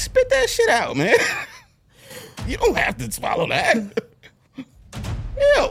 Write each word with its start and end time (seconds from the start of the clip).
Spit 0.00 0.30
that 0.30 0.48
shit 0.48 0.70
out, 0.70 0.96
man. 0.96 1.14
you 2.48 2.56
don't 2.56 2.76
have 2.76 2.96
to 2.96 3.12
swallow 3.12 3.46
that. 3.48 3.76
Ew. 4.56 5.68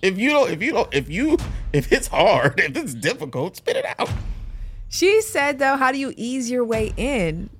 If 0.00 0.16
you 0.16 0.30
don't, 0.30 0.50
if 0.50 0.62
you 0.62 0.72
don't, 0.72 0.94
if 0.94 1.10
you, 1.10 1.36
if 1.74 1.92
it's 1.92 2.06
hard, 2.06 2.58
if 2.60 2.74
it's 2.76 2.94
difficult, 2.94 3.56
spit 3.56 3.76
it 3.76 3.84
out. 3.98 4.10
She 4.88 5.20
said 5.20 5.58
though, 5.58 5.76
how 5.76 5.92
do 5.92 5.98
you 5.98 6.14
ease 6.16 6.50
your 6.50 6.64
way 6.64 6.94
in? 6.96 7.50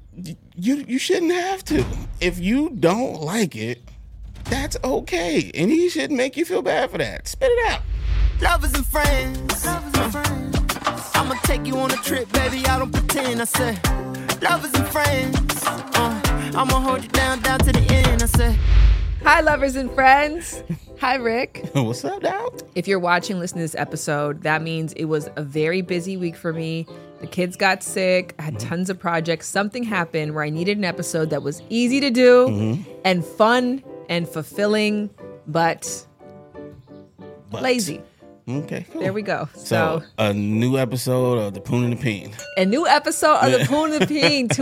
You 0.57 0.84
you 0.89 0.98
shouldn't 0.98 1.33
have 1.33 1.62
to. 1.67 1.84
If 2.20 2.39
you 2.39 2.70
don't 2.70 3.20
like 3.20 3.55
it, 3.55 3.83
that's 4.45 4.79
okay, 4.83 5.51
and 5.55 5.70
he 5.70 5.91
shouldn't 5.91 6.17
make 6.17 6.39
you 6.39 6.47
feel 6.47 6.62
bad 6.62 6.91
for 6.91 6.97
that. 6.98 7.29
Spit 7.29 7.51
it 7.53 7.70
out. 7.70 7.83
Lovers 8.41 8.73
and 8.73 8.87
friends. 8.87 9.67
I'ma 11.15 11.34
take 11.43 11.67
you 11.67 11.77
on 11.77 11.91
a 11.91 11.97
trip, 11.97 12.33
baby. 12.33 12.65
I 12.67 12.79
don't 12.79 12.93
pretend. 12.93 13.43
I 13.43 13.45
said, 13.45 13.79
lovers 14.42 14.73
and 14.74 14.88
friends. 14.88 15.37
Uh, 15.66 16.20
I'ma 16.55 16.80
hold 16.80 17.02
you 17.02 17.09
down, 17.09 17.41
down 17.41 17.59
to 17.60 17.73
the 17.73 17.80
end. 17.92 18.23
I 18.23 18.27
said, 18.27 18.59
Hi, 19.24 19.41
lovers 19.41 19.77
and 19.77 19.91
friends. 19.92 20.62
Hi, 21.00 21.17
Rick. 21.17 21.69
What's 21.75 22.05
up, 22.05 22.22
Doubt? 22.22 22.62
If 22.75 22.89
you're 22.89 22.98
watching, 22.98 23.39
listening 23.39 23.61
to 23.61 23.64
this 23.72 23.75
episode, 23.80 24.42
that 24.42 24.62
means 24.62 24.92
it 24.95 25.05
was 25.06 25.28
a 25.36 25.42
very 25.42 25.80
busy 25.83 26.17
week 26.17 26.36
for 26.36 26.53
me. 26.53 26.86
The 27.20 27.27
kids 27.27 27.56
got 27.56 27.83
sick. 27.83 28.34
I 28.39 28.42
had 28.42 28.58
tons 28.61 28.91
of 28.91 28.98
projects. 28.98 29.48
Something 29.48 29.83
happened 29.83 30.34
where 30.34 30.45
I 30.45 30.50
needed 30.50 30.78
an 30.78 30.84
episode 30.84 31.30
that 31.30 31.42
was 31.42 31.62
easy 31.69 32.00
to 32.00 32.11
do 32.11 32.78
and 33.05 33.25
fun 33.25 33.83
and 34.08 34.28
fulfilling, 34.28 35.11
but, 35.47 36.06
But- 37.50 37.62
lazy. 37.62 38.00
Okay, 38.49 38.87
cool. 38.91 39.03
There 39.03 39.13
we 39.13 39.21
go. 39.21 39.49
So, 39.55 39.61
So, 40.01 40.03
a 40.17 40.33
new 40.33 40.79
episode 40.79 41.37
of 41.39 41.53
the 41.53 41.61
Poon 41.61 41.85
and 41.85 41.93
the 41.93 42.03
Peen. 42.03 42.33
a 42.57 42.65
new 42.65 42.87
episode 42.87 43.37
of 43.37 43.53
the 43.53 43.67
Poon 43.67 43.93
and 43.93 44.01
the 44.03 44.07
Peen 44.07 44.49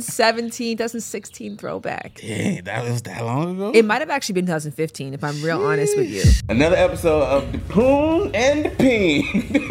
2017, 0.00 0.76
2016 0.78 1.56
throwback. 1.58 2.18
Yeah, 2.22 2.62
that 2.62 2.84
was 2.88 3.02
that 3.02 3.22
long 3.24 3.56
ago. 3.56 3.72
It 3.74 3.84
might 3.84 4.00
have 4.00 4.08
actually 4.10 4.34
been 4.34 4.46
2015, 4.46 5.12
if 5.14 5.22
I'm 5.22 5.42
real 5.42 5.62
honest 5.62 5.96
with 5.98 6.08
you. 6.08 6.22
Another 6.48 6.76
episode 6.76 7.22
of 7.24 7.52
the 7.52 7.58
Poon 7.58 8.30
and 8.34 8.64
the 8.64 8.70
Peen. 8.70 9.68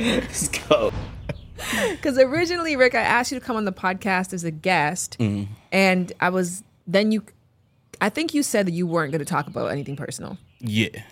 Let's 0.00 0.48
go. 0.48 0.92
Because 1.90 2.18
originally, 2.18 2.76
Rick, 2.76 2.94
I 2.94 3.00
asked 3.00 3.32
you 3.32 3.38
to 3.38 3.44
come 3.44 3.56
on 3.56 3.64
the 3.66 3.72
podcast 3.72 4.32
as 4.32 4.44
a 4.44 4.50
guest, 4.50 5.16
Mm-hmm. 5.18 5.52
and 5.72 6.12
I 6.20 6.28
was 6.30 6.62
then 6.86 7.12
you, 7.12 7.22
I 8.00 8.08
think 8.08 8.32
you 8.34 8.42
said 8.42 8.66
that 8.66 8.72
you 8.72 8.86
weren't 8.86 9.10
going 9.12 9.18
to 9.24 9.24
talk 9.30 9.46
about 9.46 9.66
anything 9.72 9.96
personal. 9.96 10.38
Yeah. 10.60 11.02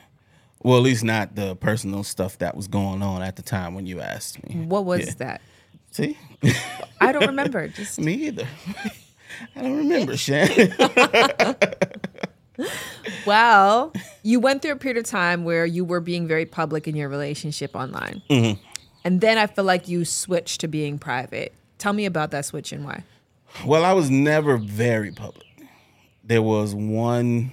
Well, 0.64 0.78
at 0.78 0.82
least 0.82 1.04
not 1.04 1.36
the 1.36 1.54
personal 1.54 2.02
stuff 2.02 2.38
that 2.38 2.56
was 2.56 2.66
going 2.66 3.02
on 3.02 3.22
at 3.22 3.36
the 3.36 3.42
time 3.42 3.74
when 3.74 3.86
you 3.86 4.00
asked 4.00 4.42
me. 4.48 4.64
What 4.64 4.84
was 4.86 5.06
Yeah. 5.06 5.12
that? 5.18 5.40
See? 5.92 6.18
I 7.00 7.12
don't 7.12 7.26
remember. 7.26 7.68
Just 7.80 8.00
me 8.00 8.14
either. 8.14 8.48
I 9.56 9.62
don't 9.62 9.76
remember, 9.76 10.16
Shan. 10.16 10.48
well, 13.26 13.92
you 14.22 14.40
went 14.40 14.62
through 14.62 14.72
a 14.72 14.76
period 14.76 14.98
of 14.98 15.04
time 15.04 15.44
where 15.44 15.66
you 15.66 15.84
were 15.84 16.00
being 16.00 16.26
very 16.26 16.46
public 16.46 16.86
in 16.88 16.96
your 16.96 17.08
relationship 17.08 17.74
online, 17.74 18.22
Mm-hmm. 18.30 18.60
and 19.04 19.20
then 19.20 19.38
I 19.38 19.46
feel 19.46 19.64
like 19.64 19.88
you 19.88 20.04
switched 20.04 20.60
to 20.62 20.68
being 20.68 20.98
private. 20.98 21.52
Tell 21.78 21.92
me 21.92 22.06
about 22.06 22.30
that 22.30 22.44
switch 22.44 22.72
and 22.72 22.84
why. 22.84 23.02
well, 23.66 23.84
I 23.84 23.92
was 23.92 24.10
never 24.10 24.56
very 24.56 25.12
public. 25.12 25.46
There 26.22 26.42
was 26.42 26.74
one 26.74 27.52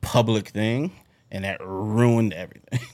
public 0.00 0.48
thing, 0.48 0.92
and 1.30 1.44
that 1.44 1.60
ruined 1.64 2.32
everything. 2.32 2.80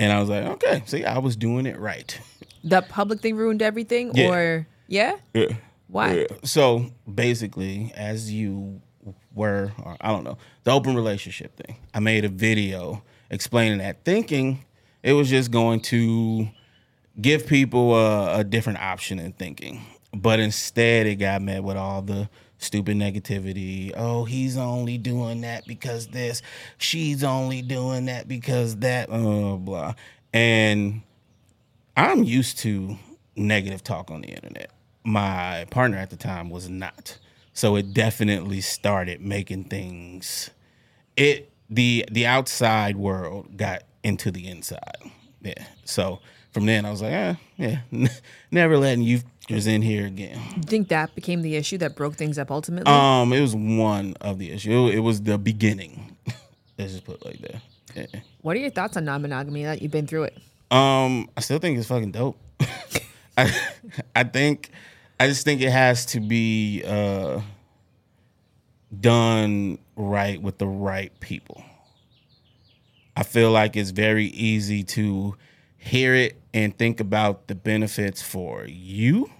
And 0.00 0.12
I 0.12 0.20
was 0.20 0.28
like, 0.28 0.44
okay, 0.44 0.80
see, 0.86 1.04
I 1.04 1.18
was 1.18 1.34
doing 1.34 1.66
it 1.66 1.76
right. 1.78 2.16
The 2.64 2.82
public 2.82 3.20
thing 3.20 3.34
ruined 3.36 3.62
everything, 3.62 4.12
Yeah. 4.14 4.28
or 4.30 4.66
yeah, 4.86 5.16
Yeah. 5.34 5.56
why? 5.88 6.14
Yeah. 6.20 6.26
So 6.44 6.86
basically, 7.12 7.92
as 7.96 8.32
you 8.32 8.80
were, 9.34 9.72
or 9.82 9.96
I 10.00 10.08
don't 10.12 10.22
know, 10.24 10.38
the 10.64 10.70
open 10.72 10.94
relationship 10.94 11.56
thing, 11.56 11.76
I 11.94 11.98
made 12.00 12.24
a 12.24 12.28
video 12.28 13.02
explaining 13.30 13.78
that, 13.78 14.04
thinking 14.04 14.64
it 15.02 15.14
was 15.14 15.28
just 15.30 15.50
going 15.50 15.80
to 15.80 16.48
give 17.20 17.46
people 17.46 17.94
a, 17.96 18.40
a 18.40 18.44
different 18.44 18.80
option 18.80 19.18
in 19.18 19.32
thinking. 19.32 19.80
But 20.14 20.38
instead, 20.40 21.06
it 21.06 21.16
got 21.16 21.42
met 21.42 21.62
with 21.64 21.76
all 21.76 22.02
the 22.02 22.28
stupid 22.58 22.96
negativity. 22.96 23.92
Oh, 23.96 24.24
he's 24.24 24.56
only 24.56 24.98
doing 24.98 25.40
that 25.42 25.66
because 25.66 26.08
this. 26.08 26.42
She's 26.76 27.24
only 27.24 27.62
doing 27.62 28.06
that 28.06 28.28
because 28.28 28.76
that. 28.76 29.10
Uh, 29.10 29.56
blah. 29.56 29.94
And 30.32 31.02
I'm 31.96 32.24
used 32.24 32.58
to 32.60 32.96
negative 33.36 33.82
talk 33.82 34.10
on 34.10 34.22
the 34.22 34.28
internet. 34.28 34.70
My 35.04 35.66
partner 35.70 35.96
at 35.96 36.10
the 36.10 36.16
time 36.16 36.50
was 36.50 36.68
not. 36.68 37.18
So 37.52 37.76
it 37.76 37.92
definitely 37.92 38.60
started 38.60 39.20
making 39.20 39.64
things 39.64 40.50
it 41.16 41.50
the 41.68 42.04
the 42.10 42.26
outside 42.26 42.96
world 42.96 43.56
got 43.56 43.82
into 44.02 44.30
the 44.30 44.46
inside. 44.46 45.10
Yeah. 45.42 45.66
So 45.84 46.20
from 46.52 46.66
then 46.66 46.86
I 46.86 46.90
was 46.90 47.02
like, 47.02 47.12
eh, 47.12 47.34
yeah, 47.56 47.80
never 48.50 48.78
letting 48.78 49.02
you 49.02 49.20
in 49.48 49.82
here 49.82 50.06
again. 50.06 50.40
You 50.56 50.62
think 50.62 50.88
that 50.88 51.14
became 51.14 51.42
the 51.42 51.56
issue 51.56 51.78
that 51.78 51.96
broke 51.96 52.14
things 52.14 52.38
up 52.38 52.50
ultimately? 52.50 52.92
Um, 52.92 53.32
it 53.32 53.40
was 53.40 53.54
one 53.56 54.14
of 54.20 54.38
the 54.38 54.50
issue. 54.50 54.88
It 54.88 55.00
was 55.00 55.22
the 55.22 55.38
beginning. 55.38 56.16
Let's 56.78 56.92
just 56.92 57.04
put 57.04 57.16
it 57.20 57.24
like 57.24 57.38
that. 57.40 57.62
Yeah. 57.94 58.20
what 58.42 58.56
are 58.56 58.60
your 58.60 58.70
thoughts 58.70 58.96
on 58.96 59.04
non-monogamy? 59.04 59.64
That 59.64 59.82
you've 59.82 59.90
been 59.90 60.06
through 60.06 60.24
it. 60.24 60.38
Um, 60.70 61.28
I 61.36 61.40
still 61.40 61.58
think 61.58 61.78
it's 61.78 61.88
fucking 61.88 62.12
dope. 62.12 62.38
I 63.38 63.50
I 64.14 64.24
think 64.24 64.70
I 65.18 65.26
just 65.26 65.44
think 65.44 65.62
it 65.62 65.70
has 65.70 66.06
to 66.06 66.20
be 66.20 66.84
uh 66.86 67.40
done 69.00 69.78
right 69.96 70.40
with 70.40 70.58
the 70.58 70.66
right 70.66 71.18
people. 71.20 71.62
I 73.16 73.22
feel 73.24 73.50
like 73.50 73.76
it's 73.76 73.90
very 73.90 74.26
easy 74.26 74.84
to 74.84 75.34
hear 75.76 76.14
it 76.14 76.40
and 76.54 76.76
think 76.76 77.00
about 77.00 77.48
the 77.48 77.54
benefits 77.54 78.22
for 78.22 78.64
you. 78.66 79.30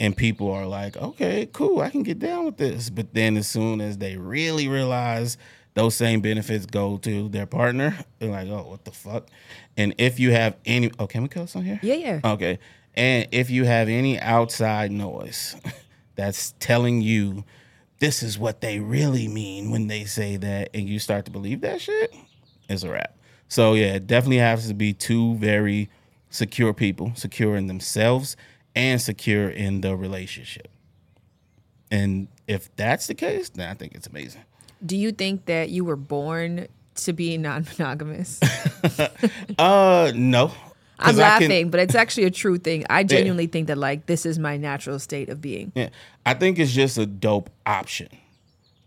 And 0.00 0.16
people 0.16 0.50
are 0.50 0.66
like, 0.66 0.96
okay, 0.96 1.46
cool, 1.52 1.80
I 1.80 1.90
can 1.90 2.02
get 2.02 2.18
down 2.18 2.46
with 2.46 2.56
this. 2.56 2.88
But 2.88 3.12
then 3.12 3.36
as 3.36 3.46
soon 3.46 3.82
as 3.82 3.98
they 3.98 4.16
really 4.16 4.66
realize 4.66 5.36
those 5.74 5.94
same 5.94 6.22
benefits 6.22 6.64
go 6.64 6.96
to 6.98 7.28
their 7.28 7.46
partner, 7.46 7.96
they're 8.18 8.30
like, 8.30 8.48
oh, 8.48 8.66
what 8.66 8.84
the 8.86 8.90
fuck? 8.90 9.28
And 9.76 9.94
if 9.98 10.18
you 10.18 10.32
have 10.32 10.56
any, 10.64 10.90
oh, 10.98 11.06
can 11.06 11.22
we 11.22 11.28
cuss 11.28 11.54
on 11.54 11.64
here? 11.64 11.78
Yeah, 11.82 11.94
yeah. 11.94 12.20
Okay. 12.24 12.58
And 12.94 13.28
if 13.30 13.50
you 13.50 13.64
have 13.64 13.88
any 13.88 14.18
outside 14.18 14.90
noise 14.90 15.54
that's 16.16 16.54
telling 16.58 17.02
you 17.02 17.44
this 17.98 18.22
is 18.22 18.38
what 18.38 18.62
they 18.62 18.80
really 18.80 19.28
mean 19.28 19.70
when 19.70 19.86
they 19.86 20.04
say 20.04 20.38
that, 20.38 20.70
and 20.72 20.88
you 20.88 20.98
start 20.98 21.26
to 21.26 21.30
believe 21.30 21.60
that 21.60 21.82
shit, 21.82 22.14
it's 22.70 22.82
a 22.82 22.90
wrap. 22.90 23.14
So, 23.48 23.74
yeah, 23.74 23.94
it 23.94 24.06
definitely 24.06 24.38
has 24.38 24.66
to 24.68 24.74
be 24.74 24.94
two 24.94 25.34
very 25.34 25.90
secure 26.30 26.72
people, 26.72 27.12
secure 27.14 27.56
in 27.56 27.66
themselves 27.66 28.36
and 28.74 29.00
secure 29.00 29.48
in 29.48 29.80
the 29.80 29.96
relationship. 29.96 30.68
And 31.90 32.28
if 32.46 32.74
that's 32.76 33.06
the 33.06 33.14
case, 33.14 33.48
then 33.50 33.68
I 33.68 33.74
think 33.74 33.94
it's 33.94 34.06
amazing. 34.06 34.42
Do 34.84 34.96
you 34.96 35.12
think 35.12 35.46
that 35.46 35.70
you 35.70 35.84
were 35.84 35.96
born 35.96 36.68
to 36.96 37.12
be 37.12 37.36
non-monogamous? 37.36 38.40
Uh, 39.58 40.12
no. 40.14 40.52
I'm 40.98 41.08
I 41.08 41.10
can- 41.10 41.16
laughing, 41.18 41.70
but 41.70 41.80
it's 41.80 41.94
actually 41.94 42.24
a 42.24 42.30
true 42.30 42.58
thing. 42.58 42.84
I 42.90 43.04
genuinely 43.04 43.46
think 43.46 43.66
that 43.68 43.78
like 43.78 44.06
this 44.06 44.24
is 44.26 44.38
my 44.38 44.56
natural 44.56 44.98
state 44.98 45.28
of 45.28 45.40
being. 45.40 45.72
Yeah, 45.74 45.88
I 46.26 46.34
think 46.34 46.58
it's 46.58 46.72
just 46.72 46.98
a 46.98 47.06
dope 47.06 47.50
option 47.66 48.08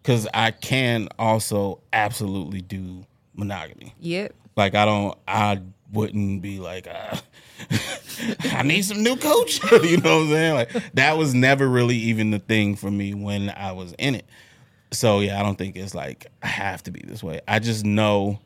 because 0.02 0.28
I 0.34 0.52
can 0.52 1.10
also 1.18 1.80
absolutely 1.92 2.62
do 2.62 3.06
monogamy. 3.36 3.96
Yep. 4.00 4.34
Like 4.56 4.76
I 4.76 4.86
don't, 4.86 5.18
I 5.28 5.60
wouldn't 5.94 6.42
be 6.42 6.60
like, 6.60 6.88
uh, 6.88 7.18
I 8.52 8.64
need 8.64 8.84
some 8.84 9.04
new 9.04 9.16
coach. 9.16 9.62
you 9.72 9.98
know 9.98 10.18
what 10.18 10.24
I'm 10.24 10.30
saying? 10.30 10.56
Like 10.56 10.94
that 10.94 11.18
was 11.18 11.34
never 11.34 11.68
really 11.68 11.96
even 11.96 12.32
the 12.32 12.40
thing 12.40 12.76
for 12.76 12.92
me 12.92 13.14
when 13.14 13.50
I 13.50 13.72
was 13.72 13.94
in 13.98 14.16
it. 14.16 14.26
So 14.92 15.20
yeah, 15.22 15.40
I 15.40 15.44
don't 15.44 15.58
think 15.58 15.76
it's 15.76 15.96
like 15.96 16.28
I 16.42 16.48
have 16.48 16.84
to 16.84 16.92
be 16.92 17.02
this 17.06 17.24
way. 17.24 17.42
I 17.48 17.60
just 17.60 17.86
know, 17.86 18.40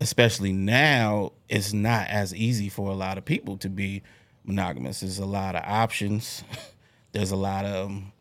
especially 0.00 0.52
now, 0.52 1.32
it's 1.48 1.72
not 1.72 2.08
as 2.08 2.34
easy 2.34 2.68
for 2.68 2.90
a 2.90 2.94
lot 2.94 3.18
of 3.18 3.24
people 3.24 3.56
to 3.58 3.68
be 3.68 4.02
monogamous. 4.44 5.00
There's 5.00 5.18
a 5.18 5.26
lot 5.26 5.54
of 5.54 5.62
options. 5.64 6.44
There's 7.12 7.30
a 7.30 7.36
lot 7.36 7.64
of 7.64 7.86
um, 7.86 8.12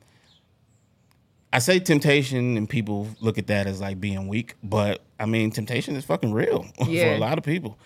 I 1.54 1.60
say 1.60 1.80
temptation, 1.80 2.56
and 2.58 2.70
people 2.70 3.08
look 3.20 3.38
at 3.38 3.48
that 3.48 3.68
as 3.68 3.82
like 3.82 4.00
being 4.00 4.28
weak, 4.28 4.56
but 4.64 5.02
I 5.20 5.26
mean, 5.26 5.52
temptation 5.52 5.96
is 5.96 6.06
fucking 6.06 6.34
real 6.34 6.66
for 6.78 6.90
a 6.90 7.18
lot 7.18 7.38
of 7.38 7.44
people. 7.44 7.78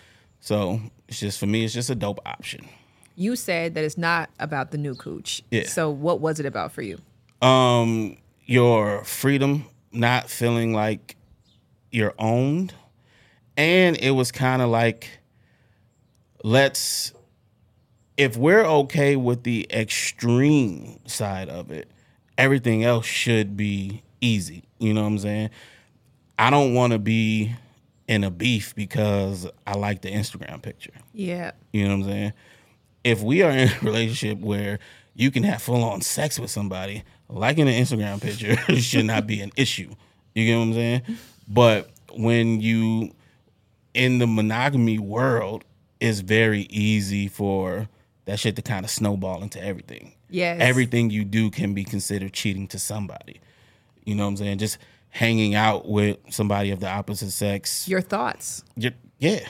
So 0.45 0.80
it's 1.07 1.19
just 1.19 1.39
for 1.39 1.47
me, 1.47 1.65
it's 1.65 1.74
just 1.74 1.89
a 1.89 1.95
dope 1.95 2.19
option. 2.24 2.68
You 3.15 3.36
said 3.36 3.74
that 3.74 3.83
it's 3.83 3.97
not 3.97 4.30
about 4.39 4.69
the 4.69 4.77
new 4.77 4.94
cooch. 4.94 5.42
Yeah. 5.50 5.65
So 5.65 5.89
what 5.89 6.21
was 6.21 6.39
it 6.39 6.45
about 6.45 6.71
for 6.71 6.83
you? 6.83 7.00
Um, 7.42 8.18
your 8.45 9.03
freedom, 9.06 9.65
not 9.92 10.30
feeling 10.30 10.71
like 10.71 11.15
you're 11.89 12.13
owned, 12.19 12.75
and 13.57 13.97
it 13.97 14.12
was 14.12 14.31
kind 14.31 14.62
of 14.62 14.69
like, 14.69 15.09
let's, 16.44 17.12
if 18.15 18.38
we're 18.38 18.65
okay 18.65 19.15
with 19.15 19.41
the 19.41 19.65
extreme 19.71 21.00
side 21.07 21.50
of 21.50 21.71
it, 21.71 21.89
everything 22.38 22.83
else 22.83 23.07
should 23.07 23.57
be 23.57 24.03
easy. 24.21 24.65
You 24.77 24.94
know 24.94 25.01
what 25.01 25.07
I'm 25.07 25.18
saying? 25.18 25.50
I 26.38 26.51
don't 26.51 26.75
want 26.75 26.94
to 26.94 27.00
be 27.00 27.56
in 28.07 28.23
a 28.23 28.31
beef 28.31 28.75
because 28.75 29.47
I 29.65 29.75
like 29.75 30.01
the 30.01 30.11
Instagram 30.11 30.61
picture. 30.61 30.93
Yeah. 31.13 31.51
You 31.73 31.87
know 31.87 31.97
what 31.97 32.05
I'm 32.05 32.11
saying? 32.11 32.33
If 33.03 33.21
we 33.21 33.41
are 33.41 33.51
in 33.51 33.69
a 33.69 33.79
relationship 33.81 34.39
where 34.39 34.79
you 35.15 35.31
can 35.31 35.43
have 35.43 35.61
full 35.61 35.83
on 35.83 36.01
sex 36.01 36.39
with 36.39 36.51
somebody, 36.51 37.03
liking 37.29 37.67
an 37.67 37.73
Instagram 37.73 38.21
picture 38.21 38.55
should 38.81 39.05
not 39.05 39.25
be 39.27 39.41
an 39.41 39.51
issue. 39.55 39.93
You 40.33 40.45
get 40.45 40.57
what 40.57 40.63
I'm 40.63 40.73
saying? 40.73 41.01
But 41.47 41.89
when 42.13 42.61
you 42.61 43.13
in 43.93 44.19
the 44.19 44.27
monogamy 44.27 44.99
world, 44.99 45.63
it's 45.99 46.19
very 46.19 46.63
easy 46.63 47.27
for 47.27 47.87
that 48.25 48.39
shit 48.39 48.55
to 48.57 48.61
kind 48.61 48.83
of 48.83 48.91
snowball 48.91 49.41
into 49.41 49.63
everything. 49.63 50.13
Yes. 50.29 50.59
Everything 50.59 51.09
you 51.09 51.23
do 51.23 51.49
can 51.49 51.73
be 51.73 51.83
considered 51.83 52.33
cheating 52.33 52.67
to 52.69 52.79
somebody. 52.79 53.39
You 54.03 54.15
know 54.15 54.23
what 54.23 54.29
I'm 54.29 54.37
saying? 54.37 54.57
Just 54.57 54.77
hanging 55.15 55.56
out 55.56 55.88
with 55.88 56.17
somebody 56.29 56.71
of 56.71 56.79
the 56.81 56.89
opposite 56.89 57.31
sex 57.31 57.88
Your 57.88 58.01
thoughts. 58.01 58.63
your 58.75 58.91
yeah, 59.17 59.47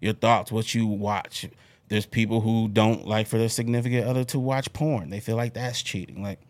your 0.00 0.12
thoughts, 0.12 0.52
what 0.52 0.74
you 0.74 0.86
watch. 0.86 1.46
There's 1.88 2.04
people 2.04 2.42
who 2.42 2.68
don't 2.68 3.06
like 3.06 3.26
for 3.26 3.38
their 3.38 3.48
significant 3.48 4.06
other 4.06 4.24
to 4.24 4.38
watch 4.38 4.70
porn. 4.74 5.08
They 5.08 5.20
feel 5.20 5.36
like 5.36 5.54
that's 5.54 5.80
cheating. 5.80 6.22
Like, 6.22 6.40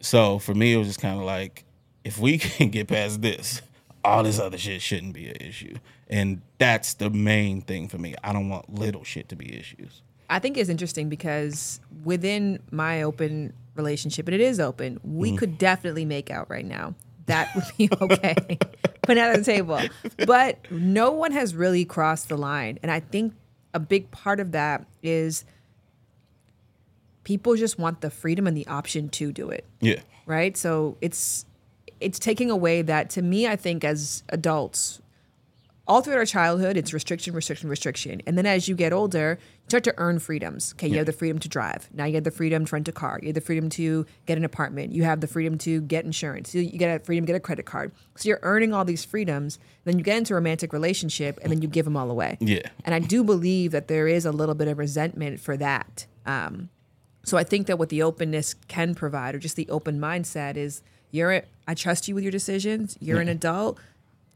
so 0.00 0.38
for 0.38 0.54
me, 0.54 0.72
it 0.72 0.76
was 0.76 0.86
just 0.86 1.00
kind 1.00 1.18
of 1.18 1.24
like, 1.26 1.64
if 2.04 2.18
we 2.18 2.38
can 2.38 2.68
get 2.68 2.86
past 2.86 3.22
this, 3.22 3.60
all 4.04 4.22
this 4.22 4.38
other 4.38 4.56
shit 4.58 4.82
shouldn't 4.82 5.14
be 5.14 5.28
an 5.28 5.36
issue. 5.40 5.76
And 6.08 6.42
that's 6.58 6.94
the 6.94 7.10
main 7.10 7.60
thing 7.62 7.88
for 7.88 7.98
me. 7.98 8.14
I 8.22 8.32
don't 8.32 8.48
want 8.48 8.72
little 8.72 9.02
shit 9.02 9.28
to 9.30 9.36
be 9.36 9.58
issues. 9.58 10.02
I 10.30 10.38
think 10.38 10.56
it's 10.56 10.68
interesting 10.70 11.08
because 11.08 11.80
within 12.04 12.60
my 12.70 13.02
open 13.02 13.52
relationship, 13.74 14.28
and 14.28 14.34
it 14.34 14.40
is 14.40 14.60
open, 14.60 15.00
we 15.02 15.32
Mm. 15.32 15.38
could 15.38 15.58
definitely 15.58 16.04
make 16.04 16.30
out 16.30 16.48
right 16.48 16.64
now. 16.64 16.94
That 17.26 17.54
would 17.54 17.64
be 17.76 17.88
okay. 18.00 18.58
Put 19.02 19.16
it 19.16 19.20
on 19.20 19.32
the 19.34 19.44
table. 19.44 19.80
But 20.26 20.58
no 20.70 21.10
one 21.12 21.32
has 21.32 21.54
really 21.54 21.84
crossed 21.84 22.28
the 22.28 22.36
line. 22.36 22.78
And 22.82 22.90
I 22.90 23.00
think 23.00 23.34
a 23.74 23.78
big 23.80 24.10
part 24.10 24.40
of 24.40 24.52
that 24.52 24.86
is 25.02 25.44
people 27.24 27.56
just 27.56 27.78
want 27.78 28.00
the 28.00 28.10
freedom 28.10 28.46
and 28.46 28.56
the 28.56 28.66
option 28.68 29.08
to 29.10 29.32
do 29.32 29.50
it 29.50 29.64
Yeah. 29.80 30.00
right 30.26 30.56
so 30.56 30.96
it's 31.00 31.44
it's 32.00 32.18
taking 32.18 32.50
away 32.50 32.82
that 32.82 33.10
to 33.10 33.22
me 33.22 33.46
i 33.48 33.56
think 33.56 33.82
as 33.84 34.22
adults 34.28 35.00
all 35.88 36.00
throughout 36.02 36.18
our 36.18 36.26
childhood 36.26 36.76
it's 36.76 36.92
restriction 36.92 37.34
restriction 37.34 37.68
restriction. 37.68 38.22
And 38.26 38.36
then 38.36 38.46
as 38.46 38.68
you 38.68 38.74
get 38.74 38.92
older 38.92 39.38
you 39.40 39.68
start 39.68 39.84
to 39.84 39.94
earn 39.98 40.18
freedoms. 40.18 40.72
Okay 40.74 40.88
you 40.88 40.96
have 40.98 41.06
the 41.06 41.12
freedom 41.12 41.38
to 41.38 41.48
drive. 41.48 41.88
Now 41.92 42.04
you 42.04 42.14
have 42.14 42.24
the 42.24 42.30
freedom 42.30 42.64
to 42.64 42.74
rent 42.74 42.88
a 42.88 42.92
car. 42.92 43.18
You 43.22 43.28
have 43.28 43.34
the 43.34 43.40
freedom 43.40 43.68
to 43.70 44.06
get 44.26 44.38
an 44.38 44.44
apartment. 44.44 44.92
You 44.92 45.04
have 45.04 45.20
the 45.20 45.26
freedom 45.26 45.58
to 45.58 45.80
get 45.80 46.04
insurance. 46.04 46.54
You 46.54 46.62
you 46.62 46.78
get 46.78 47.00
a 47.00 47.04
freedom 47.04 47.26
to 47.26 47.32
get 47.32 47.36
a 47.36 47.40
credit 47.40 47.66
card. 47.66 47.92
So 48.16 48.28
you're 48.28 48.40
earning 48.42 48.72
all 48.74 48.84
these 48.84 49.04
freedoms. 49.04 49.58
Then 49.84 49.98
you 49.98 50.04
get 50.04 50.16
into 50.18 50.34
a 50.34 50.36
romantic 50.36 50.72
relationship 50.72 51.38
and 51.42 51.52
then 51.52 51.62
you 51.62 51.68
give 51.68 51.84
them 51.84 51.96
all 51.96 52.10
away. 52.10 52.38
Yeah. 52.40 52.68
and 52.84 52.94
i 52.94 52.98
do 52.98 53.22
believe 53.22 53.72
that 53.72 53.88
there 53.88 54.08
is 54.08 54.24
a 54.26 54.32
little 54.32 54.54
bit 54.54 54.68
of 54.68 54.78
resentment 54.78 55.40
for 55.40 55.56
that. 55.56 56.06
Um, 56.24 56.70
so 57.26 57.36
I 57.36 57.42
think 57.42 57.66
that 57.66 57.76
what 57.76 57.88
the 57.88 58.02
openness 58.02 58.54
can 58.68 58.94
provide, 58.94 59.34
or 59.34 59.38
just 59.40 59.56
the 59.56 59.68
open 59.68 59.98
mindset, 59.98 60.56
is 60.56 60.80
you're. 61.10 61.42
I 61.66 61.74
trust 61.74 62.06
you 62.06 62.14
with 62.14 62.22
your 62.22 62.30
decisions. 62.30 62.96
You're 63.00 63.20
an 63.20 63.28
adult. 63.28 63.78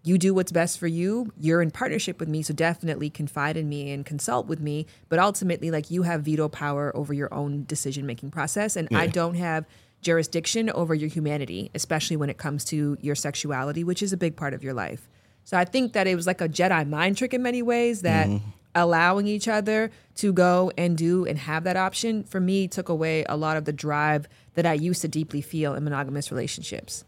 You 0.02 0.16
do 0.16 0.32
what's 0.32 0.52
best 0.52 0.78
for 0.78 0.86
you. 0.86 1.32
You're 1.38 1.60
in 1.60 1.70
partnership 1.70 2.20
with 2.20 2.28
me, 2.28 2.42
so 2.42 2.54
definitely 2.54 3.10
confide 3.10 3.56
in 3.56 3.68
me 3.68 3.90
and 3.92 4.04
consult 4.04 4.46
with 4.46 4.60
me. 4.60 4.86
But 5.08 5.18
ultimately, 5.18 5.70
like 5.70 5.90
you 5.90 6.02
have 6.02 6.22
veto 6.22 6.48
power 6.48 6.94
over 6.96 7.12
your 7.12 7.32
own 7.34 7.64
decision 7.64 8.06
making 8.06 8.30
process, 8.30 8.76
and 8.76 8.88
I 8.94 9.06
don't 9.06 9.34
have 9.34 9.66
jurisdiction 10.00 10.70
over 10.70 10.94
your 10.94 11.10
humanity, 11.10 11.70
especially 11.74 12.16
when 12.16 12.30
it 12.30 12.38
comes 12.38 12.64
to 12.66 12.96
your 13.00 13.14
sexuality, 13.14 13.84
which 13.84 14.02
is 14.02 14.12
a 14.12 14.16
big 14.16 14.36
part 14.36 14.54
of 14.54 14.64
your 14.64 14.72
life. 14.72 15.08
So 15.44 15.58
I 15.58 15.64
think 15.64 15.92
that 15.92 16.06
it 16.06 16.14
was 16.14 16.26
like 16.26 16.40
a 16.40 16.48
Jedi 16.48 16.88
mind 16.88 17.16
trick 17.16 17.34
in 17.34 17.42
many 17.42 17.60
ways 17.60 18.02
that 18.02 18.26
mm-hmm. 18.26 18.48
allowing 18.74 19.26
each 19.26 19.48
other 19.48 19.90
to 20.16 20.32
go 20.32 20.72
and 20.78 20.96
do 20.96 21.26
and 21.26 21.38
have 21.38 21.64
that 21.64 21.76
option 21.76 22.24
for 22.24 22.40
me 22.40 22.68
took 22.68 22.88
away 22.88 23.24
a 23.28 23.36
lot 23.36 23.56
of 23.56 23.64
the 23.64 23.72
drive 23.72 24.28
that 24.54 24.64
I 24.64 24.74
used 24.74 25.02
to 25.02 25.08
deeply 25.08 25.42
feel 25.42 25.74
in 25.74 25.84
monogamous 25.84 26.30
relationships. 26.30 27.04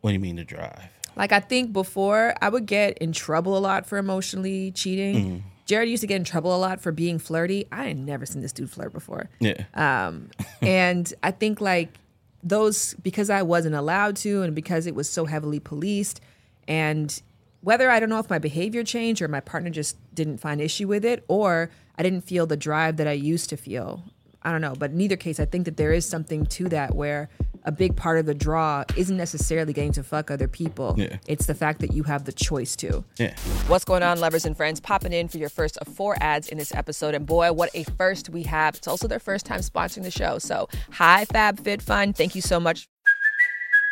What 0.00 0.10
do 0.10 0.14
you 0.14 0.20
mean 0.20 0.36
to 0.36 0.44
drive? 0.44 0.95
Like 1.16 1.32
I 1.32 1.40
think 1.40 1.72
before 1.72 2.34
I 2.40 2.48
would 2.48 2.66
get 2.66 2.98
in 2.98 3.12
trouble 3.12 3.56
a 3.56 3.60
lot 3.60 3.86
for 3.86 3.98
emotionally 3.98 4.70
cheating. 4.72 5.14
Mm-hmm. 5.16 5.48
Jared 5.64 5.88
used 5.88 6.02
to 6.02 6.06
get 6.06 6.16
in 6.16 6.24
trouble 6.24 6.54
a 6.54 6.58
lot 6.58 6.80
for 6.80 6.92
being 6.92 7.18
flirty. 7.18 7.66
I 7.72 7.88
had 7.88 7.98
never 7.98 8.24
seen 8.24 8.40
this 8.40 8.52
dude 8.52 8.70
flirt 8.70 8.92
before. 8.92 9.28
Yeah. 9.40 9.64
Um, 9.74 10.30
and 10.62 11.12
I 11.22 11.32
think 11.32 11.60
like 11.60 11.98
those 12.42 12.94
because 13.02 13.30
I 13.30 13.42
wasn't 13.42 13.74
allowed 13.74 14.16
to 14.16 14.42
and 14.42 14.54
because 14.54 14.86
it 14.86 14.94
was 14.94 15.08
so 15.08 15.24
heavily 15.24 15.58
policed 15.58 16.20
and 16.68 17.20
whether 17.62 17.90
I 17.90 17.98
don't 17.98 18.08
know 18.08 18.20
if 18.20 18.30
my 18.30 18.38
behavior 18.38 18.84
changed 18.84 19.20
or 19.20 19.26
my 19.26 19.40
partner 19.40 19.70
just 19.70 19.96
didn't 20.14 20.38
find 20.38 20.60
issue 20.60 20.86
with 20.86 21.04
it 21.04 21.24
or 21.26 21.70
I 21.98 22.04
didn't 22.04 22.20
feel 22.20 22.46
the 22.46 22.56
drive 22.56 22.98
that 22.98 23.08
I 23.08 23.12
used 23.12 23.50
to 23.50 23.56
feel. 23.56 24.04
I 24.42 24.52
don't 24.52 24.60
know, 24.60 24.74
but 24.78 24.92
in 24.92 25.00
either 25.00 25.16
case 25.16 25.40
I 25.40 25.46
think 25.46 25.64
that 25.64 25.76
there 25.76 25.92
is 25.92 26.08
something 26.08 26.46
to 26.46 26.68
that 26.68 26.94
where 26.94 27.28
a 27.66 27.72
big 27.72 27.96
part 27.96 28.18
of 28.18 28.26
the 28.26 28.34
draw 28.34 28.84
isn't 28.96 29.16
necessarily 29.16 29.72
getting 29.72 29.92
to 29.92 30.02
fuck 30.02 30.30
other 30.30 30.48
people. 30.48 30.94
Yeah. 30.96 31.16
It's 31.26 31.46
the 31.46 31.54
fact 31.54 31.80
that 31.80 31.92
you 31.92 32.04
have 32.04 32.24
the 32.24 32.32
choice 32.32 32.76
to. 32.76 33.04
yeah. 33.18 33.34
What's 33.66 33.84
going 33.84 34.02
on, 34.02 34.20
lovers 34.20 34.46
and 34.46 34.56
friends? 34.56 34.80
Popping 34.80 35.12
in 35.12 35.28
for 35.28 35.38
your 35.38 35.48
first 35.48 35.76
of 35.78 35.88
four 35.88 36.16
ads 36.20 36.48
in 36.48 36.58
this 36.58 36.72
episode. 36.74 37.14
And 37.14 37.26
boy, 37.26 37.52
what 37.52 37.70
a 37.74 37.82
first 37.84 38.30
we 38.30 38.44
have. 38.44 38.76
It's 38.76 38.86
also 38.88 39.08
their 39.08 39.18
first 39.18 39.44
time 39.44 39.60
sponsoring 39.60 40.04
the 40.04 40.10
show. 40.10 40.38
So, 40.38 40.68
hi, 40.92 41.24
Fab 41.26 41.60
Fit 41.60 41.82
Fun. 41.82 42.12
Thank 42.12 42.34
you 42.34 42.40
so 42.40 42.60
much. 42.60 42.88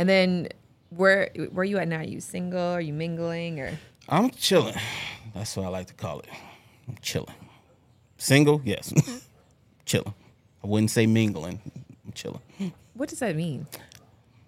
And 0.00 0.08
then, 0.08 0.48
where 0.88 1.28
where 1.52 1.62
you 1.64 1.76
at 1.76 1.86
now? 1.88 1.98
Are 1.98 2.04
you 2.04 2.20
single? 2.20 2.58
Are 2.58 2.80
you 2.80 2.94
mingling? 2.94 3.60
Or 3.60 3.78
I'm 4.08 4.30
chilling. 4.30 4.74
That's 5.34 5.54
what 5.58 5.66
I 5.66 5.68
like 5.68 5.88
to 5.88 5.94
call 5.94 6.20
it. 6.20 6.28
I'm 6.88 6.96
chilling. 7.02 7.34
Single, 8.16 8.62
yes. 8.64 8.94
chilling. 9.84 10.14
I 10.64 10.66
wouldn't 10.66 10.90
say 10.90 11.06
mingling. 11.06 11.60
I'm 12.06 12.12
chilling. 12.14 12.40
what 12.94 13.10
does 13.10 13.18
that 13.18 13.36
mean? 13.36 13.66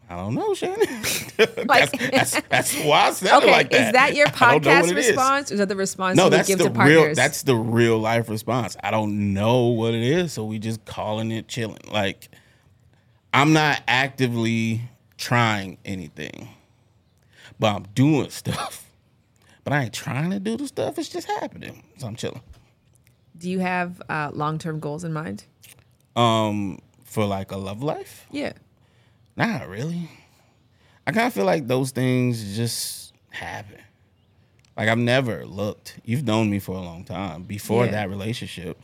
I 0.09 0.17
don't 0.17 0.35
know, 0.35 0.55
Shannon. 0.55 0.89
Like- 1.67 1.93
that's, 2.11 2.33
that's, 2.33 2.41
that's 2.49 2.75
why 2.85 3.09
I 3.09 3.11
sounded 3.13 3.47
Okay, 3.47 3.53
like 3.53 3.71
that. 3.73 3.87
is 3.89 3.93
that 3.93 4.15
your 4.15 4.29
I 4.29 4.31
don't 4.59 4.65
know 4.65 4.71
what 4.71 4.85
podcast 4.85 4.85
is. 4.85 4.93
response? 5.09 5.51
Or 5.51 5.55
is 5.55 5.61
that 5.61 5.69
the 5.69 5.77
response 5.77 6.17
No, 6.17 6.25
you 6.25 6.31
that's 6.31 6.49
give 6.49 6.59
the 6.61 6.65
to 6.65 6.71
partners? 6.71 6.97
real. 7.07 7.15
That's 7.15 7.43
the 7.43 7.57
real 7.57 7.99
life 7.99 8.29
response. 8.31 8.77
I 8.83 8.91
don't 8.91 9.35
know 9.35 9.67
what 9.69 9.93
it 9.93 10.03
is, 10.03 10.33
so 10.33 10.45
we 10.47 10.59
just 10.59 10.85
calling 10.87 11.31
it 11.31 11.47
chilling. 11.47 11.79
Like 11.91 12.29
I'm 13.35 13.53
not 13.53 13.83
actively 13.87 14.83
trying 15.23 15.79
anything, 15.85 16.49
but 17.59 17.75
I'm 17.77 17.83
doing 17.95 18.31
stuff. 18.43 18.91
But 19.65 19.73
I 19.73 19.85
ain't 19.85 19.93
trying 19.95 20.31
to 20.31 20.41
do 20.41 20.57
the 20.57 20.67
stuff. 20.67 20.99
It's 20.99 21.09
just 21.09 21.29
happening. 21.29 21.85
So 21.99 22.09
I'm 22.09 22.17
chilling. 22.17 22.41
Do 23.39 23.49
you 23.49 23.61
have 23.61 24.03
uh, 24.09 24.31
long 24.33 24.59
term 24.59 24.81
goals 24.81 25.05
in 25.05 25.13
mind? 25.13 25.45
Um, 26.17 26.81
for 27.05 27.25
like 27.25 27.53
a 27.53 27.57
love 27.57 27.83
life, 27.83 28.27
Yeah. 28.31 28.53
not 29.37 29.69
really. 29.69 30.11
I 31.07 31.13
kind 31.13 31.27
of 31.27 31.33
feel 31.33 31.45
like 31.45 31.67
those 31.67 31.91
things 31.93 32.57
just 32.57 33.13
happen. 33.31 33.79
Like 34.77 34.89
I've 34.89 34.99
never 34.99 35.47
looked. 35.47 35.99
You've 36.05 36.25
known 36.25 36.51
me 36.51 36.59
for 36.59 36.77
a 36.77 36.81
long 36.81 37.05
time. 37.05 37.43
Before 37.45 37.85
Yeah. 37.85 37.93
that 37.93 38.11
relationship, 38.11 38.79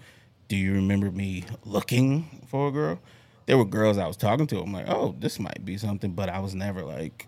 do 0.49 0.57
you 0.57 0.73
remember 0.75 1.11
me 1.11 1.45
looking 1.65 2.43
for 2.49 2.69
a 2.69 2.71
girl? 2.71 3.01
There 3.49 3.57
were 3.57 3.65
girls 3.65 3.97
I 3.97 4.07
was 4.07 4.19
talking 4.19 4.47
to. 4.49 4.61
I'm 4.61 4.75
like, 4.75 4.91
oh, 4.91 5.15
this 5.19 5.41
might 5.41 5.65
be 5.65 5.79
something, 5.79 6.13
but 6.13 6.29
I 6.29 6.39
was 6.39 6.55
never 6.55 6.83
like, 6.83 7.27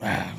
ah, 0.00 0.34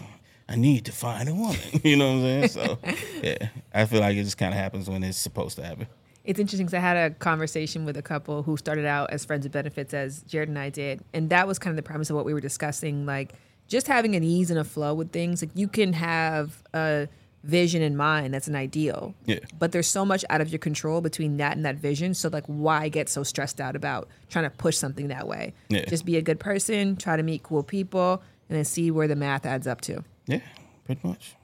I 0.50 0.55
need 0.55 0.85
to 0.85 0.91
find 0.91 1.29
a 1.29 1.33
woman. 1.35 1.59
you 1.83 1.95
know 1.95 2.07
what 2.07 2.25
I'm 2.25 2.47
saying? 2.47 2.47
So, 2.47 2.79
yeah, 3.21 3.50
I 3.71 3.85
feel 3.85 4.00
like 4.00 4.17
it 4.17 4.24
just 4.24 4.39
kind 4.39 4.51
of 4.51 4.59
happens 4.59 4.89
when 4.89 5.03
it's 5.03 5.19
supposed 5.19 5.57
to 5.57 5.63
happen. 5.63 5.85
It's 6.24 6.39
interesting 6.39 6.65
because 6.65 6.74
I 6.74 6.79
had 6.79 6.97
a 6.97 7.13
conversation 7.13 7.85
with 7.85 7.97
a 7.97 8.01
couple 8.01 8.41
who 8.41 8.57
started 8.57 8.88
out 8.88 9.12
as 9.12 9.24
friends 9.24 9.45
of 9.45 9.51
benefits, 9.51 9.93
as 9.93 10.24
Jared 10.24 10.50
and 10.50 10.57
I 10.57 10.71
did, 10.71 11.01
and 11.13 11.29
that 11.29 11.47
was 11.47 11.59
kind 11.59 11.69
of 11.69 11.75
the 11.75 11.88
premise 11.88 12.09
of 12.09 12.15
what 12.15 12.25
we 12.25 12.33
were 12.33 12.41
discussing. 12.41 13.05
Like 13.05 13.35
just 13.67 13.85
having 13.85 14.15
an 14.15 14.24
ease 14.24 14.50
and 14.50 14.59
a 14.59 14.63
flow 14.63 14.95
with 14.95 15.12
things. 15.12 15.43
Like 15.43 15.51
you 15.53 15.67
can 15.67 15.93
have 15.93 16.63
a 16.74 17.07
vision 17.45 17.81
in 17.81 17.95
mind 17.95 18.33
that's 18.33 18.47
an 18.47 18.55
ideal, 18.55 19.13
Yeah. 19.25 19.39
but 19.59 19.71
there's 19.71 19.87
so 19.87 20.03
much 20.05 20.25
out 20.29 20.41
of 20.41 20.49
your 20.49 20.59
control 20.59 20.99
between 21.01 21.37
that 21.37 21.55
and 21.55 21.65
that 21.65 21.75
vision. 21.75 22.13
So 22.13 22.29
like, 22.29 22.45
why 22.47 22.89
get 22.89 23.07
so 23.09 23.23
stressed 23.23 23.61
out 23.61 23.75
about 23.75 24.07
trying 24.29 24.45
to 24.45 24.49
push 24.49 24.77
something 24.77 25.07
that 25.09 25.27
way? 25.27 25.53
Yeah. 25.69 25.85
Just 25.85 26.05
be 26.05 26.17
a 26.17 26.21
good 26.21 26.39
person, 26.39 26.95
try 26.95 27.15
to 27.17 27.23
meet 27.23 27.43
cool 27.43 27.63
people, 27.63 28.21
and 28.49 28.57
then 28.57 28.65
see 28.65 28.91
where 28.91 29.07
the 29.07 29.15
math 29.15 29.45
adds 29.45 29.67
up 29.67 29.81
to. 29.81 30.03
Yeah, 30.27 30.41
pretty 30.85 31.07
much. 31.07 31.35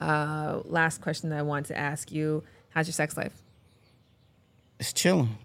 Uh, 0.00 0.60
last 0.64 1.00
question 1.00 1.30
that 1.30 1.38
I 1.38 1.42
want 1.42 1.66
to 1.66 1.76
ask 1.78 2.10
you: 2.12 2.42
How's 2.70 2.86
your 2.86 2.92
sex 2.92 3.16
life? 3.16 3.32
It's 4.78 4.92
chilling. 4.92 5.38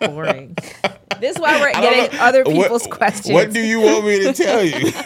Boring. 0.00 0.56
this 1.20 1.36
is 1.36 1.40
why 1.40 1.60
we're 1.60 1.72
getting 1.72 2.16
know. 2.16 2.24
other 2.24 2.42
What- 2.44 2.54
people's 2.64 2.86
questions. 2.88 3.32
What 3.32 3.52
do 3.52 3.60
you 3.60 3.80
want 3.80 4.04
me 4.06 4.20
to 4.24 4.32
tell 4.32 4.62
you? 4.64 4.92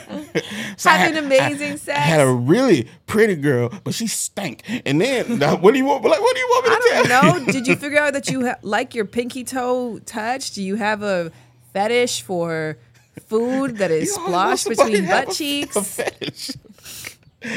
So 0.79 0.91
I 0.91 0.99
Having 0.99 1.25
amazing 1.25 1.73
I 1.73 1.77
sex. 1.77 1.99
had 1.99 2.21
a 2.21 2.31
really 2.31 2.87
pretty 3.07 3.35
girl, 3.37 3.73
but 3.83 3.95
she 3.95 4.07
stank. 4.07 4.63
And 4.85 5.01
then, 5.01 5.39
now, 5.39 5.57
what 5.57 5.73
do 5.73 5.79
you 5.79 5.87
want? 5.87 6.05
Like, 6.05 6.21
what 6.21 6.35
do 6.35 6.41
you 6.41 6.47
want 6.51 6.65
me 6.67 6.71
to 6.71 6.77
I 6.77 7.03
tell 7.07 7.23
don't 7.23 7.47
know. 7.47 7.53
Did 7.53 7.67
you 7.67 7.77
figure 7.77 7.99
out 7.99 8.13
that 8.13 8.29
you 8.29 8.45
ha- 8.47 8.57
like 8.61 8.95
your 8.95 9.07
pinky 9.07 9.43
toe 9.45 9.99
touch? 10.01 10.51
Do 10.53 10.63
you 10.63 10.75
have 10.77 11.03
a 11.03 11.33
fetish 11.73 12.21
for 12.21 12.77
food 13.27 13.79
that 13.79 13.91
is 13.91 14.09
You 14.15 14.17
want 14.17 14.59
splashed 14.59 14.69
between 14.69 15.07
butt 15.07 15.31
cheeks? 15.31 15.75
A 15.77 15.83
fetish. 15.83 16.51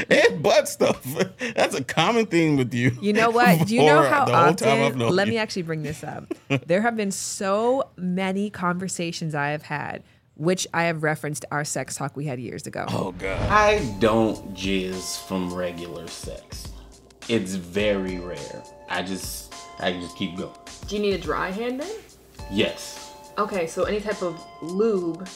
And 0.10 0.44
butt 0.44 0.68
stuff. 0.68 1.06
That's 1.56 1.76
a 1.76 1.84
common 1.84 2.26
theme 2.26 2.58
with 2.58 2.74
you. 2.74 2.92
You 3.02 3.14
know 3.14 3.30
what? 3.30 3.68
Do 3.68 3.76
you 3.76 3.86
know 3.86 4.04
how 4.04 4.26
the 4.26 4.36
whole 4.36 4.54
time 4.54 4.82
I've 4.82 5.02
often? 5.02 5.16
Let 5.16 5.28
you. 5.28 5.34
me 5.34 5.38
actually 5.38 5.64
bring 5.64 5.84
this 5.84 6.04
up. 6.04 6.26
There 6.68 6.82
have 6.82 6.96
been 6.96 7.12
so 7.12 7.90
many 7.96 8.50
conversations 8.50 9.36
I 9.36 9.50
have 9.50 9.64
had, 9.64 10.04
which 10.36 10.68
I 10.74 10.84
have 10.84 11.04
referenced 11.04 11.46
our 11.52 11.64
sex 11.66 11.96
talk 11.96 12.16
we 12.16 12.26
had 12.26 12.40
years 12.40 12.68
ago. 12.68 12.86
Oh 12.90 13.12
god. 13.14 13.50
I 13.50 13.80
don't 14.00 14.54
jizz 14.54 15.28
from 15.28 15.54
regular 15.54 16.08
sex. 16.08 16.70
It's 17.28 17.56
very 17.56 18.20
rare. 18.20 18.64
I 18.90 19.04
just 19.04 19.54
I 19.80 19.94
just 19.94 20.18
keep 20.18 20.38
going. 20.38 20.56
Do 20.88 20.96
you 20.96 21.02
need 21.02 21.14
a 21.14 21.22
dry 21.22 21.52
hand 21.52 21.80
then? 21.82 21.96
Yes. 22.52 23.14
Okay, 23.38 23.68
so 23.68 23.84
any 23.84 24.02
type 24.02 24.22
of 24.22 24.44
lube 24.62 25.28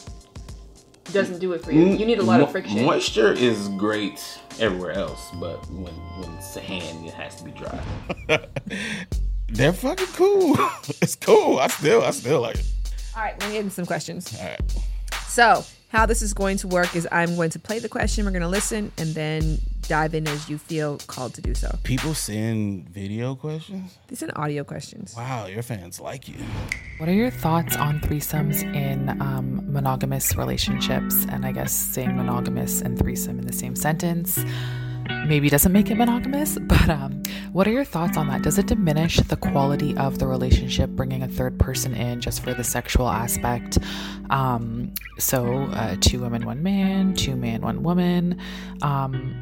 doesn't 1.12 1.38
do 1.38 1.52
it 1.52 1.62
for 1.64 1.72
you. 1.72 1.84
You 1.86 2.04
need 2.06 2.18
a 2.18 2.22
lot 2.22 2.40
of 2.40 2.50
friction. 2.50 2.84
Moisture 2.84 3.32
is 3.32 3.68
great 3.68 4.40
everywhere 4.60 4.92
else, 4.92 5.30
but 5.34 5.64
when 5.70 5.92
when 6.18 6.30
it's 6.36 6.56
a 6.56 6.60
hand, 6.60 7.06
it 7.06 7.14
has 7.14 7.36
to 7.36 7.44
be 7.44 7.50
dry. 7.52 7.84
They're 9.48 9.72
fucking 9.72 10.06
cool. 10.14 10.56
it's 11.02 11.16
cool. 11.16 11.58
I 11.58 11.68
still, 11.68 12.02
I 12.02 12.10
still 12.10 12.40
like 12.40 12.56
it. 12.56 12.72
All 13.16 13.22
right, 13.22 13.38
let 13.40 13.48
me 13.48 13.54
get 13.54 13.60
into 13.62 13.74
some 13.74 13.86
questions. 13.86 14.36
All 14.40 14.46
right. 14.46 14.60
So, 15.26 15.64
how 15.94 16.04
this 16.06 16.22
is 16.22 16.34
going 16.34 16.56
to 16.56 16.66
work 16.66 16.96
is 16.96 17.06
I'm 17.12 17.36
going 17.36 17.50
to 17.50 17.58
play 17.60 17.78
the 17.78 17.88
question, 17.88 18.24
we're 18.24 18.32
going 18.32 18.42
to 18.42 18.48
listen, 18.48 18.90
and 18.98 19.14
then 19.14 19.58
dive 19.82 20.12
in 20.14 20.26
as 20.26 20.48
you 20.50 20.58
feel 20.58 20.98
called 21.06 21.34
to 21.34 21.40
do 21.40 21.54
so. 21.54 21.78
People 21.84 22.14
send 22.14 22.88
video 22.88 23.36
questions. 23.36 23.96
These 24.08 24.24
are 24.24 24.30
audio 24.34 24.64
questions. 24.64 25.14
Wow, 25.16 25.46
your 25.46 25.62
fans 25.62 26.00
like 26.00 26.26
you. 26.26 26.34
What 26.98 27.08
are 27.08 27.12
your 27.12 27.30
thoughts 27.30 27.76
on 27.76 28.00
threesomes 28.00 28.62
in 28.74 29.08
um, 29.22 29.72
monogamous 29.72 30.34
relationships? 30.34 31.26
And 31.30 31.46
I 31.46 31.52
guess 31.52 31.72
saying 31.72 32.16
monogamous 32.16 32.80
and 32.80 32.98
threesome 32.98 33.38
in 33.38 33.46
the 33.46 33.52
same 33.52 33.76
sentence 33.76 34.44
maybe 35.26 35.48
doesn't 35.48 35.72
make 35.72 35.90
it 35.90 35.96
monogamous, 35.96 36.58
but 36.62 36.88
um, 36.88 37.22
what 37.52 37.66
are 37.66 37.72
your 37.72 37.84
thoughts 37.84 38.16
on 38.16 38.28
that? 38.28 38.42
Does 38.42 38.58
it 38.58 38.66
diminish 38.66 39.16
the 39.16 39.36
quality 39.36 39.96
of 39.96 40.18
the 40.18 40.26
relationship 40.26 40.90
bringing 40.90 41.22
a 41.22 41.28
third 41.28 41.58
person 41.58 41.94
in 41.94 42.20
just 42.20 42.42
for 42.42 42.54
the 42.54 42.64
sexual 42.64 43.08
aspect? 43.08 43.78
Um, 44.30 44.92
so, 45.18 45.64
uh, 45.72 45.96
two 46.00 46.20
women, 46.20 46.44
one 46.44 46.62
man, 46.62 47.14
two 47.14 47.36
man, 47.36 47.62
one 47.62 47.82
woman. 47.82 48.38
Um, 48.82 49.34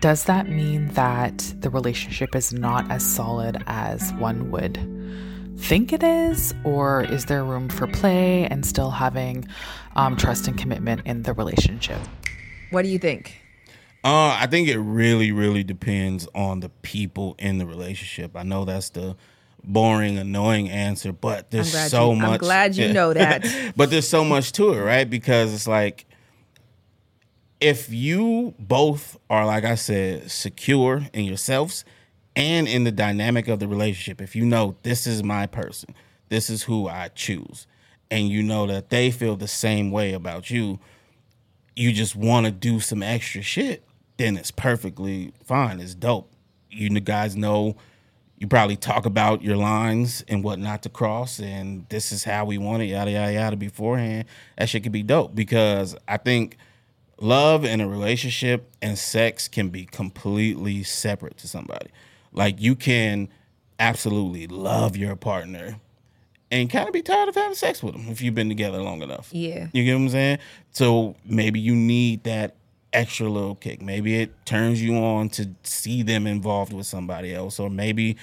does 0.00 0.24
that 0.24 0.48
mean 0.48 0.88
that 0.88 1.38
the 1.60 1.70
relationship 1.70 2.34
is 2.34 2.52
not 2.52 2.90
as 2.90 3.04
solid 3.04 3.62
as 3.66 4.12
one 4.14 4.50
would 4.50 4.78
think 5.56 5.92
it 5.92 6.02
is? 6.02 6.54
Or 6.64 7.04
is 7.04 7.26
there 7.26 7.44
room 7.44 7.68
for 7.68 7.86
play 7.86 8.46
and 8.46 8.66
still 8.66 8.90
having 8.90 9.46
um, 9.96 10.16
trust 10.16 10.46
and 10.46 10.58
commitment 10.58 11.02
in 11.06 11.22
the 11.22 11.32
relationship? 11.32 12.00
What 12.70 12.82
do 12.82 12.88
you 12.88 12.98
think? 12.98 13.43
Uh, 14.04 14.36
I 14.38 14.46
think 14.46 14.68
it 14.68 14.78
really, 14.78 15.32
really 15.32 15.64
depends 15.64 16.28
on 16.34 16.60
the 16.60 16.68
people 16.68 17.34
in 17.38 17.56
the 17.56 17.64
relationship. 17.66 18.36
I 18.36 18.42
know 18.42 18.66
that's 18.66 18.90
the 18.90 19.16
boring, 19.62 20.18
annoying 20.18 20.68
answer, 20.68 21.10
but 21.10 21.50
there's 21.50 21.72
so 21.90 22.12
you- 22.12 22.20
I'm 22.20 22.32
much. 22.32 22.40
glad 22.40 22.76
you 22.76 22.92
know 22.92 23.12
that. 23.14 23.46
but 23.74 23.88
there's 23.90 24.06
so 24.06 24.22
much 24.22 24.52
to 24.52 24.72
it, 24.74 24.80
right? 24.82 25.08
Because 25.08 25.54
it's 25.54 25.66
like 25.66 26.04
if 27.60 27.90
you 27.90 28.54
both 28.58 29.16
are, 29.30 29.46
like 29.46 29.64
I 29.64 29.74
said, 29.74 30.30
secure 30.30 31.06
in 31.14 31.24
yourselves 31.24 31.84
and 32.36 32.68
in 32.68 32.84
the 32.84 32.92
dynamic 32.92 33.48
of 33.48 33.58
the 33.58 33.68
relationship, 33.68 34.20
if 34.20 34.36
you 34.36 34.44
know 34.44 34.76
this 34.82 35.06
is 35.06 35.22
my 35.22 35.46
person, 35.46 35.94
this 36.28 36.50
is 36.50 36.64
who 36.64 36.88
I 36.88 37.08
choose, 37.08 37.66
and 38.10 38.28
you 38.28 38.42
know 38.42 38.66
that 38.66 38.90
they 38.90 39.10
feel 39.10 39.36
the 39.36 39.48
same 39.48 39.90
way 39.90 40.12
about 40.12 40.50
you, 40.50 40.78
you 41.74 41.90
just 41.92 42.14
want 42.14 42.44
to 42.44 42.52
do 42.52 42.80
some 42.80 43.02
extra 43.02 43.40
shit, 43.40 43.82
then 44.16 44.36
it's 44.36 44.50
perfectly 44.50 45.32
fine. 45.44 45.80
It's 45.80 45.94
dope. 45.94 46.30
You 46.70 46.88
guys 47.00 47.36
know 47.36 47.76
you 48.38 48.48
probably 48.48 48.76
talk 48.76 49.06
about 49.06 49.42
your 49.42 49.56
lines 49.56 50.24
and 50.28 50.42
what 50.42 50.58
not 50.58 50.82
to 50.82 50.88
cross, 50.88 51.38
and 51.38 51.88
this 51.88 52.12
is 52.12 52.24
how 52.24 52.44
we 52.44 52.58
want 52.58 52.82
it, 52.82 52.86
yada 52.86 53.10
yada 53.10 53.32
yada 53.32 53.56
beforehand. 53.56 54.26
That 54.58 54.68
shit 54.68 54.82
could 54.82 54.92
be 54.92 55.02
dope 55.02 55.34
because 55.34 55.96
I 56.08 56.16
think 56.16 56.56
love 57.20 57.64
and 57.64 57.80
a 57.80 57.88
relationship 57.88 58.70
and 58.82 58.98
sex 58.98 59.48
can 59.48 59.68
be 59.68 59.86
completely 59.86 60.82
separate 60.82 61.38
to 61.38 61.48
somebody. 61.48 61.90
Like 62.32 62.60
you 62.60 62.74
can 62.74 63.28
absolutely 63.78 64.46
love 64.46 64.96
your 64.96 65.16
partner 65.16 65.76
and 66.50 66.70
kind 66.70 66.86
of 66.86 66.92
be 66.92 67.02
tired 67.02 67.28
of 67.28 67.34
having 67.34 67.54
sex 67.54 67.82
with 67.82 67.94
them 67.94 68.06
if 68.08 68.20
you've 68.20 68.34
been 68.34 68.48
together 68.48 68.82
long 68.82 69.02
enough. 69.02 69.28
Yeah. 69.32 69.68
You 69.72 69.84
get 69.84 69.94
what 69.94 70.02
I'm 70.02 70.08
saying? 70.10 70.38
So 70.70 71.14
maybe 71.24 71.60
you 71.60 71.74
need 71.74 72.24
that 72.24 72.56
extra 72.94 73.28
little 73.28 73.54
kick. 73.54 73.82
Maybe 73.82 74.20
it 74.20 74.46
turns 74.46 74.82
you 74.82 74.96
on 74.96 75.28
to 75.30 75.50
see 75.62 76.02
them 76.02 76.26
involved 76.26 76.72
with 76.72 76.86
somebody 76.86 77.34
else, 77.34 77.58
or 77.58 77.68
maybe 77.68 78.16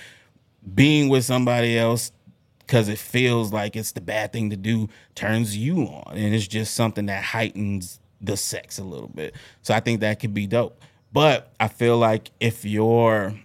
being 0.73 1.09
with 1.09 1.25
somebody 1.25 1.77
else 1.77 2.11
because 2.59 2.87
it 2.87 2.97
feels 2.97 3.51
like 3.51 3.75
it's 3.75 3.91
the 3.91 4.01
bad 4.01 4.31
thing 4.31 4.49
to 4.49 4.55
do 4.55 4.87
turns 5.13 5.57
you 5.57 5.81
on, 5.83 6.15
and 6.15 6.33
it's 6.33 6.47
just 6.47 6.73
something 6.73 7.07
that 7.07 7.23
heightens 7.23 7.99
the 8.21 8.37
sex 8.37 8.79
a 8.79 8.83
little 8.83 9.09
bit. 9.09 9.35
So 9.61 9.73
I 9.73 9.79
think 9.79 9.99
that 10.01 10.19
could 10.19 10.33
be 10.33 10.47
dope. 10.47 10.81
But 11.11 11.51
I 11.59 11.67
feel 11.67 11.97
like 11.97 12.31
if 12.39 12.63
you're 12.63 13.35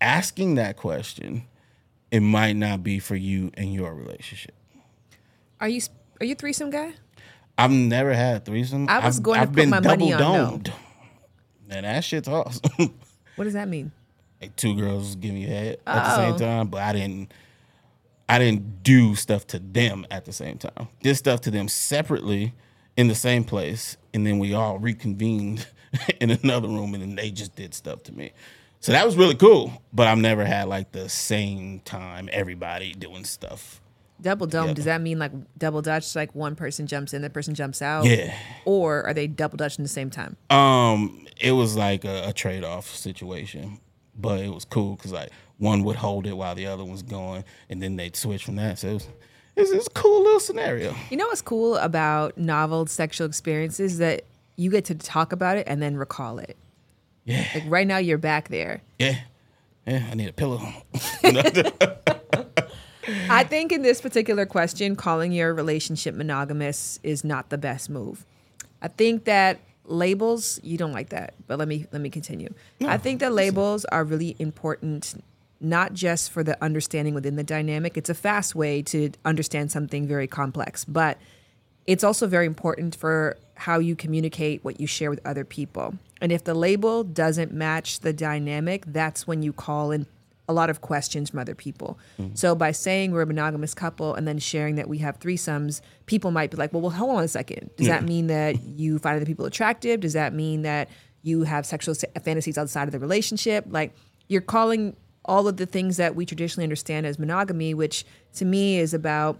asking 0.00 0.56
that 0.56 0.76
question, 0.76 1.44
it 2.10 2.20
might 2.20 2.56
not 2.56 2.82
be 2.82 2.98
for 2.98 3.16
you 3.16 3.50
and 3.54 3.72
your 3.72 3.94
relationship. 3.94 4.54
Are 5.60 5.68
you 5.68 5.80
are 6.20 6.26
you 6.26 6.34
threesome 6.34 6.70
guy? 6.70 6.94
I've 7.58 7.70
never 7.72 8.14
had 8.14 8.36
a 8.36 8.40
threesome. 8.40 8.88
I 8.88 9.04
was 9.04 9.18
I've, 9.18 9.22
going 9.22 9.36
to 9.36 9.42
I've 9.42 9.48
put 9.48 9.56
been 9.56 9.70
my 9.70 9.80
money 9.80 10.10
double 10.10 10.24
on 10.26 10.32
no. 10.34 10.50
domed. 10.50 10.72
And 11.70 11.84
that 11.84 12.04
shit's 12.04 12.28
awesome. 12.28 12.94
What 13.36 13.44
does 13.44 13.52
that 13.54 13.68
mean? 13.68 13.92
like 14.40 14.54
two 14.54 14.76
girls 14.76 15.16
giving 15.16 15.38
you 15.38 15.48
head 15.48 15.78
at 15.84 16.04
the 16.04 16.16
same 16.16 16.34
Oh. 16.34 16.38
time, 16.38 16.68
but 16.68 16.80
I 16.82 16.92
didn't. 16.92 17.32
I 18.28 18.38
didn't 18.38 18.82
do 18.84 19.14
stuff 19.16 19.46
to 19.48 19.58
them 19.58 20.06
at 20.10 20.26
the 20.26 20.32
same 20.32 20.58
time. 20.58 20.86
Did 21.02 21.16
stuff 21.16 21.40
to 21.42 21.50
them 21.50 21.66
separately 21.66 22.52
in 22.96 23.08
the 23.08 23.14
same 23.14 23.42
place, 23.42 23.96
and 24.14 24.24
then 24.26 24.38
we 24.38 24.52
all 24.54 24.78
reconvened 24.78 25.66
in 26.20 26.30
another 26.30 26.68
room, 26.68 26.94
and 26.94 27.02
then 27.02 27.14
they 27.16 27.30
just 27.30 27.56
did 27.56 27.74
stuff 27.74 28.02
to 28.04 28.12
me. 28.12 28.32
So 28.80 28.92
that 28.92 29.04
was 29.04 29.16
really 29.16 29.34
cool. 29.34 29.82
But 29.92 30.06
I've 30.08 30.18
never 30.18 30.44
had 30.44 30.68
like 30.68 30.92
the 30.92 31.08
same 31.08 31.80
time 31.80 32.28
everybody 32.32 32.92
doing 32.92 33.24
stuff 33.24 33.80
Double 34.20 34.46
dome, 34.46 34.62
together. 34.64 34.74
does 34.74 34.84
that 34.86 35.00
mean 35.00 35.18
like 35.18 35.32
double 35.58 35.80
dutch, 35.82 36.16
like 36.16 36.34
one 36.34 36.56
person 36.56 36.86
jumps 36.86 37.14
in, 37.14 37.22
the 37.22 37.30
person 37.30 37.54
jumps 37.54 37.80
out? 37.80 38.04
Yeah. 38.04 38.36
Or 38.64 39.04
are 39.06 39.14
they 39.14 39.26
double 39.28 39.56
dutching 39.56 39.84
the 39.84 39.88
same 39.88 40.10
time? 40.10 40.36
Um, 40.50 41.26
it 41.40 41.52
was 41.52 41.76
like 41.76 42.04
a, 42.04 42.28
a 42.28 42.32
trade 42.32 42.64
off 42.64 42.88
situation, 42.94 43.78
but 44.18 44.40
it 44.40 44.52
was 44.52 44.64
cool 44.64 44.96
because 44.96 45.12
like 45.12 45.30
one 45.58 45.84
would 45.84 45.96
hold 45.96 46.26
it 46.26 46.36
while 46.36 46.54
the 46.54 46.66
other 46.66 46.84
was 46.84 47.02
going, 47.02 47.44
and 47.68 47.80
then 47.82 47.96
they'd 47.96 48.16
switch 48.16 48.44
from 48.44 48.56
that. 48.56 48.78
So 48.80 48.88
it 48.88 48.94
was, 48.94 49.04
it 49.56 49.60
was, 49.60 49.70
it 49.70 49.76
was 49.76 49.86
a 49.86 49.90
cool 49.90 50.22
little 50.24 50.40
scenario. 50.40 50.94
You 51.10 51.16
know 51.16 51.26
what's 51.26 51.42
cool 51.42 51.76
about 51.76 52.36
novel 52.38 52.86
sexual 52.86 53.26
experiences 53.28 53.98
that 53.98 54.22
you 54.56 54.70
get 54.70 54.84
to 54.86 54.94
talk 54.96 55.32
about 55.32 55.56
it 55.58 55.66
and 55.68 55.80
then 55.80 55.96
recall 55.96 56.38
it. 56.40 56.56
Yeah, 57.24 57.46
Like 57.54 57.64
right 57.68 57.86
now, 57.86 57.98
you're 57.98 58.18
back 58.18 58.48
there. 58.48 58.80
yeah, 58.98 59.18
yeah. 59.86 60.08
I 60.10 60.14
need 60.14 60.28
a 60.28 60.32
pillow. 60.32 60.60
I 63.28 63.44
think 63.44 63.72
in 63.72 63.82
this 63.82 64.00
particular 64.00 64.46
question, 64.46 64.96
calling 64.96 65.32
your 65.32 65.54
relationship 65.54 66.14
monogamous 66.14 67.00
is 67.02 67.24
not 67.24 67.48
the 67.48 67.58
best 67.58 67.88
move. 67.90 68.26
I 68.82 68.88
think 68.88 69.24
that 69.24 69.60
labels 69.84 70.60
you 70.62 70.76
don't 70.76 70.92
like 70.92 71.08
that, 71.10 71.34
but 71.46 71.58
let 71.58 71.68
me 71.68 71.86
let 71.92 72.00
me 72.00 72.10
continue. 72.10 72.52
I 72.86 72.98
think 72.98 73.20
that 73.20 73.32
labels 73.32 73.84
are 73.86 74.04
really 74.04 74.36
important 74.38 75.22
not 75.60 75.92
just 75.92 76.30
for 76.30 76.44
the 76.44 76.62
understanding 76.62 77.14
within 77.14 77.36
the 77.36 77.42
dynamic. 77.42 77.96
It's 77.96 78.10
a 78.10 78.14
fast 78.14 78.54
way 78.54 78.82
to 78.82 79.10
understand 79.24 79.72
something 79.72 80.06
very 80.06 80.28
complex, 80.28 80.84
but 80.84 81.18
it's 81.86 82.04
also 82.04 82.26
very 82.26 82.46
important 82.46 82.94
for 82.94 83.36
how 83.54 83.80
you 83.80 83.96
communicate 83.96 84.62
what 84.62 84.80
you 84.80 84.86
share 84.86 85.10
with 85.10 85.20
other 85.24 85.44
people. 85.44 85.94
And 86.20 86.30
if 86.30 86.44
the 86.44 86.54
label 86.54 87.02
doesn't 87.02 87.52
match 87.52 88.00
the 88.00 88.12
dynamic, 88.12 88.84
that's 88.86 89.26
when 89.26 89.42
you 89.42 89.52
call 89.52 89.90
in 89.90 90.06
a 90.48 90.52
lot 90.52 90.70
of 90.70 90.80
questions 90.80 91.30
from 91.30 91.38
other 91.38 91.54
people. 91.54 91.98
Mm-hmm. 92.18 92.34
So 92.34 92.54
by 92.54 92.72
saying 92.72 93.12
we're 93.12 93.22
a 93.22 93.26
monogamous 93.26 93.74
couple 93.74 94.14
and 94.14 94.26
then 94.26 94.38
sharing 94.38 94.76
that 94.76 94.88
we 94.88 94.98
have 94.98 95.20
threesomes, 95.20 95.80
people 96.06 96.30
might 96.30 96.50
be 96.50 96.56
like, 96.56 96.72
well, 96.72 96.80
well 96.80 96.90
hold 96.90 97.16
on 97.16 97.24
a 97.24 97.28
second. 97.28 97.70
Does 97.76 97.86
that 97.88 98.04
mean 98.04 98.28
that 98.28 98.62
you 98.62 98.98
find 98.98 99.16
other 99.16 99.26
people 99.26 99.44
attractive? 99.44 100.00
Does 100.00 100.14
that 100.14 100.32
mean 100.32 100.62
that 100.62 100.88
you 101.22 101.42
have 101.42 101.66
sexual 101.66 101.94
fantasies 102.22 102.56
outside 102.56 102.88
of 102.88 102.92
the 102.92 102.98
relationship? 102.98 103.66
Like 103.68 103.94
you're 104.28 104.40
calling 104.40 104.96
all 105.24 105.46
of 105.46 105.58
the 105.58 105.66
things 105.66 105.98
that 105.98 106.16
we 106.16 106.24
traditionally 106.24 106.64
understand 106.64 107.04
as 107.04 107.18
monogamy, 107.18 107.74
which 107.74 108.06
to 108.34 108.44
me 108.46 108.78
is 108.78 108.94
about 108.94 109.38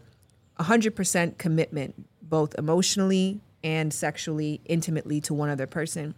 100% 0.60 1.38
commitment, 1.38 1.94
both 2.20 2.54
emotionally 2.58 3.40
and 3.64 3.92
sexually, 3.92 4.60
intimately 4.66 5.20
to 5.22 5.32
one 5.32 5.48
other 5.48 5.66
person. 5.66 6.14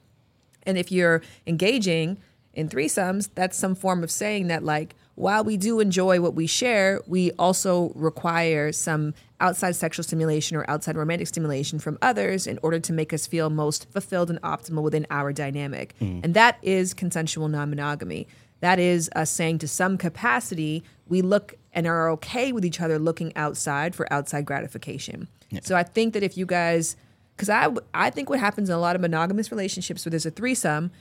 And 0.64 0.76
if 0.76 0.90
you're 0.90 1.23
engaging 1.47 2.18
in 2.54 2.69
threesomes, 2.69 3.30
that's 3.35 3.57
some 3.57 3.75
form 3.75 4.02
of 4.02 4.11
saying 4.11 4.49
that, 4.49 4.64
like, 4.64 4.95
while 5.14 5.45
we 5.45 5.57
do 5.57 5.80
enjoy 5.80 6.21
what 6.21 6.35
we 6.35 6.47
share, 6.47 7.00
we 7.07 7.30
also 7.33 7.92
require 7.95 8.73
some 8.73 9.14
outside 9.38 9.76
sexual 9.76 10.02
stimulation 10.02 10.57
or 10.57 10.69
outside 10.69 10.97
romantic 10.97 11.28
stimulation 11.28 11.78
from 11.78 11.99
others 12.00 12.47
in 12.47 12.59
order 12.62 12.80
to 12.80 12.92
make 12.92 13.12
us 13.12 13.26
feel 13.26 13.50
most 13.50 13.90
fulfilled 13.90 14.30
and 14.30 14.40
optimal 14.42 14.83
within 14.83 15.07
our 15.11 15.33
dynamic. 15.33 15.95
Mm. 16.00 16.25
And 16.25 16.35
that 16.35 16.59
is 16.62 16.95
consensual 16.95 17.49
non 17.49 17.71
monogamy. 17.71 18.26
That 18.61 18.78
is 18.78 19.11
us 19.14 19.30
saying 19.30 19.59
to 19.59 19.69
some 19.69 19.97
capacity, 19.97 20.83
we 21.07 21.23
look 21.23 21.54
and 21.73 21.87
are 21.87 22.11
okay 22.11 22.52
with 22.52 22.64
each 22.64 22.80
other 22.80 22.99
looking 22.99 23.35
outside 23.37 23.95
for 23.95 24.11
outside 24.12 24.45
gratification. 24.45 25.28
So 25.62 25.75
I 25.76 25.83
think 25.83 26.14
that 26.14 26.23
if 26.23 26.37
you 26.37 26.47
guys, 26.47 26.97
because 27.37 27.49
I, 27.49 27.69
I 27.92 28.11
think 28.11 28.30
what 28.30 28.38
happens 28.38 28.69
in 28.69 28.75
a 28.75 28.78
lot 28.78 28.95
of 28.95 29.02
monogamous 29.02 29.50
relationships 29.50 30.04
where 30.04 30.11
there's 30.11 30.26
a 30.26 30.30
threesome, 30.30 30.92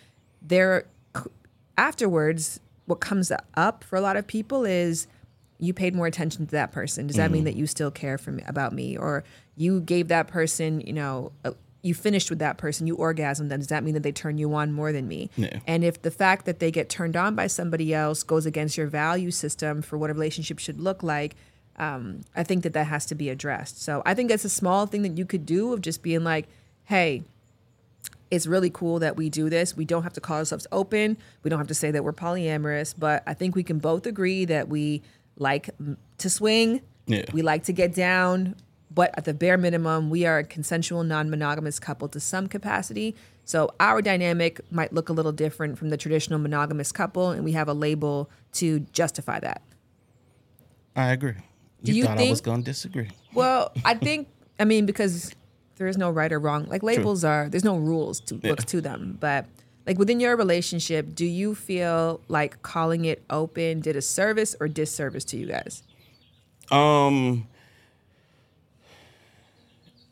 there 0.42 0.86
afterwards, 1.80 2.60
what 2.86 3.00
comes 3.00 3.32
up 3.56 3.84
for 3.84 3.96
a 3.96 4.02
lot 4.02 4.18
of 4.18 4.28
people 4.28 4.66
is 4.66 5.08
you 5.60 5.74
paid 5.74 5.96
more 5.96 6.08
attention 6.08 6.46
to 6.46 6.52
that 6.52 6.72
person. 6.72 7.08
Does 7.08 7.16
that 7.18 7.32
mean 7.32 7.44
that 7.46 7.56
you 7.56 7.68
still 7.68 7.92
care 7.92 8.18
for 8.18 8.32
me, 8.32 8.44
about 8.48 8.74
me, 8.74 8.98
or 8.98 9.24
you 9.56 9.82
gave 9.82 10.08
that 10.08 10.28
person, 10.28 10.82
you 10.82 10.94
know, 10.94 11.32
a, 11.44 11.54
you 11.82 11.94
finished 11.94 12.30
with 12.30 12.40
that 12.40 12.58
person, 12.58 12.88
you 12.88 12.96
orgasmed 12.98 13.50
them? 13.50 13.60
Does 13.60 13.68
that 13.68 13.84
mean 13.84 13.94
that 13.94 14.04
they 14.04 14.12
turn 14.12 14.38
you 14.38 14.54
on 14.54 14.72
more 14.72 14.92
than 14.92 15.08
me? 15.08 15.30
And 15.68 15.84
if 15.84 16.02
the 16.02 16.12
fact 16.12 16.46
that 16.46 16.60
they 16.60 16.72
get 16.72 16.90
turned 16.90 17.16
on 17.16 17.36
by 17.36 17.48
somebody 17.48 17.94
else 17.94 18.24
goes 18.24 18.46
against 18.46 18.78
your 18.78 18.88
value 18.88 19.32
system 19.32 19.82
for 19.82 19.98
what 19.98 20.10
a 20.10 20.14
relationship 20.14 20.60
should 20.60 20.80
look 20.80 21.04
like, 21.04 21.36
um, 21.78 22.22
I 22.36 22.44
think 22.44 22.64
that 22.64 22.74
that 22.74 22.88
has 22.88 23.06
to 23.08 23.16
be 23.16 23.30
addressed. 23.30 23.82
So 23.82 24.02
I 24.06 24.14
think 24.14 24.30
that's 24.30 24.46
a 24.46 24.50
small 24.50 24.86
thing 24.86 25.02
that 25.04 25.18
you 25.18 25.26
could 25.26 25.46
do 25.46 25.74
of 25.74 25.82
just 25.82 26.02
being 26.02 26.24
like, 26.24 26.48
hey, 26.86 27.24
it's 28.32 28.48
really 28.48 28.70
cool 28.70 29.00
that 29.00 29.16
we 29.16 29.30
do 29.30 29.50
this. 29.50 29.76
We 29.76 29.86
don't 29.86 30.04
have 30.04 30.14
to 30.14 30.22
call 30.22 30.38
ourselves 30.38 30.68
open. 30.72 31.18
We 31.44 31.50
don't 31.50 31.60
have 31.60 31.68
to 31.68 31.76
say 31.76 31.92
that 31.92 32.04
we're 32.04 32.14
polyamorous, 32.14 32.94
but 32.98 33.24
I 33.26 33.34
think 33.34 33.56
we 33.56 33.64
can 33.64 33.80
both 33.80 34.06
agree 34.06 34.46
that 34.46 34.70
we 34.70 35.02
like 35.38 35.70
to 36.20 36.30
swing. 36.30 36.82
Yeah. 37.08 37.26
We 37.34 37.42
like 37.42 37.64
to 37.64 37.74
get 37.74 37.94
down, 37.96 38.56
but 38.92 39.12
at 39.18 39.26
the 39.26 39.34
bare 39.34 39.58
minimum, 39.58 40.10
we 40.10 40.26
are 40.26 40.40
a 40.40 40.44
consensual 40.44 41.04
non-monogamous 41.04 41.80
couple 41.80 42.08
to 42.10 42.20
some 42.20 42.48
capacity. 42.48 43.16
So 43.46 43.72
our 43.80 44.02
dynamic 44.02 44.62
might 44.72 44.94
look 44.94 45.10
a 45.10 45.14
little 45.14 45.32
different 45.32 45.80
from 45.80 45.90
the 45.90 45.98
traditional 45.98 46.38
monogamous 46.38 46.92
couple, 46.92 47.32
and 47.32 47.44
we 47.44 47.54
have 47.54 47.68
a 47.68 47.74
label 47.74 48.30
to 48.54 48.82
justify 48.92 49.40
that. 49.40 49.64
I 50.96 51.12
agree. 51.12 51.34
Do 51.84 51.92
You, 51.92 52.00
you 52.00 52.04
thought 52.06 52.20
I 52.20 52.30
was 52.30 52.42
going 52.42 52.60
to 52.64 52.66
disagree. 52.66 53.10
Well, 53.34 53.72
I 53.86 53.96
think 53.96 54.28
I 54.60 54.66
mean 54.66 54.86
because 54.86 55.34
there 55.80 55.88
is 55.88 55.98
no 55.98 56.12
right 56.12 56.32
or 56.32 56.40
wrong. 56.40 56.66
Like 56.66 56.84
labels 56.84 57.24
are 57.24 57.50
there's 57.50 57.64
no 57.64 57.78
rules 57.78 58.20
to 58.22 58.36
books 58.36 58.66
to 58.66 58.82
them, 58.82 59.18
but 59.20 59.46
like 59.88 59.98
within 59.98 60.20
your 60.20 60.36
relationship, 60.36 61.16
do 61.16 61.26
you 61.26 61.56
feel 61.56 62.22
like 62.28 62.62
calling 62.62 63.06
it 63.06 63.24
open 63.30 63.80
did 63.80 63.96
a 63.96 64.02
service 64.02 64.56
or 64.60 64.68
disservice 64.68 65.26
to 65.26 65.38
you 65.38 65.48
guys? 65.48 65.82
Um, 66.70 67.48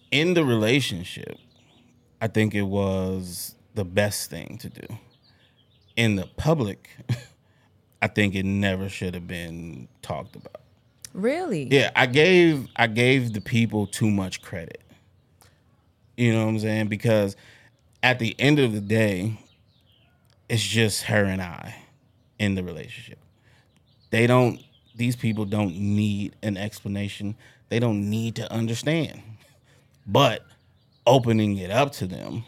in 0.10 0.34
the 0.34 0.44
relationship, 0.44 1.38
I 2.22 2.28
think 2.28 2.56
it 2.56 2.64
was 2.64 3.54
the 3.76 3.86
best 3.86 4.30
thing 4.30 4.58
to 4.62 4.70
do. 4.70 4.88
In 5.98 6.16
the 6.16 6.28
public, 6.38 6.90
I 8.02 8.08
think 8.08 8.36
it 8.36 8.46
never 8.46 8.88
should 8.88 9.14
have 9.14 9.28
been 9.28 9.90
talked 10.02 10.36
about. 10.38 10.62
Really? 11.14 11.68
Yeah, 11.70 11.92
I 11.94 12.06
gave 12.06 12.68
I 12.78 12.88
gave 12.88 13.34
the 13.34 13.42
people 13.42 13.86
too 13.86 14.10
much 14.10 14.42
credit. 14.42 14.82
You 16.18 16.34
know 16.34 16.44
what 16.46 16.50
I'm 16.50 16.60
saying? 16.60 16.88
Because 16.88 17.36
at 18.04 18.20
the 18.20 18.36
end 18.40 18.60
of 18.60 18.74
the 18.74 18.82
day, 18.82 19.40
it's 20.50 20.64
just 20.64 21.04
her 21.04 21.24
and 21.24 21.42
I 21.42 21.76
in 22.40 22.56
the 22.56 22.64
relationship. 22.64 23.20
They 24.10 24.28
don't 24.28 24.60
these 24.96 25.16
people 25.16 25.46
don't 25.46 25.78
need 25.78 26.36
an 26.42 26.58
explanation. 26.58 27.36
They 27.70 27.80
don't 27.80 28.10
need 28.10 28.36
to 28.38 28.52
understand. 28.52 29.22
But 30.08 30.44
opening 31.06 31.58
it 31.58 31.70
up 31.70 31.92
to 31.94 32.08
them 32.08 32.44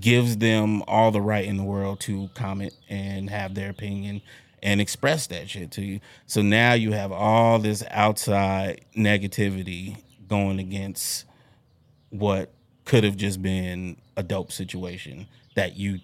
gives 0.00 0.38
them 0.38 0.82
all 0.88 1.12
the 1.12 1.20
right 1.20 1.44
in 1.44 1.56
the 1.56 1.62
world 1.62 2.00
to 2.00 2.28
comment 2.34 2.74
and 2.88 3.30
have 3.30 3.54
their 3.54 3.70
opinion 3.70 4.20
and 4.62 4.80
express 4.80 5.28
that 5.28 5.48
shit 5.48 5.70
to 5.70 5.82
you. 5.82 6.00
So 6.26 6.42
now 6.42 6.72
you 6.72 6.92
have 6.92 7.12
all 7.12 7.60
this 7.60 7.84
outside 7.90 8.84
negativity 8.96 9.98
going 10.26 10.58
against 10.58 11.24
what 12.10 12.52
could 12.86 13.04
have 13.04 13.16
just 13.16 13.42
been 13.42 13.96
a 14.16 14.22
dope 14.22 14.50
situation 14.50 15.26
that 15.54 15.76
you 15.76 16.00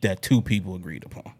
that 0.00 0.20
two 0.20 0.42
people 0.42 0.74
agreed 0.74 1.04
upon. 1.04 1.32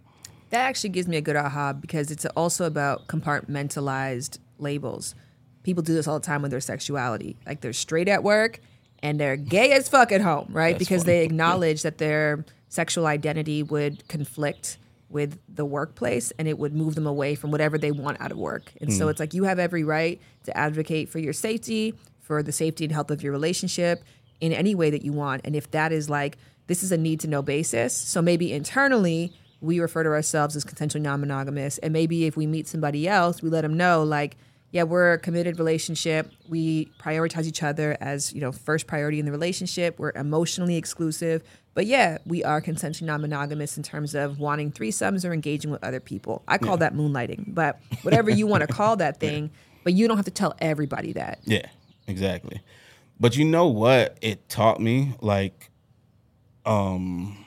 That 0.51 0.61
actually 0.61 0.91
gives 0.91 1.09
me 1.09 1.17
a 1.17 1.21
good 1.21 1.35
aha 1.35 1.73
because 1.73 2.11
it's 2.13 2.27
also 2.27 2.65
about 2.65 3.09
compartmentalized 3.09 4.39
labels. 4.59 5.17
People 5.65 5.83
do 5.83 5.95
this 5.95 6.07
all 6.07 6.21
the 6.21 6.27
time 6.27 6.43
with 6.43 6.51
their 6.51 6.61
sexuality. 6.61 7.37
Like 7.45 7.61
they're 7.61 7.73
straight 7.73 8.07
at 8.07 8.23
work 8.23 8.61
and 9.03 9.19
they're 9.19 9.37
gay 9.37 9.73
as 9.73 9.89
fuck 9.89 10.13
at 10.13 10.21
home, 10.21 10.49
right? 10.51 10.73
That's 10.73 10.79
because 10.79 11.03
funny. 11.03 11.19
they 11.19 11.25
acknowledge 11.25 11.83
that 11.83 11.99
their 11.99 12.45
sexual 12.69 13.07
identity 13.07 13.63
would 13.63 14.07
conflict 14.09 14.79
with 15.09 15.39
the 15.49 15.65
workplace 15.65 16.33
and 16.39 16.47
it 16.47 16.59
would 16.59 16.75
move 16.75 16.95
them 16.95 17.07
away 17.07 17.35
from 17.35 17.51
whatever 17.51 17.79
they 17.79 17.91
want 17.91 18.21
out 18.21 18.31
of 18.31 18.39
work. 18.39 18.73
And 18.81 18.93
so 18.93 19.05
hmm. 19.05 19.11
it's 19.11 19.21
like 19.21 19.35
you 19.35 19.45
have 19.45 19.59
every 19.59 19.85
right 19.85 20.21
to 20.45 20.57
advocate 20.57 21.09
for 21.09 21.19
your 21.19 21.33
safety, 21.33 21.95
for 22.21 22.43
the 22.43 22.53
safety 22.53 22.85
and 22.85 22.93
health 22.93 23.11
of 23.11 23.23
your 23.23 23.33
relationship 23.33 24.05
in 24.43 24.53
any 24.53 24.75
way 24.75 24.91
that 24.91 25.05
you 25.05 25.13
want. 25.13 25.41
And 25.45 25.55
if 25.55 25.71
that 25.71 25.93
is 25.93 26.11
like, 26.11 26.37
this 26.67 26.83
is 26.83 26.91
a 26.91 26.99
need 26.99 27.21
to 27.21 27.29
know 27.29 27.43
basis. 27.43 27.97
So 27.97 28.21
maybe 28.21 28.53
internally, 28.53 29.33
we 29.61 29.79
refer 29.79 30.03
to 30.03 30.11
ourselves 30.11 30.57
as 30.57 30.65
consensually 30.65 31.01
non 31.01 31.21
monogamous. 31.21 31.79
And 31.79 31.93
maybe 31.93 32.27
if 32.27 32.37
we 32.37 32.49
meet 32.49 32.67
somebody 32.67 33.09
else, 33.09 33.41
we 33.41 33.49
let 33.49 33.61
them 33.63 33.77
know, 33.77 34.03
like, 34.03 34.37
yeah, 34.73 34.83
we're 34.83 35.13
a 35.13 35.19
committed 35.19 35.59
relationship. 35.59 36.33
We 36.49 36.87
prioritize 36.99 37.47
each 37.47 37.63
other 37.63 37.97
as, 38.01 38.33
you 38.33 38.41
know, 38.41 38.51
first 38.51 38.89
priority 38.89 39.21
in 39.21 39.27
the 39.27 39.31
relationship. 39.31 39.99
We're 39.99 40.13
emotionally 40.13 40.77
exclusive. 40.77 41.45
But 41.75 41.87
yeah, 41.87 42.19
we 42.27 42.43
are 42.43 42.61
consensually 42.61 43.03
non 43.03 43.21
monogamous 43.21 43.77
in 43.77 43.85
terms 43.85 44.17
of 44.17 44.41
wanting 44.41 44.73
threesomes 44.73 45.29
or 45.29 45.33
engaging 45.33 45.71
with 45.71 45.85
other 45.85 46.01
people. 46.01 46.43
I 46.49 46.59
call 46.59 46.79
that 46.79 46.95
moonlighting, 46.95 47.55
but 47.55 47.79
whatever 48.03 48.29
you 48.29 48.49
want 48.49 48.63
to 48.63 48.67
call 48.67 48.97
that 48.97 49.21
thing, 49.21 49.53
but 49.85 49.93
you 49.93 50.09
don't 50.09 50.17
have 50.17 50.25
to 50.25 50.33
tell 50.33 50.55
everybody 50.59 51.13
that. 51.13 51.39
Yeah, 51.45 51.67
exactly. 52.09 52.61
But 53.23 53.37
you 53.37 53.45
know 53.45 53.69
what 53.69 54.19
it 54.21 54.49
taught 54.49 54.81
me? 54.81 55.15
Like, 55.21 55.71
um, 56.67 57.45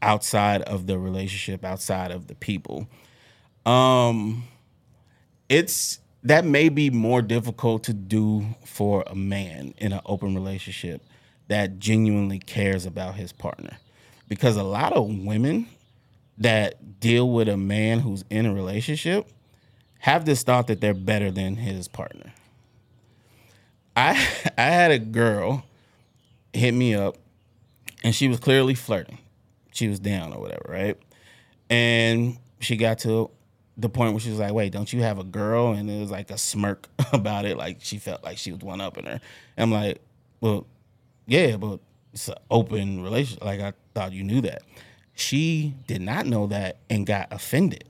outside 0.00 0.62
of 0.62 0.86
the 0.86 0.96
relationship, 0.96 1.64
outside 1.64 2.12
of 2.12 2.28
the 2.28 2.36
people, 2.36 2.86
um, 3.66 4.44
it's 5.48 5.98
that 6.22 6.44
may 6.44 6.68
be 6.68 6.90
more 6.90 7.20
difficult 7.20 7.82
to 7.84 7.92
do 7.92 8.46
for 8.64 9.02
a 9.08 9.16
man 9.16 9.74
in 9.78 9.92
an 9.92 10.00
open 10.06 10.36
relationship 10.36 11.02
that 11.48 11.80
genuinely 11.80 12.38
cares 12.38 12.86
about 12.86 13.16
his 13.16 13.32
partner. 13.32 13.76
Because 14.28 14.54
a 14.54 14.62
lot 14.62 14.92
of 14.92 15.08
women 15.08 15.66
that 16.36 17.00
deal 17.00 17.28
with 17.28 17.48
a 17.48 17.56
man 17.56 17.98
who's 17.98 18.24
in 18.30 18.46
a 18.46 18.54
relationship 18.54 19.26
have 19.98 20.26
this 20.26 20.44
thought 20.44 20.68
that 20.68 20.80
they're 20.80 20.94
better 20.94 21.32
than 21.32 21.56
his 21.56 21.88
partner. 21.88 22.32
I 23.98 24.10
I 24.58 24.62
had 24.62 24.92
a 24.92 24.98
girl 24.98 25.64
hit 26.52 26.72
me 26.72 26.94
up 26.94 27.16
and 28.04 28.14
she 28.14 28.28
was 28.28 28.38
clearly 28.38 28.74
flirting. 28.74 29.18
She 29.72 29.88
was 29.88 29.98
down 29.98 30.32
or 30.32 30.40
whatever, 30.40 30.66
right? 30.68 30.96
And 31.68 32.38
she 32.60 32.76
got 32.76 32.98
to 33.00 33.30
the 33.76 33.88
point 33.88 34.12
where 34.12 34.20
she 34.20 34.30
was 34.30 34.38
like, 34.38 34.52
"Wait, 34.52 34.72
don't 34.72 34.92
you 34.92 35.02
have 35.02 35.18
a 35.18 35.24
girl?" 35.24 35.72
And 35.72 35.90
it 35.90 36.00
was 36.00 36.10
like 36.10 36.30
a 36.30 36.38
smirk 36.38 36.88
about 37.12 37.44
it, 37.44 37.56
like 37.56 37.78
she 37.80 37.98
felt 37.98 38.24
like 38.24 38.38
she 38.38 38.52
was 38.52 38.60
one 38.60 38.80
upping 38.80 39.04
her. 39.04 39.20
And 39.56 39.62
I'm 39.64 39.72
like, 39.72 40.00
"Well, 40.40 40.66
yeah, 41.26 41.56
but 41.56 41.80
it's 42.12 42.28
an 42.28 42.36
open 42.50 43.02
relationship. 43.02 43.44
Like 43.44 43.60
I 43.60 43.72
thought 43.94 44.12
you 44.12 44.24
knew 44.24 44.40
that." 44.42 44.62
She 45.14 45.74
did 45.88 46.00
not 46.00 46.26
know 46.26 46.46
that 46.46 46.78
and 46.88 47.04
got 47.04 47.26
offended. 47.32 47.84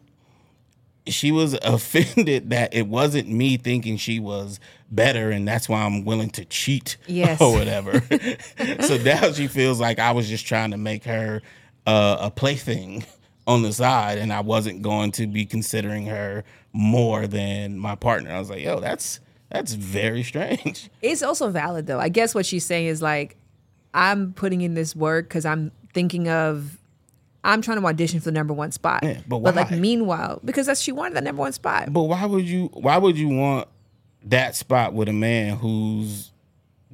She 1.11 1.33
was 1.33 1.55
offended 1.63 2.51
that 2.51 2.75
it 2.75 2.87
wasn't 2.87 3.29
me 3.29 3.57
thinking 3.57 3.97
she 3.97 4.21
was 4.21 4.61
better 4.91 5.31
and 5.31 5.47
that's 5.47 5.69
why 5.69 5.83
I'm 5.83 6.05
willing 6.05 6.31
to 6.31 6.45
cheat 6.45 6.97
Yes. 7.07 7.41
or 7.41 7.53
whatever. 7.53 8.01
so 8.81 8.97
now 8.99 9.33
she 9.33 9.47
feels 9.49 9.81
like 9.81 9.99
I 9.99 10.13
was 10.13 10.29
just 10.29 10.47
trying 10.47 10.71
to 10.71 10.77
make 10.79 11.05
her 11.05 11.43
uh, 11.87 12.17
a 12.21 12.31
plaything 12.31 13.05
on 13.47 13.63
the 13.63 13.73
side 13.73 14.19
and 14.19 14.33
I 14.33 14.41
wasn't 14.41 14.83
going 14.83 15.13
to 15.13 15.27
be 15.27 15.45
considering 15.47 16.07
her 16.07 16.45
more 16.73 17.27
than 17.27 17.79
my 17.79 17.95
partner. 17.95 18.31
I 18.31 18.39
was 18.39 18.51
like, 18.51 18.61
yo, 18.63 18.81
that's 18.81 19.21
that's 19.51 19.73
very 19.73 20.23
strange. 20.23 20.91
It's 21.01 21.23
also 21.23 21.49
valid 21.51 21.87
though. 21.87 21.99
I 21.99 22.09
guess 22.11 22.35
what 22.35 22.45
she's 22.47 22.65
saying 22.67 22.87
is 22.87 23.01
like, 23.03 23.37
I'm 23.95 24.33
putting 24.35 24.61
in 24.61 24.75
this 24.75 24.95
work 24.95 25.27
because 25.29 25.47
I'm 25.47 25.73
thinking 25.95 26.29
of, 26.29 26.78
I'm 27.49 27.63
trying 27.63 27.81
to 27.81 27.87
audition 27.87 28.21
for 28.21 28.27
the 28.27 28.33
number 28.33 28.53
one 28.55 28.71
spot. 28.73 29.03
Yeah, 29.03 29.21
but 29.27 29.39
like 29.39 29.71
meanwhile, 29.71 30.41
because 30.45 30.67
that's 30.67 30.81
she 30.81 30.93
wanted 30.93 31.15
the 31.17 31.23
number 31.23 31.41
one 31.41 31.53
spot. 31.53 31.93
But 31.93 32.03
why 32.03 32.25
would 32.27 32.45
you 32.49 32.67
why 32.75 32.99
would 32.99 33.17
you 33.19 33.29
want 33.29 33.69
that 34.25 34.55
spot 34.55 34.93
with 34.93 35.09
a 35.09 35.13
man 35.13 35.57
who's 35.57 36.31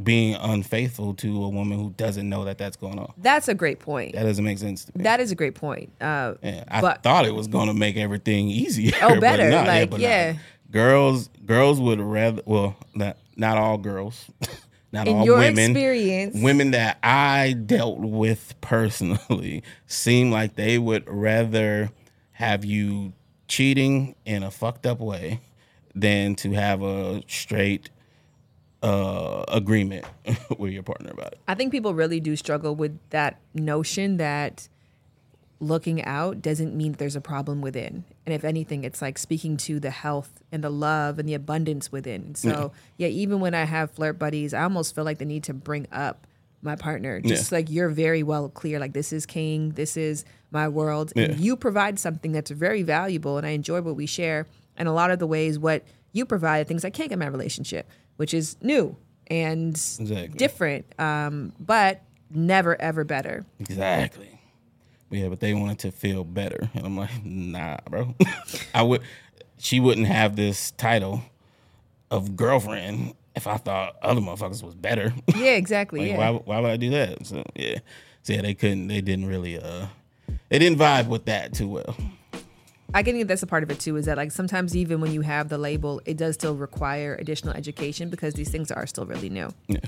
being 0.02 0.34
unfaithful 0.34 1.14
to 1.14 1.44
a 1.44 1.48
woman 1.48 1.78
who 1.78 1.90
doesn't 1.96 2.28
know 2.28 2.44
that 2.44 2.58
that's 2.58 2.76
going 2.76 2.98
on? 2.98 3.12
That's 3.18 3.48
a 3.48 3.54
great 3.54 3.80
point. 3.80 4.14
That 4.14 4.24
doesn't 4.24 4.44
make 4.44 4.58
sense 4.58 4.84
to 4.86 4.92
me. 4.96 5.04
That 5.04 5.20
is 5.20 5.30
a 5.32 5.34
great 5.34 5.54
point. 5.54 5.90
Uh, 6.00 6.34
Yeah, 6.42 6.64
I 6.68 6.80
but 6.80 7.02
thought 7.02 7.26
it 7.26 7.34
was 7.34 7.46
going 7.48 7.68
to 7.68 7.74
make 7.74 7.96
everything 7.96 8.48
easier. 8.48 8.92
Oh, 9.02 9.18
better, 9.20 9.48
not- 9.50 9.66
like, 9.66 9.90
but 9.90 10.00
yeah. 10.00 10.32
not. 10.32 10.40
Girls, 10.70 11.30
girls 11.46 11.80
would 11.80 12.00
rather. 12.00 12.42
Well, 12.46 12.76
not 12.94 13.16
not 13.36 13.56
all 13.58 13.78
girls, 13.78 14.24
not 14.94 15.08
in 15.08 15.16
all 15.16 15.24
your 15.24 15.38
women. 15.38 15.72
experience, 15.72 16.36
Women 16.40 16.70
that 16.70 16.98
I 17.02 17.52
dealt 17.52 17.98
with 17.98 18.54
personally 18.60 19.62
seem 19.86 20.30
like 20.30 20.54
they 20.54 20.78
would 20.78 21.04
rather 21.06 21.90
have 22.32 22.64
you 22.64 23.12
cheating 23.48 24.14
in 24.24 24.42
a 24.42 24.50
fucked 24.50 24.86
up 24.86 25.00
way 25.00 25.40
than 25.94 26.36
to 26.36 26.52
have 26.52 26.82
a 26.82 27.22
straight 27.28 27.90
uh, 28.82 29.44
agreement 29.48 30.04
with 30.58 30.72
your 30.72 30.82
partner 30.82 31.10
about 31.10 31.32
it. 31.32 31.40
I 31.48 31.54
think 31.54 31.72
people 31.72 31.92
really 31.92 32.20
do 32.20 32.36
struggle 32.36 32.74
with 32.76 32.96
that 33.10 33.40
notion 33.52 34.18
that 34.18 34.68
looking 35.60 36.04
out 36.04 36.42
doesn't 36.42 36.74
mean 36.74 36.92
there's 36.92 37.16
a 37.16 37.20
problem 37.20 37.60
within. 37.60 38.04
And 38.26 38.34
if 38.34 38.44
anything, 38.44 38.84
it's 38.84 39.00
like 39.00 39.18
speaking 39.18 39.56
to 39.58 39.80
the 39.80 39.90
health 39.90 40.42
and 40.52 40.62
the 40.62 40.70
love 40.70 41.18
and 41.18 41.28
the 41.28 41.34
abundance 41.34 41.90
within. 41.92 42.34
So, 42.34 42.72
yeah, 42.96 43.08
even 43.08 43.40
when 43.40 43.54
I 43.54 43.64
have 43.64 43.90
flirt 43.92 44.18
buddies, 44.18 44.52
I 44.52 44.62
almost 44.62 44.94
feel 44.94 45.04
like 45.04 45.18
the 45.18 45.24
need 45.24 45.44
to 45.44 45.54
bring 45.54 45.86
up 45.92 46.26
my 46.60 46.76
partner. 46.76 47.20
Just 47.20 47.52
like 47.52 47.70
you're 47.70 47.88
very 47.88 48.22
well 48.22 48.48
clear, 48.48 48.78
like 48.78 48.92
this 48.94 49.12
is 49.12 49.26
king, 49.26 49.70
this 49.70 49.96
is 49.96 50.24
my 50.50 50.68
world. 50.68 51.12
And 51.16 51.38
you 51.38 51.56
provide 51.56 51.98
something 51.98 52.32
that's 52.32 52.50
very 52.50 52.82
valuable. 52.82 53.38
And 53.38 53.46
I 53.46 53.50
enjoy 53.50 53.80
what 53.82 53.96
we 53.96 54.06
share. 54.06 54.46
And 54.76 54.88
a 54.88 54.92
lot 54.92 55.10
of 55.10 55.18
the 55.18 55.26
ways 55.26 55.58
what 55.58 55.84
you 56.12 56.24
provide 56.24 56.66
things 56.66 56.84
I 56.84 56.90
can't 56.90 57.08
get 57.08 57.14
in 57.14 57.18
my 57.20 57.26
relationship, 57.26 57.88
which 58.16 58.34
is 58.34 58.56
new 58.60 58.96
and 59.28 59.70
Exactly. 59.70 60.28
different, 60.36 60.86
um, 60.98 61.52
but 61.60 62.02
never 62.30 62.80
ever 62.80 63.04
better. 63.04 63.44
Exactly. 63.60 64.33
Yeah, 65.10 65.28
but 65.28 65.40
they 65.40 65.54
wanted 65.54 65.78
to 65.80 65.92
feel 65.92 66.24
better, 66.24 66.70
and 66.74 66.86
I'm 66.86 66.96
like, 66.96 67.24
nah, 67.24 67.76
bro. 67.88 68.14
I 68.74 68.82
would. 68.82 69.02
She 69.58 69.80
wouldn't 69.80 70.08
have 70.08 70.36
this 70.36 70.72
title 70.72 71.22
of 72.10 72.36
girlfriend 72.36 73.14
if 73.34 73.46
I 73.46 73.56
thought 73.56 73.96
other 74.02 74.20
motherfuckers 74.20 74.62
was 74.62 74.74
better. 74.74 75.12
Yeah, 75.36 75.56
exactly. 75.56 76.00
like, 76.00 76.10
yeah. 76.10 76.18
why? 76.18 76.38
Why 76.44 76.60
would 76.60 76.70
I 76.70 76.76
do 76.76 76.90
that? 76.90 77.26
So 77.26 77.44
yeah, 77.54 77.78
so 78.22 78.32
yeah, 78.32 78.42
they 78.42 78.54
couldn't. 78.54 78.88
They 78.88 79.00
didn't 79.00 79.26
really. 79.26 79.58
Uh, 79.58 79.86
they 80.48 80.58
didn't 80.58 80.78
vibe 80.78 81.08
with 81.08 81.26
that 81.26 81.52
too 81.52 81.68
well. 81.68 81.96
I 82.94 83.02
think 83.02 83.26
that's 83.26 83.42
a 83.42 83.46
part 83.46 83.64
of 83.64 83.70
it 83.70 83.80
too. 83.80 83.96
Is 83.96 84.06
that 84.06 84.16
like 84.16 84.30
sometimes 84.30 84.76
even 84.76 85.00
when 85.00 85.12
you 85.12 85.22
have 85.22 85.48
the 85.48 85.58
label, 85.58 86.00
it 86.06 86.16
does 86.16 86.36
still 86.36 86.54
require 86.54 87.16
additional 87.16 87.52
education 87.54 88.08
because 88.08 88.34
these 88.34 88.50
things 88.50 88.70
are 88.70 88.86
still 88.86 89.04
really 89.04 89.28
new. 89.28 89.50
Yeah. 89.66 89.80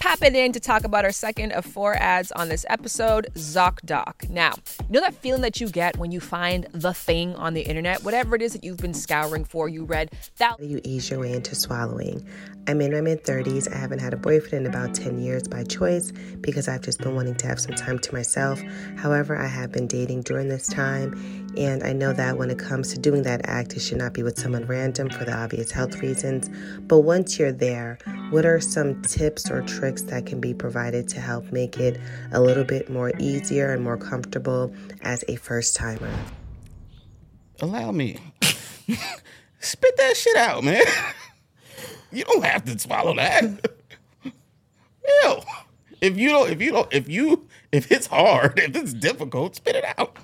Popping 0.00 0.34
in 0.36 0.52
to 0.52 0.60
talk 0.60 0.84
about 0.84 1.04
our 1.04 1.12
second 1.12 1.52
of 1.52 1.66
four 1.66 1.94
ads 1.94 2.32
on 2.32 2.48
this 2.48 2.64
episode, 2.70 3.28
ZocDoc. 3.34 4.30
Now, 4.30 4.54
you 4.80 4.86
know 4.90 5.00
that 5.00 5.14
feeling 5.14 5.42
that 5.42 5.60
you 5.60 5.68
get 5.68 5.98
when 5.98 6.12
you 6.12 6.20
find 6.20 6.66
the 6.72 6.94
thing 6.94 7.34
on 7.34 7.54
the 7.54 7.62
internet, 7.62 8.04
whatever 8.04 8.36
it 8.36 8.42
is 8.42 8.52
that 8.52 8.64
you've 8.64 8.78
been 8.78 8.94
scouring 8.94 9.44
for, 9.44 9.68
you 9.68 9.84
read 9.84 10.10
that 10.38 10.58
you 10.60 10.80
ease 10.84 11.10
your 11.10 11.20
way 11.20 11.32
into 11.32 11.54
swallowing. 11.54 12.26
I'm 12.68 12.80
in 12.80 12.92
my 12.92 13.00
mid 13.00 13.24
30s. 13.24 13.72
I 13.72 13.76
haven't 13.76 14.00
had 14.00 14.12
a 14.12 14.16
boyfriend 14.16 14.66
in 14.66 14.72
about 14.72 14.94
10 14.94 15.18
years 15.18 15.46
by 15.46 15.62
choice 15.64 16.12
because 16.40 16.68
I've 16.68 16.82
just 16.82 17.00
been 17.00 17.14
wanting 17.14 17.36
to 17.36 17.46
have 17.46 17.60
some 17.60 17.74
time 17.74 17.98
to 18.00 18.12
myself. 18.12 18.60
However, 18.96 19.36
I 19.36 19.46
have 19.46 19.70
been 19.70 19.86
dating 19.86 20.22
during 20.22 20.48
this 20.48 20.66
time, 20.66 21.45
and 21.56 21.82
I 21.82 21.92
know 21.92 22.12
that 22.12 22.36
when 22.36 22.50
it 22.50 22.58
comes 22.58 22.92
to 22.92 22.98
doing 22.98 23.22
that 23.22 23.48
act, 23.48 23.74
it 23.74 23.80
should 23.80 23.98
not 23.98 24.12
be 24.12 24.22
with 24.22 24.38
someone 24.38 24.66
random 24.66 25.08
for 25.08 25.24
the 25.24 25.34
obvious 25.34 25.70
health 25.70 26.00
reasons. 26.02 26.50
But 26.80 27.00
once 27.00 27.38
you're 27.38 27.52
there, 27.52 27.98
what 28.30 28.44
are 28.44 28.60
some 28.60 29.00
tips 29.02 29.50
or 29.50 29.62
tricks 29.62 30.02
that 30.02 30.26
can 30.26 30.40
be 30.40 30.52
provided 30.52 31.08
to 31.08 31.20
help 31.20 31.50
make 31.52 31.78
it 31.78 31.98
a 32.32 32.40
little 32.40 32.64
bit 32.64 32.90
more 32.90 33.12
easier 33.18 33.72
and 33.72 33.82
more 33.82 33.96
comfortable 33.96 34.72
as 35.02 35.24
a 35.28 35.36
first 35.36 35.74
timer? 35.76 36.12
Allow 37.60 37.92
me. 37.92 38.18
Spit 39.60 39.96
that 39.96 40.16
shit 40.16 40.36
out, 40.36 40.62
man. 40.62 40.84
you 42.12 42.24
don't 42.24 42.44
have 42.44 42.64
to 42.66 42.78
swallow 42.78 43.14
that. 43.16 43.44
Hell, 45.22 45.44
if 46.00 46.16
you 46.18 46.28
don't, 46.28 46.50
if 46.50 46.60
you 46.60 46.72
don't, 46.72 46.92
if 46.92 47.08
you, 47.08 47.46
if 47.72 47.90
it's 47.90 48.06
hard, 48.06 48.58
if 48.58 48.76
it's 48.76 48.92
difficult, 48.92 49.56
spit 49.56 49.76
it 49.76 49.84
out. 49.98 50.16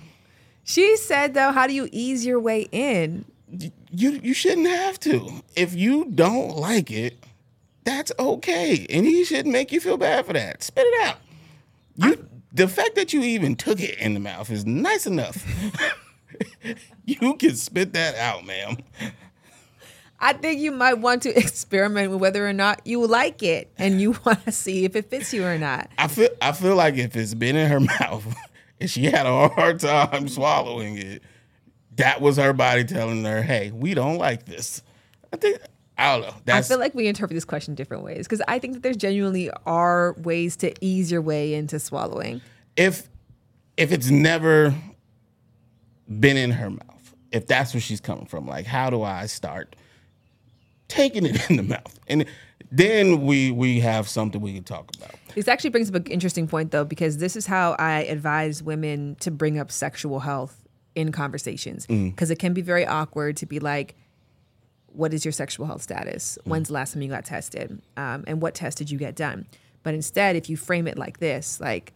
She 0.65 0.97
said 0.97 1.35
though, 1.35 1.53
how 1.53 1.67
do 1.67 1.75
you 1.75 1.89
ease 1.93 2.25
your 2.25 2.41
way 2.41 2.69
in? 2.73 3.25
You 3.91 4.21
you 4.23 4.33
shouldn't 4.35 4.69
have 4.69 4.99
to. 5.01 5.43
If 5.57 5.75
you 5.75 6.07
don't 6.07 6.57
like 6.57 6.91
it, 6.91 7.23
that's 7.85 8.13
okay, 8.19 8.87
and 8.89 9.05
he 9.05 9.25
shouldn't 9.25 9.53
make 9.53 9.73
you 9.73 9.81
feel 9.81 9.97
bad 9.97 10.27
for 10.27 10.33
that. 10.33 10.63
Spit 10.63 10.87
it 10.87 11.07
out. 11.07 11.17
You, 11.97 12.29
the 12.53 12.69
fact 12.69 12.95
that 12.95 13.13
you 13.13 13.23
even 13.23 13.57
took 13.57 13.81
it 13.81 13.99
in 13.99 14.15
the 14.15 14.21
mouth 14.21 14.51
is 14.51 14.65
nice 14.65 15.07
enough. 15.07 15.45
you 17.05 17.35
can 17.35 17.55
spit 17.57 17.93
that 17.93 18.15
out, 18.17 18.47
ma'am. 18.47 18.79
I 20.21 20.33
think 20.33 20.61
you 20.61 20.71
might 20.71 20.95
want 20.95 21.23
to 21.23 21.37
experiment 21.37 22.13
with 22.13 22.21
whether 22.21 22.49
or 22.49 22.53
not 22.53 22.87
you 22.87 23.05
like 23.07 23.43
it 23.43 23.73
and 23.77 24.01
you 24.01 24.13
want 24.25 24.45
to 24.45 24.53
see 24.53 24.85
if 24.85 24.95
it 24.95 25.11
fits 25.11 25.35
you 25.35 25.45
or 25.45 25.59
not. 25.59 25.91
I 25.99 26.09
feel 26.09 26.29
I 26.41 26.53
feel 26.53 26.77
like 26.77 26.97
if 26.97 27.17
it's 27.17 27.35
been 27.35 27.57
in 27.57 27.69
her 27.69 27.81
mouth 28.01 28.35
and 28.83 28.91
she 28.91 29.05
had 29.07 29.27
a 29.27 29.49
hard 29.49 29.81
time 29.81 30.29
swallowing 30.29 30.99
it, 30.99 31.23
that 31.97 32.21
was 32.21 32.37
her 32.37 32.53
body 32.53 32.85
telling 32.85 33.25
her, 33.25 33.43
"Hey, 33.43 33.71
we 33.71 33.95
don't 33.95 34.19
like 34.19 34.45
this." 34.45 34.83
I 35.33 35.37
think 35.37 35.59
I 35.97 36.13
don't 36.17 36.27
know. 36.27 36.35
That's 36.45 36.71
I 36.71 36.75
feel 36.75 36.81
like 36.81 36.95
we 36.95 37.07
interpret 37.07 37.35
this 37.35 37.45
question 37.45 37.75
different 37.75 38.03
ways 38.03 38.27
because 38.27 38.43
I 38.49 38.59
think 38.59 38.75
that 38.75 38.83
there's 38.83 38.97
genuinely 38.97 39.51
are 39.67 40.15
ways 40.19 40.57
to 40.57 40.73
ease 40.85 41.13
your 41.13 41.23
way 41.23 41.55
into 41.55 41.79
swallowing. 41.79 42.41
if 42.77 43.09
if 43.77 43.93
it's 43.93 44.11
never 44.11 44.75
been 46.21 46.37
in 46.37 46.51
her 46.51 46.71
mouth, 46.71 47.15
if 47.31 47.47
that's 47.47 47.73
where 47.73 47.81
she's 47.81 48.01
coming 48.01 48.27
from, 48.27 48.47
like 48.47 48.67
how 48.67 48.91
do 48.91 49.03
I 49.03 49.27
start 49.27 49.77
taking 50.89 51.25
it 51.25 51.39
in 51.51 51.57
the 51.57 51.63
mouth? 51.63 51.99
And 52.09 52.27
then 52.71 53.23
we 53.23 53.51
we 53.51 53.81
have 53.81 54.09
something 54.09 54.41
we 54.41 54.55
can 54.55 54.65
talk 54.65 54.91
about. 54.97 55.15
This 55.35 55.49
actually 55.49 55.71
brings 55.71 55.89
up 55.89 55.95
an 55.95 56.07
interesting 56.07 56.47
point 56.47 56.71
though, 56.71 56.85
because 56.85 57.19
this 57.19 57.37
is 57.37 57.47
how 57.47 57.75
I 57.79 58.03
advise 58.03 58.63
women 58.63 59.17
to 59.21 59.31
bring 59.31 59.59
up 59.59 59.71
sexual 59.71 60.21
health 60.21 60.63
in 60.95 61.13
conversations. 61.13 61.87
Because 62.11 62.31
it 62.31 62.39
can 62.39 62.53
be 62.53 62.63
very 62.63 62.87
awkward 62.87 63.37
to 63.39 63.47
be 63.47 63.59
like, 63.61 63.95
what 64.89 65.15
is 65.15 65.25
your 65.25 65.33
sexual 65.33 65.67
health 65.67 65.83
status? 65.83 66.39
When's 66.45 66.69
the 66.69 66.75
last 66.75 66.93
time 66.93 67.03
you 67.03 67.09
got 67.09 67.25
tested? 67.25 67.81
Um, 67.97 68.25
and 68.27 68.43
what 68.43 68.55
test 68.55 68.77
did 68.77 68.91
you 68.91 68.99
get 68.99 69.17
done? 69.17 69.47
But 69.83 69.95
instead, 69.95 70.37
if 70.37 70.51
you 70.51 70.57
frame 70.57 70.87
it 70.87 70.99
like 70.99 71.19
this, 71.19 71.61
like, 71.61 71.93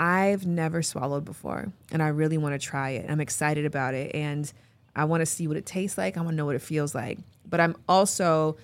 I've 0.00 0.46
never 0.46 0.82
swallowed 0.82 1.24
before 1.24 1.72
and 1.90 2.02
I 2.02 2.08
really 2.08 2.38
want 2.38 2.60
to 2.60 2.64
try 2.64 2.90
it. 2.90 3.06
I'm 3.08 3.20
excited 3.20 3.64
about 3.64 3.94
it. 3.94 4.14
And 4.14 4.52
I 4.94 5.04
want 5.04 5.22
to 5.22 5.26
see 5.26 5.46
what 5.46 5.56
it 5.56 5.64
tastes 5.64 5.96
like. 5.96 6.16
I 6.16 6.20
want 6.20 6.30
to 6.30 6.36
know 6.36 6.46
what 6.46 6.56
it 6.56 6.62
feels 6.62 6.94
like. 6.94 7.18
But 7.48 7.60
I'm 7.60 7.76
also 7.88 8.56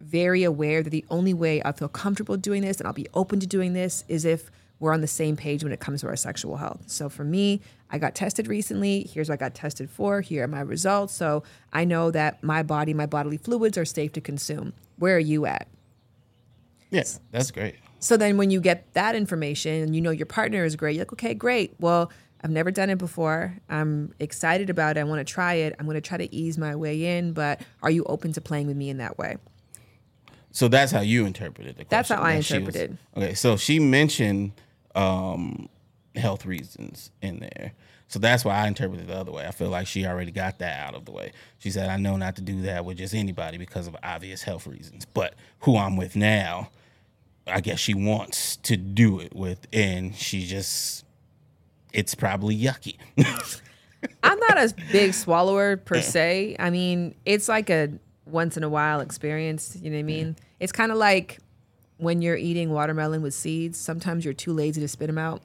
very 0.00 0.44
aware 0.44 0.82
that 0.82 0.90
the 0.90 1.04
only 1.10 1.34
way 1.34 1.62
I 1.64 1.72
feel 1.72 1.88
comfortable 1.88 2.36
doing 2.36 2.62
this 2.62 2.78
and 2.78 2.86
I'll 2.86 2.92
be 2.92 3.08
open 3.14 3.40
to 3.40 3.46
doing 3.46 3.72
this 3.72 4.04
is 4.08 4.24
if 4.24 4.50
we're 4.80 4.92
on 4.92 5.00
the 5.00 5.06
same 5.08 5.36
page 5.36 5.64
when 5.64 5.72
it 5.72 5.80
comes 5.80 6.02
to 6.02 6.06
our 6.06 6.16
sexual 6.16 6.56
health. 6.56 6.84
So 6.86 7.08
for 7.08 7.24
me, 7.24 7.60
I 7.90 7.98
got 7.98 8.14
tested 8.14 8.46
recently. 8.46 9.08
Here's 9.12 9.28
what 9.28 9.34
I 9.34 9.36
got 9.36 9.54
tested 9.54 9.90
for. 9.90 10.20
Here 10.20 10.44
are 10.44 10.48
my 10.48 10.60
results. 10.60 11.14
So 11.14 11.42
I 11.72 11.84
know 11.84 12.10
that 12.12 12.42
my 12.44 12.62
body, 12.62 12.94
my 12.94 13.06
bodily 13.06 13.38
fluids 13.38 13.76
are 13.76 13.84
safe 13.84 14.12
to 14.12 14.20
consume. 14.20 14.72
Where 14.96 15.16
are 15.16 15.20
you 15.20 15.46
at? 15.46 15.66
Yes, 16.90 17.20
that's 17.32 17.50
great. 17.50 17.74
So 18.00 18.16
then 18.16 18.36
when 18.36 18.50
you 18.50 18.60
get 18.60 18.92
that 18.94 19.16
information 19.16 19.82
and 19.82 19.96
you 19.96 20.00
know 20.00 20.10
your 20.10 20.26
partner 20.26 20.64
is 20.64 20.76
great, 20.76 20.94
you're 20.94 21.02
like, 21.02 21.12
okay, 21.14 21.34
great. 21.34 21.74
Well, 21.80 22.12
I've 22.42 22.50
never 22.50 22.70
done 22.70 22.88
it 22.88 22.98
before. 22.98 23.56
I'm 23.68 24.14
excited 24.20 24.70
about 24.70 24.96
it. 24.96 25.00
I 25.00 25.04
want 25.04 25.26
to 25.26 25.30
try 25.30 25.54
it. 25.54 25.74
I'm 25.78 25.86
going 25.86 25.96
to 25.96 26.00
try 26.00 26.18
to 26.18 26.32
ease 26.32 26.56
my 26.56 26.76
way 26.76 27.18
in, 27.18 27.32
but 27.32 27.60
are 27.82 27.90
you 27.90 28.04
open 28.04 28.32
to 28.34 28.40
playing 28.40 28.68
with 28.68 28.76
me 28.76 28.90
in 28.90 28.98
that 28.98 29.18
way? 29.18 29.38
So 30.50 30.68
that's 30.68 30.90
how 30.92 31.00
you 31.00 31.26
interpreted 31.26 31.76
the 31.76 31.84
question. 31.84 31.88
That's 31.90 32.08
how 32.08 32.22
I 32.22 32.36
that 32.36 32.44
she 32.44 32.58
was- 32.58 32.74
interpreted. 32.74 32.98
okay, 33.16 33.34
so 33.34 33.56
she 33.56 33.78
mentioned 33.78 34.52
um, 34.94 35.68
health 36.16 36.46
reasons 36.46 37.10
in 37.22 37.38
there. 37.40 37.72
So 38.10 38.18
that's 38.18 38.42
why 38.42 38.54
I 38.56 38.66
interpreted 38.66 39.04
it 39.04 39.08
the 39.12 39.18
other 39.18 39.30
way. 39.30 39.46
I 39.46 39.50
feel 39.50 39.68
like 39.68 39.86
she 39.86 40.06
already 40.06 40.30
got 40.32 40.58
that 40.60 40.86
out 40.88 40.94
of 40.94 41.04
the 41.04 41.10
way. 41.12 41.32
She 41.58 41.70
said, 41.70 41.90
I 41.90 41.98
know 41.98 42.16
not 42.16 42.36
to 42.36 42.42
do 42.42 42.62
that 42.62 42.86
with 42.86 42.96
just 42.96 43.14
anybody 43.14 43.58
because 43.58 43.86
of 43.86 43.94
obvious 44.02 44.42
health 44.42 44.66
reasons. 44.66 45.04
But 45.04 45.34
who 45.60 45.76
I'm 45.76 45.94
with 45.96 46.16
now, 46.16 46.70
I 47.46 47.60
guess 47.60 47.78
she 47.78 47.92
wants 47.92 48.56
to 48.56 48.78
do 48.78 49.20
it 49.20 49.36
with, 49.36 49.66
and 49.74 50.16
she 50.16 50.46
just, 50.46 51.04
it's 51.92 52.14
probably 52.14 52.56
yucky. 52.58 52.96
I'm 54.22 54.38
not 54.38 54.56
a 54.58 54.74
big 54.90 55.12
swallower 55.12 55.76
per 55.76 56.00
se. 56.00 56.56
I 56.58 56.70
mean, 56.70 57.14
it's 57.26 57.46
like 57.48 57.68
a 57.68 57.90
once 58.28 58.56
in 58.56 58.62
a 58.62 58.68
while 58.68 59.00
experience. 59.00 59.76
You 59.80 59.90
know 59.90 59.96
what 59.96 60.00
I 60.00 60.04
mean? 60.04 60.36
It's 60.60 60.72
kind 60.72 60.92
of 60.92 60.98
like 60.98 61.38
when 61.96 62.22
you're 62.22 62.36
eating 62.36 62.70
watermelon 62.70 63.22
with 63.22 63.34
seeds. 63.34 63.78
Sometimes 63.78 64.24
you're 64.24 64.34
too 64.34 64.52
lazy 64.52 64.80
to 64.80 64.88
spit 64.88 65.08
them 65.08 65.18
out, 65.18 65.42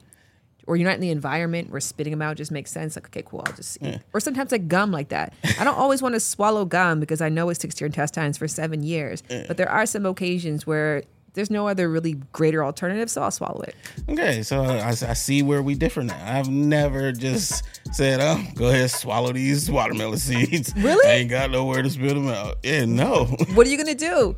or 0.66 0.76
you're 0.76 0.88
not 0.88 0.94
in 0.94 1.00
the 1.00 1.10
environment 1.10 1.70
where 1.70 1.80
spitting 1.80 2.10
them 2.12 2.22
out 2.22 2.36
just 2.36 2.50
makes 2.50 2.70
sense. 2.70 2.96
Like, 2.96 3.06
okay, 3.06 3.22
cool, 3.24 3.42
I'll 3.46 3.54
just 3.54 3.76
eat. 3.82 4.00
Or 4.12 4.20
sometimes 4.20 4.52
like 4.52 4.68
gum, 4.68 4.90
like 4.92 5.08
that. 5.08 5.34
I 5.58 5.64
don't 5.64 5.76
always 5.76 6.00
want 6.00 6.14
to 6.14 6.20
swallow 6.20 6.64
gum 6.64 7.00
because 7.00 7.20
I 7.20 7.28
know 7.28 7.48
it 7.50 7.56
sticks 7.56 7.74
to 7.76 7.80
your 7.80 7.86
intestines 7.86 8.38
for 8.38 8.48
seven 8.48 8.82
years. 8.82 9.22
But 9.48 9.56
there 9.56 9.68
are 9.70 9.86
some 9.86 10.06
occasions 10.06 10.66
where 10.66 11.02
there's 11.34 11.50
no 11.50 11.68
other 11.68 11.88
really 11.88 12.14
greater 12.32 12.64
alternative, 12.64 13.10
so 13.10 13.22
I'll 13.22 13.30
swallow 13.30 13.60
it. 13.62 13.74
Okay, 14.08 14.42
so 14.42 14.62
I, 14.62 14.88
I 14.88 14.92
see 14.94 15.42
where 15.42 15.62
we 15.62 15.74
differ 15.74 16.02
now. 16.02 16.18
I've 16.24 16.48
never 16.48 17.12
just 17.12 17.64
said, 17.92 18.20
"Oh, 18.20 18.42
go 18.54 18.68
ahead, 18.68 18.90
swallow 18.90 19.32
these 19.32 19.70
watermelon 19.70 20.18
seeds." 20.18 20.72
Really? 20.76 21.06
I 21.08 21.14
ain't 21.16 21.30
got 21.30 21.50
nowhere 21.50 21.82
to 21.82 21.90
spit 21.90 22.14
them 22.14 22.28
out. 22.28 22.56
Yeah, 22.62 22.84
no, 22.86 23.26
What 23.54 23.66
are 23.66 23.70
you 23.70 23.76
gonna 23.76 23.94
do? 23.94 24.36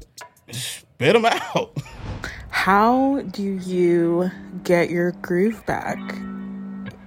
spit 0.50 1.12
them 1.14 1.24
out. 1.26 1.76
How 2.50 3.20
do 3.30 3.42
you 3.42 4.30
get 4.64 4.90
your 4.90 5.12
groove 5.12 5.64
back 5.66 5.98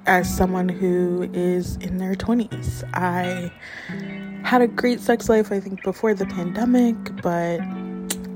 as 0.06 0.34
someone 0.34 0.70
who 0.70 1.30
is 1.34 1.76
in 1.78 1.98
their 1.98 2.14
20s? 2.16 2.84
I 2.94 3.52
had 4.44 4.62
a 4.62 4.68
great 4.68 5.00
sex 5.00 5.28
life, 5.30 5.52
I 5.52 5.60
think, 5.60 5.84
before 5.84 6.14
the 6.14 6.26
pandemic, 6.28 6.96
but 7.22 7.60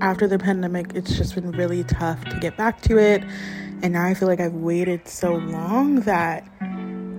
after 0.04 0.28
the 0.28 0.38
pandemic, 0.38 0.92
it's 0.96 1.16
just 1.18 1.34
been 1.34 1.50
really 1.52 1.86
tough 1.86 2.22
to 2.26 2.38
get 2.40 2.58
back 2.58 2.82
to 2.82 2.98
it. 2.98 3.24
And 3.82 3.94
now 3.94 4.06
I 4.06 4.14
feel 4.14 4.28
like 4.28 4.42
I've 4.42 4.54
waited 4.54 5.08
so 5.08 5.36
long 5.36 6.02
that 6.02 6.44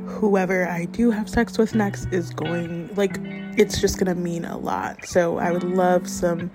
whoever 0.07 0.69
I 0.69 0.85
do 0.85 1.11
have 1.11 1.27
sex 1.27 1.57
with 1.57 1.75
next 1.75 2.13
is 2.13 2.29
going, 2.29 2.95
like, 2.95 3.17
it's 3.57 3.81
just 3.81 3.99
gonna 3.99 4.15
mean 4.15 4.45
a 4.45 4.59
lot. 4.59 5.07
So 5.07 5.39
I 5.39 5.51
would 5.51 5.65
love 5.65 6.07
some 6.07 6.51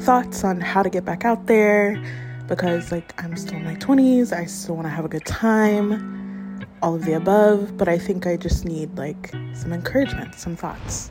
thoughts 0.00 0.44
on 0.44 0.60
how 0.60 0.82
to 0.82 0.90
get 0.90 1.06
back 1.06 1.24
out 1.24 1.46
there 1.46 2.02
because, 2.48 2.92
like, 2.92 3.14
I'm 3.22 3.34
still 3.34 3.56
in 3.56 3.64
my 3.64 3.76
20s, 3.76 4.30
I 4.30 4.44
still 4.44 4.76
wanna 4.76 4.90
have 4.90 5.06
a 5.06 5.08
good 5.08 5.24
time, 5.24 6.66
all 6.82 6.96
of 6.96 7.06
the 7.06 7.14
above, 7.14 7.78
but 7.78 7.88
I 7.88 7.96
think 7.96 8.26
I 8.26 8.36
just 8.36 8.66
need, 8.66 8.98
like, 8.98 9.34
some 9.54 9.72
encouragement, 9.72 10.34
some 10.34 10.54
thoughts. 10.54 11.10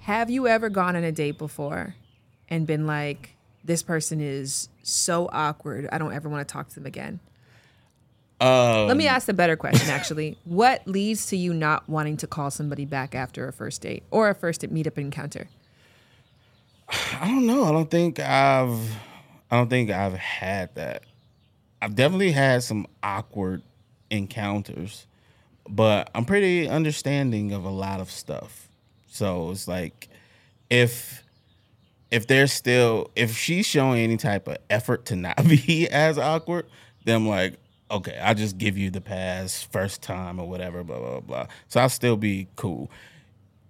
Have 0.00 0.28
you 0.28 0.46
ever 0.46 0.68
gone 0.68 0.96
on 0.96 1.02
a 1.02 1.12
date 1.12 1.38
before 1.38 1.94
and 2.50 2.66
been 2.66 2.86
like, 2.86 3.35
this 3.66 3.82
person 3.82 4.20
is 4.20 4.68
so 4.82 5.28
awkward, 5.32 5.88
I 5.92 5.98
don't 5.98 6.12
ever 6.12 6.28
want 6.28 6.46
to 6.46 6.52
talk 6.52 6.68
to 6.68 6.74
them 6.76 6.86
again? 6.86 7.20
Um, 8.40 8.86
Let 8.88 8.96
me 8.96 9.06
ask 9.06 9.26
the 9.26 9.34
better 9.34 9.56
question 9.56 9.88
actually. 9.88 10.36
what 10.44 10.86
leads 10.86 11.26
to 11.26 11.36
you 11.36 11.54
not 11.54 11.88
wanting 11.88 12.18
to 12.18 12.26
call 12.26 12.50
somebody 12.50 12.84
back 12.84 13.14
after 13.14 13.48
a 13.48 13.52
first 13.52 13.80
date 13.80 14.02
or 14.10 14.28
a 14.28 14.34
first 14.34 14.60
meetup 14.62 14.98
encounter? 14.98 15.48
I 16.88 17.26
don't 17.26 17.46
know. 17.46 17.64
I 17.64 17.72
don't 17.72 17.90
think 17.90 18.20
I've. 18.20 18.96
I 19.50 19.56
don't 19.56 19.70
think 19.70 19.90
I've 19.90 20.14
had 20.14 20.74
that. 20.74 21.02
I've 21.80 21.94
definitely 21.94 22.32
had 22.32 22.62
some 22.62 22.86
awkward 23.02 23.62
encounters, 24.10 25.06
but 25.68 26.10
I'm 26.14 26.24
pretty 26.24 26.68
understanding 26.68 27.52
of 27.52 27.64
a 27.64 27.70
lot 27.70 28.00
of 28.00 28.10
stuff. 28.10 28.68
So 29.08 29.50
it's 29.50 29.68
like, 29.68 30.08
if 30.68 31.22
if 32.10 32.26
there's 32.26 32.52
still 32.52 33.10
if 33.16 33.36
she's 33.36 33.66
showing 33.66 34.00
any 34.00 34.16
type 34.16 34.48
of 34.48 34.58
effort 34.70 35.06
to 35.06 35.16
not 35.16 35.36
be 35.48 35.88
as 35.88 36.18
awkward, 36.18 36.66
then 37.04 37.16
I'm 37.16 37.28
like, 37.28 37.58
okay, 37.90 38.18
I'll 38.18 38.34
just 38.34 38.58
give 38.58 38.76
you 38.76 38.90
the 38.90 39.00
pass 39.00 39.62
first 39.62 40.02
time 40.02 40.38
or 40.38 40.48
whatever, 40.48 40.82
blah 40.82 40.98
blah 40.98 41.20
blah. 41.20 41.46
So 41.68 41.80
I'll 41.80 41.88
still 41.88 42.16
be 42.16 42.48
cool. 42.56 42.90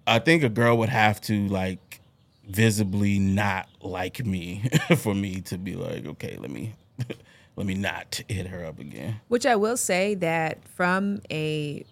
I 0.05 0.19
think 0.19 0.43
a 0.43 0.49
girl 0.49 0.77
would 0.77 0.89
have 0.89 1.19
to 1.21 1.47
like 1.47 1.99
visibly 2.47 3.19
not 3.19 3.67
like 3.81 4.25
me 4.25 4.69
for 4.97 5.13
me 5.13 5.41
to 5.41 5.57
be 5.57 5.75
like, 5.75 6.05
okay, 6.05 6.37
let 6.39 6.49
me 6.49 6.73
let 7.55 7.65
me 7.67 7.73
not 7.73 8.21
hit 8.27 8.47
her 8.47 8.63
up 8.63 8.79
again. 8.79 9.19
Which 9.27 9.45
I 9.45 9.55
will 9.55 9.77
say 9.77 10.15
that 10.15 10.63
from 10.75 11.21
a 11.29 11.85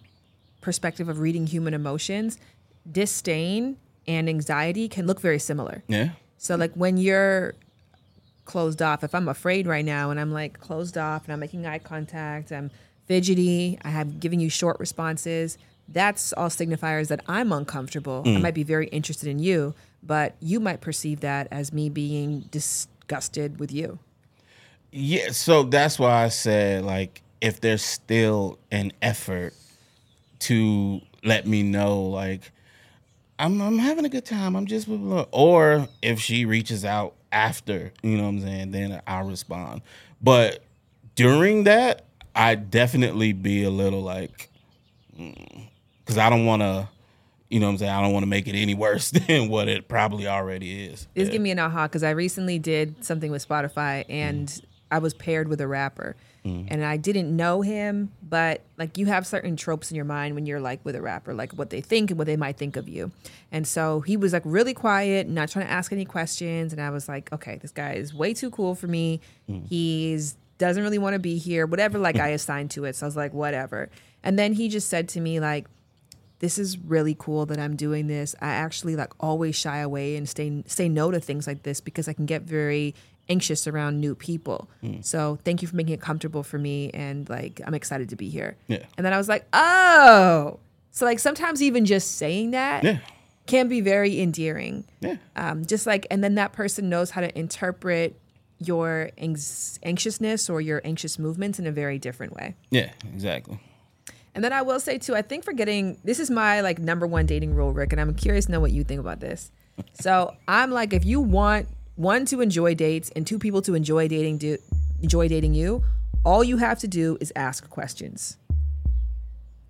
perspective 0.60 1.08
of 1.08 1.20
reading 1.20 1.46
human 1.46 1.74
emotions, 1.74 2.38
disdain 2.90 3.76
and 4.08 4.28
anxiety 4.28 4.88
can 4.88 5.06
look 5.06 5.20
very 5.20 5.38
similar. 5.38 5.82
Yeah. 5.88 6.10
So 6.38 6.56
like 6.56 6.72
when 6.74 6.96
you're 6.96 7.54
closed 8.44 8.80
off, 8.80 9.04
if 9.04 9.14
I'm 9.14 9.28
afraid 9.28 9.66
right 9.66 9.84
now 9.84 10.10
and 10.10 10.18
I'm 10.18 10.32
like 10.32 10.60
closed 10.60 10.96
off 10.96 11.24
and 11.24 11.32
I'm 11.32 11.40
making 11.40 11.66
eye 11.66 11.78
contact, 11.78 12.52
I'm 12.52 12.70
fidgety, 13.06 13.78
I 13.82 13.88
have 13.88 14.20
giving 14.20 14.40
you 14.40 14.50
short 14.50 14.78
responses, 14.80 15.58
that's 15.88 16.32
all 16.32 16.48
signifiers 16.48 17.08
that 17.08 17.20
I'm 17.28 17.52
uncomfortable. 17.52 18.22
I 18.24 18.28
mm. 18.28 18.42
might 18.42 18.54
be 18.54 18.64
very 18.64 18.88
interested 18.88 19.28
in 19.28 19.38
you, 19.38 19.74
but 20.02 20.34
you 20.40 20.58
might 20.60 20.80
perceive 20.80 21.20
that 21.20 21.48
as 21.50 21.72
me 21.72 21.88
being 21.88 22.40
disgusted 22.50 23.60
with 23.60 23.72
you. 23.72 23.98
Yeah, 24.90 25.30
so 25.30 25.62
that's 25.64 25.98
why 25.98 26.24
I 26.24 26.28
said 26.28 26.84
like 26.84 27.22
if 27.40 27.60
there's 27.60 27.84
still 27.84 28.58
an 28.70 28.92
effort 29.02 29.54
to 30.40 31.00
let 31.22 31.46
me 31.46 31.62
know 31.62 32.00
like 32.02 32.52
I'm 33.38 33.60
I'm 33.60 33.78
having 33.78 34.04
a 34.04 34.08
good 34.08 34.24
time. 34.24 34.56
I'm 34.56 34.66
just 34.66 34.88
or 34.88 35.88
if 36.02 36.20
she 36.20 36.44
reaches 36.44 36.84
out 36.84 37.14
after, 37.32 37.92
you 38.02 38.16
know 38.16 38.24
what 38.24 38.28
I'm 38.30 38.40
saying, 38.40 38.70
then 38.70 39.02
I'll 39.06 39.26
respond. 39.26 39.82
But 40.22 40.62
during 41.14 41.64
that, 41.64 42.06
I 42.34 42.54
definitely 42.54 43.32
be 43.32 43.64
a 43.64 43.70
little 43.70 44.02
like 44.02 44.50
mm, 45.18 45.68
cuz 46.04 46.18
I 46.18 46.30
don't 46.30 46.46
want 46.46 46.62
to 46.62 46.88
you 47.48 47.60
know 47.60 47.66
what 47.66 47.72
I'm 47.72 47.78
saying? 47.78 47.92
I 47.92 48.02
don't 48.02 48.12
want 48.12 48.24
to 48.24 48.28
make 48.28 48.48
it 48.48 48.56
any 48.56 48.74
worse 48.86 49.10
than 49.10 49.48
what 49.48 49.68
it 49.68 49.88
probably 49.88 50.26
already 50.26 50.86
is. 50.86 51.06
This 51.14 51.26
Yeah. 51.28 51.32
give 51.32 51.42
me 51.42 51.50
an 51.50 51.58
aha 51.58 51.86
because 51.86 52.02
I 52.02 52.10
recently 52.10 52.58
did 52.58 53.04
something 53.04 53.30
with 53.30 53.46
Spotify 53.46 54.04
and 54.08 54.48
mm. 54.48 54.62
I 54.90 54.98
was 54.98 55.14
paired 55.14 55.48
with 55.48 55.60
a 55.60 55.66
rapper. 55.66 56.16
Mm. 56.44 56.68
And 56.70 56.84
I 56.84 56.96
didn't 56.96 57.34
know 57.34 57.62
him, 57.62 58.12
but 58.22 58.62
like 58.78 58.96
you 58.98 59.06
have 59.06 59.26
certain 59.26 59.56
tropes 59.56 59.90
in 59.90 59.96
your 59.96 60.04
mind 60.04 60.34
when 60.34 60.46
you're 60.46 60.60
like 60.60 60.84
with 60.84 60.94
a 60.94 61.02
rapper, 61.02 61.34
like 61.34 61.52
what 61.52 61.70
they 61.70 61.80
think 61.80 62.10
and 62.10 62.18
what 62.18 62.26
they 62.26 62.36
might 62.36 62.56
think 62.56 62.76
of 62.76 62.88
you. 62.88 63.10
And 63.50 63.66
so 63.66 64.00
he 64.00 64.16
was 64.16 64.32
like 64.32 64.42
really 64.44 64.74
quiet, 64.74 65.28
not 65.28 65.48
trying 65.48 65.66
to 65.66 65.72
ask 65.72 65.92
any 65.92 66.04
questions. 66.04 66.72
And 66.72 66.80
I 66.80 66.90
was 66.90 67.08
like, 67.08 67.32
okay, 67.32 67.56
this 67.56 67.72
guy 67.72 67.94
is 67.94 68.14
way 68.14 68.32
too 68.32 68.50
cool 68.50 68.74
for 68.74 68.86
me. 68.86 69.20
Mm. 69.50 69.66
He's 69.66 70.36
doesn't 70.58 70.82
really 70.82 70.98
want 70.98 71.12
to 71.12 71.18
be 71.18 71.36
here, 71.36 71.66
whatever 71.66 71.98
like 71.98 72.18
I 72.18 72.28
assigned 72.38 72.70
to 72.72 72.84
it. 72.84 72.96
So 72.96 73.06
I 73.06 73.08
was 73.08 73.16
like, 73.16 73.34
whatever. 73.34 73.90
And 74.22 74.38
then 74.38 74.52
he 74.52 74.68
just 74.68 74.88
said 74.88 75.08
to 75.10 75.20
me, 75.20 75.38
like, 75.40 75.66
this 76.38 76.58
is 76.58 76.78
really 76.78 77.16
cool 77.18 77.46
that 77.46 77.58
I'm 77.58 77.76
doing 77.76 78.06
this. 78.06 78.34
I 78.40 78.48
actually 78.48 78.94
like 78.94 79.12
always 79.20 79.56
shy 79.56 79.78
away 79.78 80.16
and 80.16 80.28
stay 80.28 80.62
say 80.66 80.88
no 80.88 81.10
to 81.10 81.18
things 81.18 81.46
like 81.46 81.62
this 81.62 81.80
because 81.80 82.08
I 82.08 82.12
can 82.12 82.26
get 82.26 82.42
very 82.42 82.94
anxious 83.28 83.66
around 83.66 84.00
new 84.00 84.14
people. 84.14 84.68
So 85.00 85.38
thank 85.44 85.62
you 85.62 85.68
for 85.68 85.74
making 85.76 85.94
it 85.94 86.00
comfortable 86.00 86.42
for 86.44 86.58
me 86.58 86.90
and 86.94 87.28
like 87.28 87.60
I'm 87.66 87.74
excited 87.74 88.08
to 88.10 88.16
be 88.16 88.28
here. 88.28 88.56
Yeah. 88.68 88.84
And 88.96 89.04
then 89.04 89.12
I 89.12 89.18
was 89.18 89.28
like, 89.28 89.46
"Oh." 89.52 90.58
So 90.92 91.04
like 91.04 91.18
sometimes 91.18 91.60
even 91.62 91.84
just 91.84 92.16
saying 92.16 92.52
that 92.52 92.84
Yeah. 92.84 92.98
can 93.46 93.68
be 93.68 93.80
very 93.80 94.20
endearing. 94.20 94.84
Yeah. 95.00 95.16
Um, 95.34 95.64
just 95.66 95.86
like 95.86 96.06
and 96.10 96.22
then 96.22 96.36
that 96.36 96.52
person 96.52 96.88
knows 96.88 97.10
how 97.10 97.20
to 97.20 97.36
interpret 97.38 98.18
your 98.58 99.10
anx- 99.18 99.78
anxiousness 99.82 100.48
or 100.48 100.60
your 100.60 100.80
anxious 100.84 101.18
movements 101.18 101.58
in 101.58 101.66
a 101.66 101.72
very 101.72 101.98
different 101.98 102.32
way. 102.32 102.54
Yeah, 102.70 102.90
exactly. 103.12 103.58
And 104.34 104.42
then 104.44 104.52
I 104.52 104.62
will 104.62 104.80
say 104.80 104.98
too, 104.98 105.14
I 105.16 105.22
think 105.22 105.44
for 105.44 105.52
getting 105.52 105.98
this 106.04 106.20
is 106.20 106.30
my 106.30 106.60
like 106.60 106.78
number 106.78 107.06
one 107.06 107.26
dating 107.26 107.54
rule, 107.54 107.72
Rick, 107.72 107.92
and 107.92 108.00
I'm 108.00 108.14
curious 108.14 108.46
to 108.46 108.52
know 108.52 108.60
what 108.60 108.70
you 108.72 108.84
think 108.84 109.00
about 109.00 109.20
this. 109.20 109.50
So 110.00 110.34
I'm 110.48 110.70
like, 110.70 110.92
if 110.94 111.04
you 111.04 111.20
want 111.20 111.68
one 111.96 112.24
to 112.26 112.40
enjoy 112.40 112.74
dates 112.74 113.10
and 113.16 113.26
two 113.26 113.38
people 113.38 113.62
to 113.62 113.74
enjoy 113.74 114.06
dating, 114.08 114.38
do 114.38 114.58
enjoy 115.02 115.28
dating 115.28 115.54
you, 115.54 115.82
all 116.24 116.44
you 116.44 116.58
have 116.58 116.78
to 116.80 116.88
do 116.88 117.16
is 117.20 117.32
ask 117.34 117.68
questions. 117.68 118.36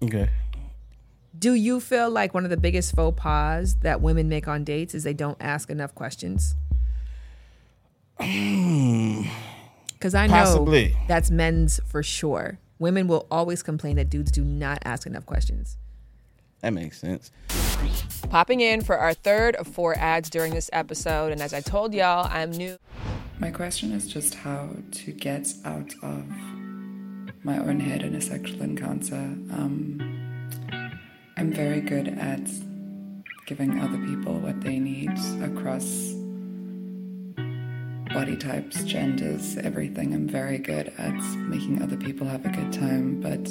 Okay. 0.02 0.28
Do 1.38 1.54
you 1.54 1.80
feel 1.80 2.10
like 2.10 2.34
one 2.34 2.44
of 2.44 2.50
the 2.50 2.56
biggest 2.56 2.94
faux 2.94 3.18
pas 3.20 3.76
that 3.82 4.00
women 4.00 4.28
make 4.28 4.48
on 4.48 4.64
dates 4.64 4.94
is 4.94 5.04
they 5.04 5.12
don't 5.12 5.36
ask 5.40 5.70
enough 5.70 5.94
questions? 5.94 6.54
Hmm. 8.18 9.22
Because 9.92 10.14
I 10.14 10.26
know 10.26 10.34
Possibly. 10.34 10.96
that's 11.08 11.30
men's 11.30 11.80
for 11.86 12.02
sure. 12.02 12.58
Women 12.78 13.08
will 13.08 13.26
always 13.30 13.62
complain 13.62 13.96
that 13.96 14.10
dudes 14.10 14.30
do 14.30 14.44
not 14.44 14.78
ask 14.84 15.06
enough 15.06 15.26
questions. 15.26 15.78
That 16.60 16.72
makes 16.72 16.98
sense. 16.98 17.30
Popping 18.30 18.60
in 18.60 18.82
for 18.82 18.98
our 18.98 19.14
third 19.14 19.54
of 19.56 19.66
four 19.66 19.96
ads 19.96 20.30
during 20.30 20.54
this 20.54 20.68
episode, 20.72 21.32
and 21.32 21.40
as 21.40 21.54
I 21.54 21.60
told 21.60 21.94
y'all, 21.94 22.28
I'm 22.30 22.50
new. 22.50 22.76
My 23.38 23.50
question 23.50 23.92
is 23.92 24.08
just 24.08 24.34
how 24.34 24.70
to 24.90 25.12
get 25.12 25.52
out 25.64 25.92
of 26.02 26.24
my 27.44 27.58
own 27.58 27.78
head 27.78 28.02
in 28.02 28.14
a 28.14 28.20
sexual 28.20 28.62
encounter. 28.62 29.14
Um, 29.14 30.00
I'm 31.36 31.52
very 31.52 31.80
good 31.80 32.08
at 32.08 32.40
giving 33.46 33.78
other 33.78 33.98
people 33.98 34.34
what 34.40 34.60
they 34.62 34.78
need 34.78 35.12
across 35.42 36.14
body 38.12 38.36
types, 38.36 38.82
genders, 38.84 39.58
everything. 39.58 40.14
I'm 40.14 40.26
very 40.26 40.58
good 40.58 40.92
at 40.96 41.14
making 41.36 41.82
other 41.82 41.96
people 41.96 42.26
have 42.26 42.46
a 42.46 42.48
good 42.48 42.72
time, 42.72 43.20
but 43.20 43.46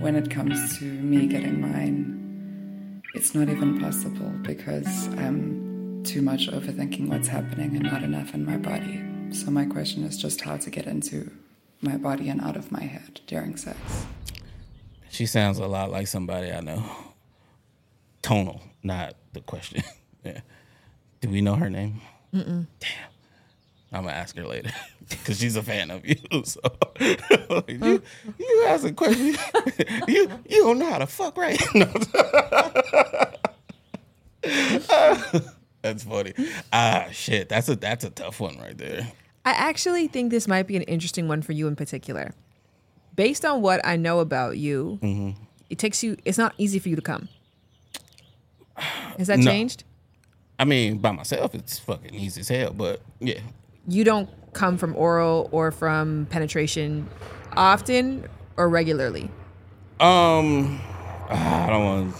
when 0.00 0.16
it 0.16 0.30
comes 0.30 0.78
to 0.78 0.84
me 0.84 1.26
getting 1.26 1.60
mine, 1.60 3.02
it's 3.14 3.34
not 3.34 3.48
even 3.48 3.80
possible 3.80 4.30
because 4.42 5.08
I'm 5.16 6.02
too 6.04 6.22
much 6.22 6.48
overthinking 6.48 7.08
what's 7.08 7.28
happening 7.28 7.76
and 7.76 7.84
not 7.84 8.02
enough 8.02 8.34
in 8.34 8.44
my 8.44 8.56
body. 8.56 9.02
So, 9.32 9.50
my 9.50 9.66
question 9.66 10.04
is 10.04 10.16
just 10.16 10.40
how 10.40 10.56
to 10.56 10.70
get 10.70 10.86
into 10.86 11.30
my 11.80 11.96
body 11.96 12.28
and 12.28 12.40
out 12.40 12.56
of 12.56 12.72
my 12.72 12.82
head 12.82 13.20
during 13.26 13.56
sex. 13.56 13.78
She 15.10 15.26
sounds 15.26 15.58
a 15.58 15.66
lot 15.66 15.90
like 15.90 16.06
somebody 16.06 16.52
I 16.52 16.60
know. 16.60 16.84
Tonal, 18.22 18.62
not 18.82 19.14
the 19.32 19.40
question. 19.40 19.82
yeah. 20.24 20.40
Do 21.20 21.28
we 21.28 21.40
know 21.40 21.56
her 21.56 21.70
name? 21.70 22.00
Mm-mm. 22.32 22.66
I'm 23.92 24.02
gonna 24.04 24.14
ask 24.16 24.36
her 24.36 24.46
later 24.46 24.70
because 25.08 25.38
she's 25.38 25.56
a 25.56 25.62
fan 25.62 25.90
of 25.90 26.04
you. 26.06 26.16
So 26.44 26.60
you, 27.68 28.02
you 28.38 28.64
ask 28.68 28.84
a 28.84 28.92
question. 28.92 29.34
you 30.06 30.30
you 30.48 30.62
don't 30.62 30.78
know 30.78 30.90
how 30.90 30.98
to 30.98 31.06
fuck 31.06 31.36
right. 31.36 31.60
No. 31.74 31.86
that's 35.82 36.04
funny. 36.04 36.32
Ah 36.72 37.06
shit, 37.12 37.48
that's 37.48 37.68
a 37.68 37.76
that's 37.76 38.04
a 38.04 38.10
tough 38.10 38.40
one 38.40 38.58
right 38.58 38.76
there. 38.76 39.12
I 39.44 39.50
actually 39.52 40.08
think 40.08 40.30
this 40.30 40.46
might 40.46 40.66
be 40.66 40.76
an 40.76 40.82
interesting 40.82 41.28
one 41.28 41.42
for 41.42 41.52
you 41.52 41.66
in 41.68 41.76
particular. 41.76 42.32
Based 43.16 43.44
on 43.44 43.62
what 43.62 43.80
I 43.84 43.96
know 43.96 44.20
about 44.20 44.58
you, 44.58 44.98
Mhm. 45.02 45.34
it 45.70 45.78
takes 45.78 46.02
you, 46.04 46.16
it's 46.24 46.38
not 46.38 46.54
easy 46.58 46.78
for 46.78 46.88
you 46.88 46.96
to 46.96 47.02
come. 47.02 47.28
Has 48.76 49.26
that 49.28 49.38
No. 49.40 49.50
changed? 49.50 49.84
I 50.58 50.64
mean, 50.64 50.98
by 50.98 51.12
myself, 51.12 51.54
it's 51.54 51.78
fucking 51.78 52.14
easy 52.14 52.40
as 52.42 52.48
hell. 52.48 52.72
But 52.72 53.00
yeah, 53.20 53.40
You 53.88 54.04
don't 54.04 54.28
come 54.52 54.78
from 54.78 54.94
oral 54.96 55.48
or 55.50 55.70
from 55.70 56.26
penetration 56.30 57.08
often 57.56 58.28
or 58.56 58.68
regularly. 58.68 59.30
Um, 59.98 60.80
I 61.28 61.66
don't 61.68 61.84
want. 61.84 62.14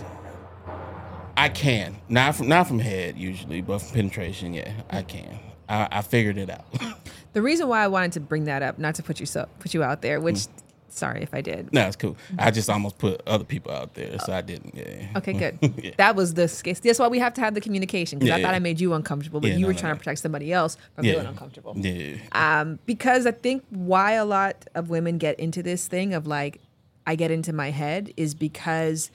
I 1.37 1.49
can 1.49 1.97
not 2.09 2.35
from 2.35 2.49
not 2.49 2.67
from 2.67 2.81
head 2.81 3.17
usually, 3.17 3.61
but 3.61 3.79
from 3.79 3.95
penetration, 3.95 4.55
yeah, 4.55 4.73
I 4.91 5.03
can. 5.03 5.39
I, 5.69 5.87
I 5.93 6.03
figured 6.03 6.39
it 6.39 6.51
out. 6.51 6.65
The 7.35 7.43
reason 7.43 7.69
why 7.69 7.85
I 7.85 7.89
wanted 7.89 8.13
to 8.13 8.21
bring 8.21 8.45
that 8.45 8.63
up, 8.63 8.79
not 8.79 8.95
to 8.97 9.03
put 9.03 9.21
you 9.21 9.27
so 9.27 9.47
put 9.61 9.75
you 9.75 9.83
out 9.83 10.01
there, 10.03 10.19
which 10.19 10.47
sorry 10.91 11.23
if 11.23 11.35
I 11.35 11.41
did. 11.41 11.73
no, 11.73 11.87
it's 11.87 11.97
cool. 11.97 12.17
I 12.39 12.51
just 12.51 12.69
almost 12.71 12.99
put 12.99 13.23
other 13.27 13.45
people 13.45 13.73
out 13.73 13.95
there, 13.95 14.19
so 14.21 14.33
I 14.33 14.41
didn't. 14.41 14.75
Yeah. 14.75 15.07
Okay, 15.17 15.33
good. 15.33 15.59
Yeah. 15.83 15.93
That 15.97 16.17
was 16.17 16.35
the 16.35 16.49
case. 16.63 16.81
That's 16.81 16.99
why 16.99 17.09
we 17.09 17.19
have 17.19 17.35
to 17.35 17.41
have 17.41 17.55
the 17.55 17.61
communication 17.61 18.19
because 18.19 18.29
Yeah, 18.31 18.37
I 18.37 18.43
thought. 18.43 18.55
I 18.55 18.59
made 18.59 18.81
you 18.81 18.95
uncomfortable, 18.95 19.41
but 19.41 19.53
you 19.53 19.61
no, 19.61 19.67
were 19.69 19.73
no, 19.73 19.79
trying 19.79 19.93
no. 19.93 19.95
to 19.97 19.99
protect 20.01 20.21
somebody 20.21 20.53
else 20.53 20.77
from 20.95 21.05
feeling 21.05 21.27
uncomfortable. 21.27 21.75
Yeah. 21.77 22.17
Um, 22.33 22.79
because 22.87 23.27
I 23.27 23.31
think 23.33 23.65
why 23.71 24.13
a 24.13 24.25
lot 24.25 24.67
of 24.75 24.91
women 24.91 25.19
get 25.19 25.39
into 25.39 25.63
this 25.63 25.87
thing 25.87 26.15
of 26.15 26.27
like, 26.27 26.61
I 27.07 27.15
get 27.17 27.31
into 27.31 27.53
my 27.53 27.71
head 27.71 28.13
is 28.17 28.35
because 28.35 29.11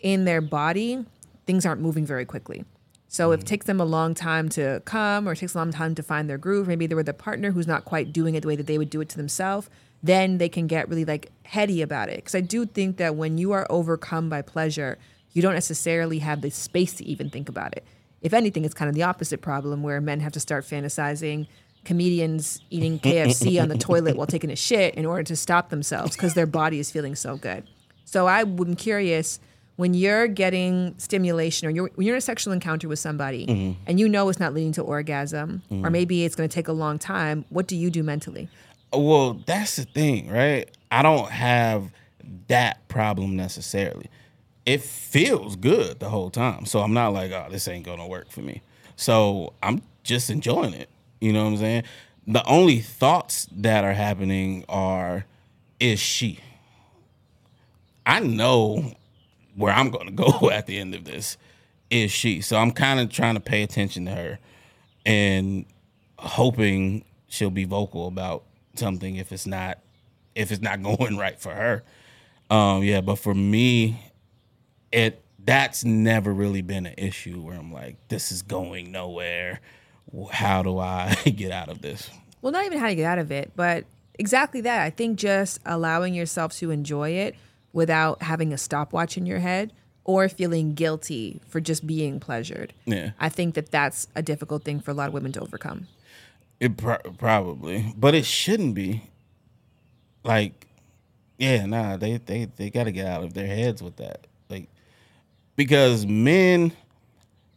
in 0.00 0.24
their 0.24 0.40
body, 0.40 1.04
things 1.46 1.64
aren't 1.64 1.80
moving 1.80 2.04
very 2.04 2.24
quickly. 2.24 2.64
So 3.08 3.32
if 3.32 3.40
it 3.40 3.46
takes 3.46 3.66
them 3.66 3.80
a 3.80 3.84
long 3.84 4.14
time 4.14 4.48
to 4.50 4.82
come 4.84 5.28
or 5.28 5.32
it 5.32 5.36
takes 5.38 5.54
a 5.54 5.58
long 5.58 5.72
time 5.72 5.94
to 5.96 6.02
find 6.02 6.30
their 6.30 6.38
groove, 6.38 6.68
maybe 6.68 6.86
they're 6.86 6.96
with 6.96 7.08
a 7.08 7.12
partner 7.14 7.50
who's 7.50 7.66
not 7.66 7.84
quite 7.84 8.12
doing 8.12 8.36
it 8.36 8.42
the 8.42 8.48
way 8.48 8.56
that 8.56 8.66
they 8.68 8.78
would 8.78 8.88
do 8.90 9.00
it 9.00 9.08
to 9.08 9.16
themselves, 9.16 9.68
then 10.02 10.38
they 10.38 10.48
can 10.48 10.66
get 10.66 10.88
really 10.88 11.04
like 11.04 11.30
heady 11.44 11.82
about 11.82 12.08
it. 12.08 12.16
Because 12.16 12.34
I 12.34 12.40
do 12.40 12.64
think 12.66 12.96
that 12.98 13.16
when 13.16 13.38
you 13.38 13.52
are 13.52 13.66
overcome 13.70 14.28
by 14.28 14.42
pleasure, 14.42 14.98
you 15.32 15.42
don't 15.42 15.54
necessarily 15.54 16.18
have 16.20 16.40
the 16.40 16.50
space 16.50 16.94
to 16.94 17.04
even 17.04 17.30
think 17.30 17.48
about 17.48 17.76
it. 17.76 17.84
If 18.22 18.32
anything, 18.34 18.64
it's 18.64 18.74
kind 18.74 18.88
of 18.88 18.94
the 18.94 19.02
opposite 19.02 19.40
problem 19.40 19.82
where 19.82 20.00
men 20.00 20.20
have 20.20 20.32
to 20.32 20.40
start 20.40 20.64
fantasizing 20.64 21.46
comedians 21.84 22.60
eating 22.70 22.98
KFC 23.00 23.60
on 23.60 23.68
the 23.68 23.78
toilet 23.78 24.16
while 24.16 24.26
taking 24.26 24.50
a 24.50 24.56
shit 24.56 24.94
in 24.94 25.06
order 25.06 25.22
to 25.24 25.36
stop 25.36 25.70
themselves 25.70 26.14
because 26.16 26.34
their 26.34 26.46
body 26.46 26.78
is 26.78 26.90
feeling 26.90 27.14
so 27.16 27.36
good. 27.36 27.64
So 28.04 28.26
I 28.26 28.40
am 28.40 28.76
curious 28.76 29.40
when 29.76 29.94
you're 29.94 30.28
getting 30.28 30.94
stimulation 30.98 31.66
or 31.66 31.70
you're 31.70 31.90
when 31.94 32.06
you're 32.06 32.16
in 32.16 32.18
a 32.18 32.20
sexual 32.20 32.52
encounter 32.52 32.86
with 32.86 32.98
somebody 32.98 33.46
Mhm. 33.46 33.76
and 33.86 33.98
you 33.98 34.08
know 34.10 34.28
it's 34.28 34.38
not 34.38 34.52
leading 34.52 34.72
to 34.72 34.82
orgasm 34.82 35.62
or 35.70 35.76
Mhm. 35.88 35.92
maybe 35.92 36.24
it's 36.24 36.34
going 36.34 36.46
to 36.48 36.54
take 36.54 36.68
a 36.68 36.72
long 36.72 36.98
time, 36.98 37.46
what 37.48 37.66
do 37.66 37.76
you 37.76 37.88
do 37.90 38.02
mentally? 38.02 38.48
Well, 38.92 39.34
that's 39.46 39.76
the 39.76 39.84
thing, 39.84 40.30
right? 40.30 40.68
I 40.90 41.02
don't 41.02 41.30
have 41.30 41.92
that 42.48 42.86
problem 42.88 43.36
necessarily. 43.36 44.10
It 44.66 44.82
feels 44.82 45.56
good 45.56 46.00
the 46.00 46.08
whole 46.08 46.30
time. 46.30 46.66
So 46.66 46.80
I'm 46.80 46.92
not 46.92 47.12
like, 47.12 47.30
oh, 47.32 47.46
this 47.50 47.68
ain't 47.68 47.86
gonna 47.86 48.06
work 48.06 48.30
for 48.30 48.40
me. 48.40 48.62
So 48.96 49.52
I'm 49.62 49.82
just 50.02 50.30
enjoying 50.30 50.74
it. 50.74 50.88
You 51.20 51.32
know 51.32 51.44
what 51.44 51.50
I'm 51.50 51.56
saying? 51.58 51.82
The 52.26 52.44
only 52.46 52.80
thoughts 52.80 53.46
that 53.52 53.84
are 53.84 53.92
happening 53.92 54.64
are, 54.68 55.24
is 55.78 55.98
she? 55.98 56.40
I 58.06 58.20
know 58.20 58.94
where 59.54 59.72
I'm 59.72 59.90
gonna 59.90 60.10
go 60.12 60.50
at 60.50 60.66
the 60.66 60.78
end 60.78 60.94
of 60.94 61.04
this. 61.04 61.36
Is 61.90 62.12
she? 62.12 62.40
So 62.40 62.56
I'm 62.56 62.70
kind 62.72 63.00
of 63.00 63.10
trying 63.10 63.34
to 63.34 63.40
pay 63.40 63.62
attention 63.62 64.04
to 64.06 64.12
her 64.12 64.38
and 65.06 65.64
hoping 66.18 67.04
she'll 67.28 67.50
be 67.50 67.64
vocal 67.64 68.06
about 68.06 68.44
something 68.74 69.16
if 69.16 69.32
it's 69.32 69.46
not 69.46 69.78
if 70.34 70.50
it's 70.52 70.62
not 70.62 70.82
going 70.98 71.16
right 71.16 71.38
for 71.38 71.54
her. 71.54 71.82
Um 72.50 72.82
yeah, 72.82 73.00
but 73.00 73.16
for 73.16 73.34
me 73.34 74.12
it 74.92 75.22
that's 75.44 75.84
never 75.84 76.32
really 76.32 76.62
been 76.62 76.86
an 76.86 76.94
issue 76.98 77.40
where 77.40 77.56
I'm 77.56 77.72
like 77.72 77.96
this 78.08 78.32
is 78.32 78.42
going 78.42 78.92
nowhere. 78.92 79.60
How 80.32 80.62
do 80.62 80.78
I 80.78 81.14
get 81.36 81.52
out 81.52 81.68
of 81.68 81.82
this? 81.82 82.10
Well, 82.42 82.52
not 82.52 82.64
even 82.64 82.78
how 82.78 82.88
to 82.88 82.94
get 82.94 83.04
out 83.04 83.18
of 83.18 83.30
it, 83.30 83.52
but 83.54 83.84
exactly 84.18 84.60
that. 84.62 84.82
I 84.82 84.90
think 84.90 85.18
just 85.18 85.60
allowing 85.64 86.14
yourself 86.14 86.54
to 86.56 86.70
enjoy 86.70 87.10
it 87.10 87.36
without 87.72 88.22
having 88.22 88.52
a 88.52 88.58
stopwatch 88.58 89.16
in 89.16 89.26
your 89.26 89.38
head 89.38 89.72
or 90.04 90.28
feeling 90.28 90.74
guilty 90.74 91.40
for 91.46 91.60
just 91.60 91.86
being 91.86 92.18
pleasured. 92.18 92.72
Yeah. 92.86 93.10
I 93.20 93.28
think 93.28 93.54
that 93.54 93.70
that's 93.70 94.08
a 94.16 94.22
difficult 94.22 94.64
thing 94.64 94.80
for 94.80 94.90
a 94.90 94.94
lot 94.94 95.08
of 95.08 95.14
women 95.14 95.32
to 95.32 95.40
overcome. 95.40 95.86
It 96.60 96.76
pro- 96.76 96.98
probably, 97.18 97.92
but 97.96 98.14
it 98.14 98.26
shouldn't 98.26 98.74
be. 98.74 99.02
Like, 100.22 100.66
yeah, 101.38 101.64
nah, 101.64 101.96
they 101.96 102.18
they 102.18 102.44
they 102.56 102.68
got 102.70 102.84
to 102.84 102.92
get 102.92 103.06
out 103.06 103.24
of 103.24 103.32
their 103.32 103.46
heads 103.46 103.82
with 103.82 103.96
that, 103.96 104.26
like, 104.50 104.68
because 105.56 106.04
men, 106.06 106.72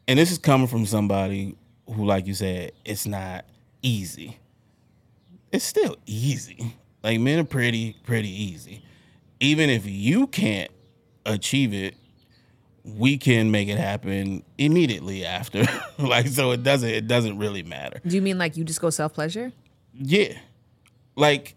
and 0.08 0.18
this 0.18 0.32
is 0.32 0.38
coming 0.38 0.68
from 0.68 0.86
somebody 0.86 1.58
who, 1.88 2.06
like 2.06 2.26
you 2.26 2.34
said, 2.34 2.72
it's 2.86 3.06
not 3.06 3.44
easy. 3.82 4.38
It's 5.52 5.66
still 5.66 5.98
easy. 6.06 6.76
Like 7.04 7.20
men 7.20 7.40
are 7.40 7.44
pretty 7.44 7.98
pretty 8.06 8.30
easy. 8.30 8.84
Even 9.42 9.70
if 9.70 9.86
you 9.86 10.28
can't 10.28 10.72
achieve 11.26 11.74
it, 11.74 11.96
we 12.84 13.18
can 13.18 13.52
make 13.52 13.70
it 13.70 13.78
happen 13.78 14.44
immediately 14.58 15.26
after. 15.26 15.64
like 15.98 16.28
so, 16.28 16.52
it 16.52 16.64
doesn't 16.64 16.90
it 16.90 17.08
doesn't 17.08 17.38
really 17.38 17.64
matter. 17.64 18.00
Do 18.06 18.16
you 18.16 18.22
mean 18.22 18.38
like 18.38 18.58
you 18.58 18.64
just 18.64 18.82
go 18.82 18.90
self 18.90 19.14
pleasure? 19.14 19.52
Yeah. 19.94 20.34
Like 21.16 21.56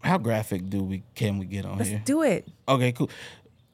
how 0.00 0.18
graphic 0.18 0.68
do 0.68 0.82
we 0.82 1.02
can 1.14 1.38
we 1.38 1.46
get 1.46 1.64
on 1.64 1.78
Let's 1.78 1.90
here? 1.90 2.02
do 2.04 2.22
it. 2.22 2.48
Okay, 2.68 2.92
cool. 2.92 3.10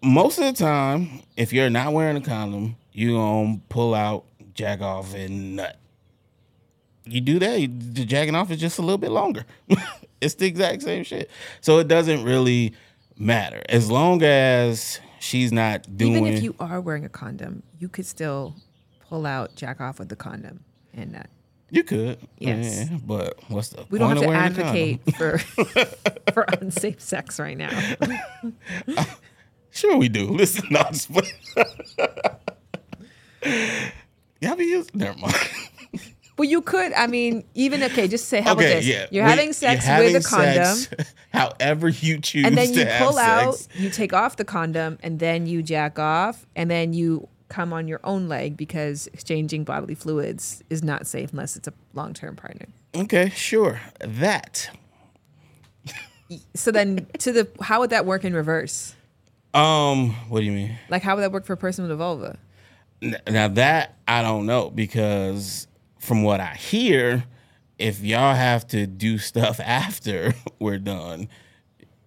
Most 0.03 0.39
of 0.39 0.45
the 0.45 0.53
time, 0.53 1.23
if 1.37 1.53
you're 1.53 1.71
not 1.71 1.93
wearing 1.93 2.17
a 2.17 2.21
condom, 2.21 2.77
you 2.93 3.15
gonna 3.15 3.61
pull 3.69 3.95
out, 3.95 4.25
jack 4.55 4.81
off, 4.81 5.15
and 5.15 5.57
nut. 5.57 5.79
You 7.05 7.23
do 7.23 7.39
that, 7.39 7.61
you, 7.61 7.69
the 7.69 8.05
jacking 8.05 8.35
off 8.35 8.51
is 8.51 8.61
just 8.61 8.79
a 8.79 8.83
little 8.83 8.99
bit 8.99 9.11
longer. 9.11 9.47
it's 10.21 10.35
the 10.35 10.47
exact 10.47 10.83
same 10.83 11.05
shit. 11.05 11.31
So 11.63 11.79
it 11.79 11.89
doesn't 11.89 12.23
really 12.23 12.75
matter 13.17 13.63
as 13.69 13.91
long 13.91 14.23
as 14.23 15.01
she's 15.21 15.53
not 15.53 15.97
doing. 15.97 16.17
Even 16.17 16.27
if 16.33 16.43
you 16.43 16.55
are 16.61 16.81
wearing 16.81 17.05
a 17.05 17.09
condom, 17.09 17.63
you 17.79 17.89
could 17.89 18.07
still 18.07 18.55
pull 19.09 19.27
out, 19.27 19.55
jack 19.57 19.81
off 19.81 19.99
with 19.99 20.09
the 20.09 20.17
condom, 20.17 20.65
and 20.95 21.13
not. 21.13 21.27
You 21.71 21.85
could, 21.85 22.19
Yes. 22.39 22.89
yeah, 22.91 22.99
but 23.05 23.39
what's 23.49 23.69
the 23.71 23.85
We 23.91 23.99
don't 23.99 24.09
have 24.11 24.21
to 24.23 24.27
wearing 24.27 24.53
a 24.53 24.55
condom? 24.55 24.67
advocate 24.67 25.15
for 25.17 25.39
for 26.33 26.43
unsafe 26.61 27.01
sex 27.01 27.39
right 27.39 27.57
now. 27.57 27.71
Sure, 29.71 29.97
we 29.99 30.09
do. 30.09 30.25
Listen, 30.31 30.65
no, 30.71 30.81
I'm 30.81 30.93
just. 30.95 31.09
Y'all 34.41 34.57
be 34.57 34.65
using. 34.65 34.91
Never 34.95 35.19
mind. 35.19 35.35
Well, 36.39 36.49
you 36.49 36.63
could. 36.63 36.93
I 36.93 37.09
mean, 37.09 37.45
even 37.55 37.83
okay. 37.83 38.07
Just 38.09 38.29
say, 38.29 38.41
how 38.41 38.53
about 38.53 38.63
this? 38.63 38.87
yeah. 38.87 39.07
You're 39.11 39.25
We- 39.25 39.31
having 39.31 39.53
sex 39.53 39.85
you're 39.85 39.95
having 39.95 40.13
with 40.15 40.25
a 40.25 40.29
condom, 40.29 40.77
sex 40.77 41.15
however 41.33 41.89
you 41.89 42.21
choose, 42.21 42.47
and 42.47 42.57
then 42.57 42.73
you 42.73 42.85
to 42.85 42.99
pull 42.99 43.19
out, 43.19 43.67
you 43.75 43.91
take 43.91 44.13
off 44.13 44.37
the 44.37 44.45
condom, 44.45 44.99
and 45.03 45.19
then 45.19 45.47
you 45.47 45.63
jack 45.63 45.99
off, 45.99 46.47
and 46.55 46.71
then 46.71 46.93
you 46.93 47.29
come 47.49 47.73
on 47.73 47.89
your 47.89 48.01
own 48.05 48.29
leg 48.29 48.57
because 48.57 49.09
exchanging 49.09 49.65
bodily 49.65 49.95
fluids 49.95 50.63
is 50.71 50.83
not 50.83 51.07
safe 51.07 51.33
unless 51.33 51.57
it's 51.57 51.67
a 51.67 51.73
long-term 51.95 52.37
partner. 52.37 52.67
Okay, 52.95 53.31
sure. 53.31 53.81
That. 54.01 54.71
So 56.55 56.71
then, 56.71 57.07
to 57.19 57.33
the 57.33 57.49
how 57.63 57.81
would 57.81 57.91
that 57.91 58.05
work 58.07 58.25
in 58.25 58.35
reverse? 58.35 58.95
Um, 59.55 60.11
what 60.29 60.41
do 60.41 60.47
you 60.47 60.53
mean? 60.53 60.79
Like, 60.91 61.03
how 61.03 61.17
would 61.17 61.23
that 61.23 61.33
work 61.33 61.47
for 61.47 61.55
a 61.55 61.57
person 61.57 61.83
with 61.85 61.91
a 61.91 61.97
vulva? 61.97 62.39
Now 63.29 63.49
that 63.49 63.97
I 64.07 64.23
don't 64.23 64.45
know 64.45 64.71
because 64.71 65.67
from 65.99 66.23
what 66.23 66.41
I 66.41 66.55
hear, 66.55 67.25
if 67.79 68.01
y'all 68.01 68.35
have 68.35 68.67
to 68.69 68.87
do 68.87 69.19
stuff 69.19 69.61
after 69.65 70.35
we're 70.59 70.79
done, 70.79 71.29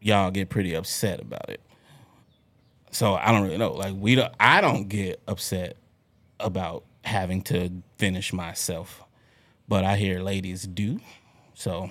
y'all 0.01 0.31
get 0.31 0.49
pretty 0.49 0.73
upset 0.73 1.21
about 1.21 1.49
it. 1.49 1.61
So 2.91 3.15
I 3.15 3.31
don't 3.31 3.43
really 3.43 3.57
know. 3.57 3.71
Like 3.71 3.93
we 3.95 4.15
don't 4.15 4.33
I 4.39 4.59
don't 4.61 4.89
get 4.89 5.21
upset 5.27 5.77
about 6.39 6.83
having 7.03 7.41
to 7.43 7.69
finish 7.97 8.33
myself. 8.33 9.01
But 9.67 9.85
I 9.85 9.95
hear 9.95 10.21
ladies 10.21 10.63
do. 10.67 10.99
So 11.53 11.89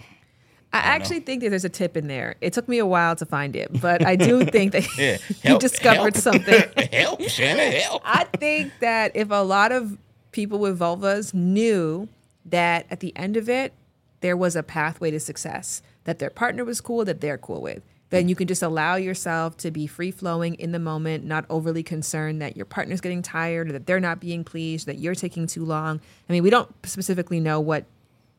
I 0.72 0.78
actually 0.78 1.20
think 1.20 1.42
that 1.42 1.48
there's 1.50 1.64
a 1.64 1.68
tip 1.70 1.96
in 1.96 2.06
there. 2.06 2.36
It 2.42 2.52
took 2.52 2.68
me 2.68 2.78
a 2.78 2.86
while 2.86 3.16
to 3.16 3.24
find 3.24 3.56
it, 3.56 3.80
but 3.80 4.04
I 4.04 4.14
do 4.16 4.44
think 4.56 4.72
that 4.72 4.86
Yeah, 4.98 5.16
you 5.52 5.58
discovered 5.58 6.14
help. 6.14 6.16
something. 6.16 6.62
help, 6.92 7.22
Shannon, 7.22 7.72
help. 7.80 8.02
I 8.04 8.24
think 8.24 8.72
that 8.80 9.12
if 9.16 9.30
a 9.30 9.42
lot 9.42 9.72
of 9.72 9.96
people 10.32 10.58
with 10.58 10.78
vulvas 10.78 11.34
knew 11.34 12.08
that 12.44 12.86
at 12.90 13.00
the 13.00 13.16
end 13.16 13.36
of 13.36 13.48
it, 13.48 13.72
there 14.20 14.36
was 14.36 14.56
a 14.56 14.62
pathway 14.62 15.10
to 15.10 15.20
success, 15.20 15.82
that 16.04 16.18
their 16.18 16.30
partner 16.30 16.64
was 16.64 16.80
cool, 16.80 17.04
that 17.04 17.20
they're 17.20 17.38
cool 17.38 17.62
with, 17.62 17.82
then 18.10 18.28
you 18.28 18.34
can 18.34 18.48
just 18.48 18.62
allow 18.62 18.96
yourself 18.96 19.56
to 19.58 19.70
be 19.70 19.86
free 19.86 20.10
flowing 20.10 20.54
in 20.54 20.72
the 20.72 20.78
moment, 20.78 21.24
not 21.24 21.44
overly 21.48 21.82
concerned 21.82 22.42
that 22.42 22.56
your 22.56 22.66
partner's 22.66 23.00
getting 23.00 23.22
tired 23.22 23.68
or 23.68 23.72
that 23.72 23.86
they're 23.86 24.00
not 24.00 24.20
being 24.20 24.42
pleased, 24.42 24.86
that 24.86 24.98
you're 24.98 25.14
taking 25.14 25.46
too 25.46 25.64
long. 25.64 26.00
I 26.28 26.32
mean, 26.32 26.42
we 26.42 26.50
don't 26.50 26.70
specifically 26.86 27.38
know 27.38 27.60
what 27.60 27.84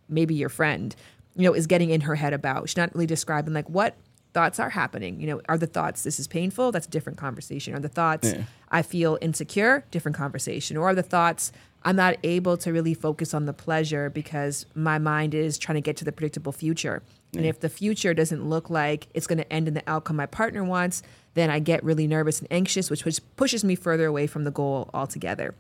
maybe 0.09 0.35
your 0.35 0.49
friend, 0.49 0.93
you 1.35 1.43
know, 1.43 1.53
is 1.53 1.67
getting 1.67 1.89
in 1.89 2.01
her 2.01 2.15
head 2.15 2.33
about. 2.33 2.67
She's 2.67 2.77
not 2.77 2.93
really 2.93 3.07
describing 3.07 3.53
like 3.53 3.69
what 3.69 3.95
thoughts 4.33 4.59
are 4.59 4.69
happening. 4.69 5.19
You 5.19 5.27
know, 5.27 5.41
are 5.49 5.57
the 5.57 5.67
thoughts 5.67 6.03
this 6.03 6.19
is 6.19 6.27
painful? 6.27 6.71
That's 6.71 6.87
a 6.87 6.89
different 6.89 7.17
conversation. 7.17 7.73
Are 7.75 7.79
the 7.79 7.89
thoughts 7.89 8.31
Yeah. 8.33 8.43
I 8.69 8.81
feel 8.81 9.17
insecure? 9.21 9.83
Different 9.91 10.15
conversation. 10.17 10.77
Or 10.77 10.89
are 10.89 10.95
the 10.95 11.03
thoughts 11.03 11.51
I'm 11.83 11.95
not 11.95 12.17
able 12.23 12.57
to 12.57 12.71
really 12.71 12.93
focus 12.93 13.33
on 13.33 13.45
the 13.45 13.53
pleasure 13.53 14.09
because 14.09 14.65
my 14.75 14.99
mind 14.99 15.33
is 15.33 15.57
trying 15.57 15.75
to 15.75 15.81
get 15.81 15.97
to 15.97 16.05
the 16.05 16.11
predictable 16.11 16.51
future. 16.51 17.01
And 17.35 17.45
if 17.45 17.61
the 17.61 17.69
future 17.69 18.13
doesn't 18.13 18.47
look 18.47 18.69
like 18.69 19.07
it's 19.13 19.25
going 19.25 19.37
to 19.37 19.51
end 19.51 19.67
in 19.67 19.73
the 19.73 19.83
outcome 19.87 20.17
my 20.17 20.25
partner 20.25 20.63
wants, 20.63 21.01
then 21.33 21.49
I 21.49 21.59
get 21.59 21.83
really 21.83 22.05
nervous 22.05 22.39
and 22.39 22.47
anxious, 22.51 22.89
which, 22.89 23.05
which 23.05 23.19
pushes 23.35 23.63
me 23.63 23.75
further 23.75 24.05
away 24.05 24.27
from 24.27 24.43
the 24.43 24.51
goal 24.51 24.89
altogether. 24.93 25.55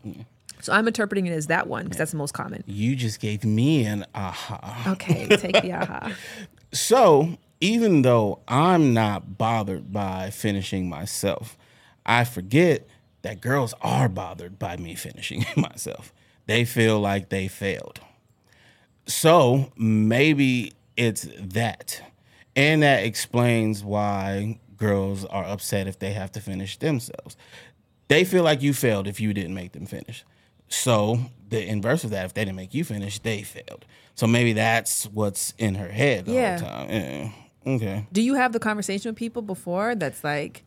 So 0.59 0.73
I'm 0.73 0.85
interpreting 0.85 1.25
it 1.27 1.31
as 1.31 1.47
that 1.47 1.67
one 1.67 1.85
because 1.85 1.97
that's 1.97 2.11
the 2.11 2.17
most 2.17 2.33
common. 2.33 2.63
You 2.67 2.95
just 2.95 3.19
gave 3.19 3.43
me 3.45 3.85
an 3.85 4.05
aha. 4.13 4.91
Okay, 4.91 5.27
take 5.37 5.61
the 5.61 5.71
aha. 5.81 6.11
So 6.73 7.37
even 7.61 8.01
though 8.01 8.39
I'm 8.47 8.93
not 8.93 9.37
bothered 9.37 9.93
by 9.93 10.29
finishing 10.31 10.89
myself, 10.89 11.57
I 12.05 12.23
forget 12.25 12.87
that 13.21 13.39
girls 13.39 13.73
are 13.81 14.09
bothered 14.09 14.57
by 14.59 14.77
me 14.77 14.95
finishing 14.95 15.45
myself. 15.55 16.11
They 16.47 16.65
feel 16.65 16.99
like 16.99 17.29
they 17.29 17.47
failed. 17.47 17.99
So 19.05 19.71
maybe 19.77 20.73
it's 20.97 21.27
that. 21.39 22.01
And 22.55 22.83
that 22.83 23.03
explains 23.03 23.83
why 23.83 24.59
girls 24.77 25.25
are 25.25 25.43
upset 25.45 25.87
if 25.87 25.99
they 25.99 26.13
have 26.13 26.31
to 26.33 26.41
finish 26.41 26.77
themselves. 26.77 27.37
They 28.07 28.25
feel 28.25 28.43
like 28.43 28.61
you 28.61 28.73
failed 28.73 29.07
if 29.07 29.19
you 29.21 29.33
didn't 29.33 29.53
make 29.53 29.71
them 29.71 29.85
finish. 29.85 30.25
So 30.67 31.19
the 31.49 31.65
inverse 31.65 32.03
of 32.03 32.09
that, 32.11 32.25
if 32.25 32.33
they 32.33 32.43
didn't 32.43 32.57
make 32.57 32.73
you 32.73 32.83
finish, 32.83 33.19
they 33.19 33.43
failed. 33.43 33.85
So 34.15 34.27
maybe 34.27 34.53
that's 34.53 35.05
what's 35.05 35.53
in 35.57 35.75
her 35.75 35.89
head 35.89 36.25
the 36.25 36.33
Yeah. 36.33 36.59
whole 36.59 36.67
time. 36.69 36.89
Yeah. 36.89 37.29
Okay. 37.65 38.07
Do 38.11 38.21
you 38.21 38.35
have 38.35 38.53
the 38.53 38.59
conversation 38.59 39.09
with 39.09 39.17
people 39.17 39.41
before 39.41 39.95
that's 39.95 40.23
like 40.23 40.63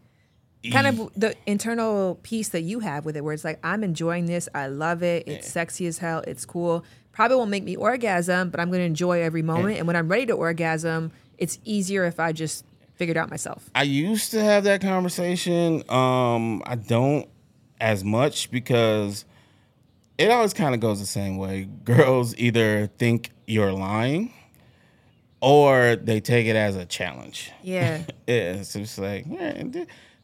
kind 0.73 0.87
of 0.87 1.11
the 1.15 1.35
internal 1.47 2.17
piece 2.23 2.49
that 2.51 2.63
you 2.63 2.81
have 2.81 3.05
with 3.05 3.17
it 3.17 3.25
where 3.25 3.35
it's 3.35 3.45
like 3.45 3.59
I'm 3.63 3.85
enjoying 3.85 4.27
this, 4.27 4.49
I 4.55 4.69
love 4.69 5.03
it, 5.03 5.29
it's 5.29 5.51
sexy 5.51 5.87
as 5.87 5.99
hell, 5.99 6.23
it's 6.27 6.45
cool. 6.47 6.85
Probably 7.13 7.37
won't 7.37 7.51
make 7.51 7.65
me 7.65 7.77
orgasm, 7.77 8.51
but 8.51 8.61
I'm 8.61 8.69
going 8.69 8.81
to 8.81 8.87
enjoy 8.87 9.23
every 9.23 9.43
moment 9.43 9.79
and 9.79 9.87
when 9.87 9.97
I'm 9.97 10.09
ready 10.09 10.27
to 10.27 10.33
orgasm, 10.33 11.13
it's 11.39 11.59
easier 11.65 12.05
if 12.05 12.19
I 12.19 12.33
just 12.33 12.65
figured 12.95 13.17
out 13.17 13.29
myself. 13.29 13.69
I 13.75 13.83
used 13.83 14.31
to 14.31 14.43
have 14.43 14.65
that 14.65 14.81
conversation. 14.81 15.83
Um, 15.91 16.63
I 16.65 16.77
don't 16.77 17.29
as 17.81 18.05
much 18.05 18.51
because 18.51 19.25
it 20.17 20.31
always 20.31 20.55
kind 20.55 20.75
of 20.75 20.81
goes 20.81 21.01
the 21.01 21.07
same 21.07 21.37
way. 21.37 21.69
Girls 21.85 22.35
either 22.39 22.87
think 22.87 23.31
you're 23.47 23.73
lying 23.73 24.33
or 25.45 25.97
they 25.97 26.21
take 26.21 26.47
it 26.47 26.57
as 26.57 26.75
a 26.75 26.87
challenge. 26.87 27.53
Yeah. 27.63 28.03
yeah, 28.27 28.63
so 28.63 28.79
it's 28.79 28.99
like, 28.99 29.27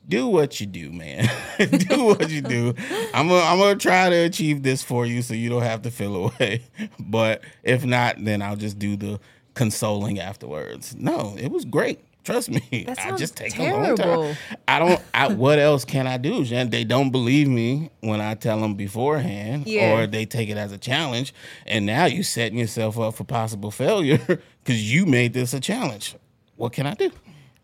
do 0.09 0.27
what 0.29 0.61
you 0.61 0.67
do, 0.67 0.91
man. 0.91 1.29
do 1.59 2.05
what 2.05 2.31
you 2.31 2.41
do. 2.41 2.75
I'm 3.13 3.29
gonna, 3.29 3.45
I'm 3.45 3.59
gonna 3.59 3.77
try 3.77 4.09
to 4.09 4.17
achieve 4.17 4.63
this 4.63 4.83
for 4.83 5.05
you 5.05 5.21
so 5.21 5.35
you 5.35 5.51
don't 5.51 5.63
have 5.63 5.83
to 5.83 5.91
feel 5.91 6.17
away. 6.17 6.63
But 6.99 7.43
if 7.63 7.85
not, 7.85 8.25
then 8.25 8.41
I'll 8.41 8.57
just 8.57 8.79
do 8.79 8.97
the 8.97 9.21
consoling 9.53 10.19
afterwards. 10.19 10.97
No, 10.97 11.37
it 11.37 11.51
was 11.51 11.67
great. 11.67 12.01
Trust 12.31 12.51
me. 12.51 12.85
That 12.87 12.99
I 12.99 13.17
just 13.17 13.37
take 13.37 13.59
a 13.59 13.63
long 13.73 13.97
time. 13.97 14.37
I 14.69 14.79
don't. 14.79 15.01
I, 15.13 15.29
what 15.29 15.59
else 15.59 15.85
can 15.85 16.07
I 16.07 16.17
do, 16.17 16.45
Jen? 16.45 16.71
They 16.71 16.85
don't 16.85 17.11
believe 17.11 17.49
me 17.49 17.91
when 18.01 18.21
I 18.21 18.35
tell 18.35 18.61
them 18.61 18.75
beforehand, 18.75 19.67
Yeah. 19.67 19.93
or 19.99 20.07
they 20.07 20.25
take 20.27 20.49
it 20.49 20.57
as 20.57 20.73
a 20.73 20.79
challenge. 20.79 21.35
And 21.67 21.87
now 21.87 22.07
you're 22.07 22.23
setting 22.25 22.59
yourself 22.59 22.99
up 22.99 23.15
for 23.15 23.25
possible 23.25 23.71
failure 23.71 24.19
because 24.65 24.93
you 24.93 25.07
made 25.07 25.33
this 25.33 25.53
a 25.55 25.61
challenge. 25.61 26.17
What 26.57 26.73
can 26.73 26.87
I 26.87 26.95
do? 26.95 27.11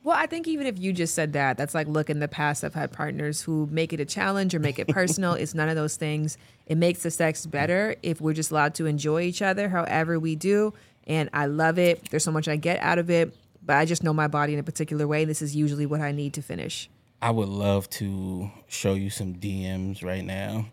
Well, 0.03 0.17
I 0.17 0.27
think 0.27 0.47
even 0.47 0.67
if 0.69 0.79
you 0.79 0.93
just 0.93 1.15
said 1.17 1.33
that, 1.33 1.57
that's 1.57 1.75
like, 1.75 1.89
look, 1.89 2.09
in 2.11 2.21
the 2.21 2.29
past, 2.29 2.63
I've 2.63 2.75
had 2.75 2.93
partners 2.93 3.43
who 3.43 3.69
make 3.73 3.93
it 3.93 3.99
a 3.99 4.05
challenge 4.05 4.55
or 4.55 4.61
make 4.61 4.79
it 4.79 4.87
personal. 4.89 5.33
it's 5.35 5.53
none 5.53 5.69
of 5.69 5.75
those 5.75 5.97
things. 5.97 6.39
It 6.67 6.77
makes 6.79 7.03
the 7.03 7.11
sex 7.11 7.45
better 7.45 7.97
if 8.05 8.21
we're 8.21 8.33
just 8.33 8.53
allowed 8.53 8.75
to 8.77 8.87
enjoy 8.87 9.23
each 9.23 9.43
other 9.43 9.69
however 9.69 10.21
we 10.21 10.37
do. 10.37 10.73
And 11.09 11.29
I 11.33 11.47
love 11.47 11.79
it. 11.79 12.09
There's 12.11 12.23
so 12.25 12.31
much 12.33 12.47
I 12.47 12.55
get 12.57 12.81
out 12.81 12.99
of 12.99 13.11
it, 13.11 13.35
but 13.67 13.77
I 13.77 13.85
just 13.85 14.03
know 14.03 14.15
my 14.15 14.29
body 14.29 14.55
in 14.55 14.59
a 14.59 14.63
particular 14.63 15.07
way. 15.07 15.25
This 15.25 15.43
is 15.43 15.55
usually 15.55 15.85
what 15.85 16.01
I 16.01 16.13
need 16.13 16.33
to 16.35 16.43
finish. 16.43 16.89
I 17.21 17.31
would 17.31 17.49
love 17.49 17.91
to 17.91 18.51
show 18.69 18.95
you 18.95 19.11
some 19.11 19.35
DMs 19.35 20.05
right 20.05 20.25
now, 20.25 20.67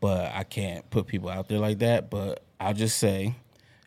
but 0.00 0.32
I 0.34 0.44
can't 0.44 0.88
put 0.90 1.06
people 1.06 1.28
out 1.28 1.48
there 1.48 1.58
like 1.58 1.80
that. 1.80 2.10
But 2.10 2.42
I'll 2.58 2.74
just 2.74 2.98
say, 2.98 3.34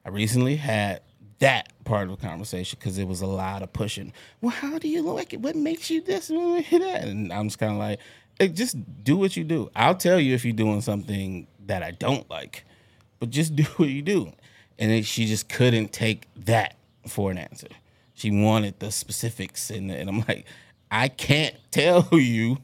I 0.05 0.09
recently 0.09 0.57
had 0.57 1.01
that 1.39 1.71
part 1.83 2.09
of 2.09 2.19
the 2.19 2.27
conversation 2.27 2.77
because 2.79 2.97
it 2.97 3.07
was 3.07 3.21
a 3.21 3.27
lot 3.27 3.63
of 3.63 3.73
pushing. 3.73 4.13
Well, 4.41 4.51
how 4.51 4.77
do 4.77 4.87
you 4.87 5.01
like 5.01 5.33
it? 5.33 5.41
What 5.41 5.55
makes 5.55 5.89
you 5.89 6.01
this 6.01 6.29
and 6.29 6.63
that? 6.63 7.03
And 7.03 7.33
I'm 7.33 7.47
just 7.47 7.59
kind 7.59 7.71
of 7.71 7.79
like, 7.79 7.99
hey, 8.39 8.49
just 8.49 8.77
do 9.03 9.17
what 9.17 9.35
you 9.35 9.43
do. 9.43 9.69
I'll 9.75 9.95
tell 9.95 10.19
you 10.19 10.35
if 10.35 10.45
you're 10.45 10.53
doing 10.53 10.81
something 10.81 11.47
that 11.65 11.83
I 11.83 11.91
don't 11.91 12.29
like, 12.29 12.65
but 13.19 13.29
just 13.29 13.55
do 13.55 13.63
what 13.77 13.89
you 13.89 14.01
do. 14.01 14.33
And 14.79 14.91
then 14.91 15.03
she 15.03 15.25
just 15.25 15.49
couldn't 15.49 15.91
take 15.91 16.27
that 16.45 16.75
for 17.07 17.31
an 17.31 17.37
answer. 17.37 17.67
She 18.17 18.31
wanted 18.31 18.79
the 18.79 18.91
specifics, 18.91 19.69
and, 19.69 19.91
and 19.91 20.09
I'm 20.09 20.25
like, 20.27 20.45
I 20.89 21.07
can't 21.07 21.55
tell 21.71 22.07
you 22.11 22.57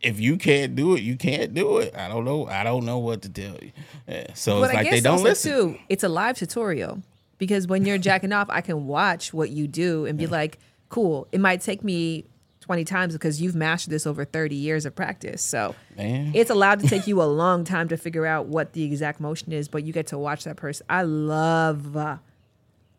if 0.00 0.20
you 0.20 0.36
can't 0.36 0.74
do 0.74 0.94
it, 0.94 1.02
you 1.02 1.16
can't 1.16 1.54
do 1.54 1.78
it. 1.78 1.94
I 1.96 2.08
don't 2.08 2.24
know. 2.24 2.46
I 2.46 2.62
don't 2.64 2.84
know 2.84 2.98
what 2.98 3.22
to 3.22 3.28
tell 3.28 3.56
you. 3.60 3.72
Yeah, 4.06 4.26
so 4.34 4.60
but 4.60 4.66
it's 4.66 4.72
I 4.72 4.76
like 4.76 4.84
guess 4.84 4.94
they 4.94 5.00
don't 5.00 5.22
listen. 5.22 5.52
too, 5.52 5.78
it's 5.88 6.02
a 6.02 6.08
live 6.08 6.36
tutorial 6.36 7.02
because 7.38 7.66
when 7.66 7.84
you're 7.84 7.98
jacking 7.98 8.32
off, 8.32 8.48
I 8.50 8.60
can 8.60 8.86
watch 8.86 9.32
what 9.32 9.50
you 9.50 9.66
do 9.66 10.06
and 10.06 10.18
be 10.18 10.26
like, 10.26 10.58
cool. 10.88 11.26
It 11.32 11.40
might 11.40 11.60
take 11.60 11.82
me 11.84 12.26
20 12.60 12.84
times 12.84 13.12
because 13.12 13.42
you've 13.42 13.54
mastered 13.54 13.92
this 13.92 14.06
over 14.06 14.24
30 14.24 14.54
years 14.54 14.86
of 14.86 14.94
practice. 14.94 15.42
So 15.42 15.74
Man. 15.96 16.32
it's 16.34 16.50
allowed 16.50 16.80
to 16.80 16.88
take 16.88 17.06
you 17.06 17.20
a 17.20 17.24
long 17.24 17.64
time 17.64 17.88
to 17.88 17.96
figure 17.96 18.24
out 18.24 18.46
what 18.46 18.72
the 18.72 18.84
exact 18.84 19.20
motion 19.20 19.52
is, 19.52 19.68
but 19.68 19.84
you 19.84 19.92
get 19.92 20.06
to 20.08 20.18
watch 20.18 20.44
that 20.44 20.56
person. 20.56 20.86
I 20.88 21.02
love, 21.02 21.96
uh, 21.96 22.18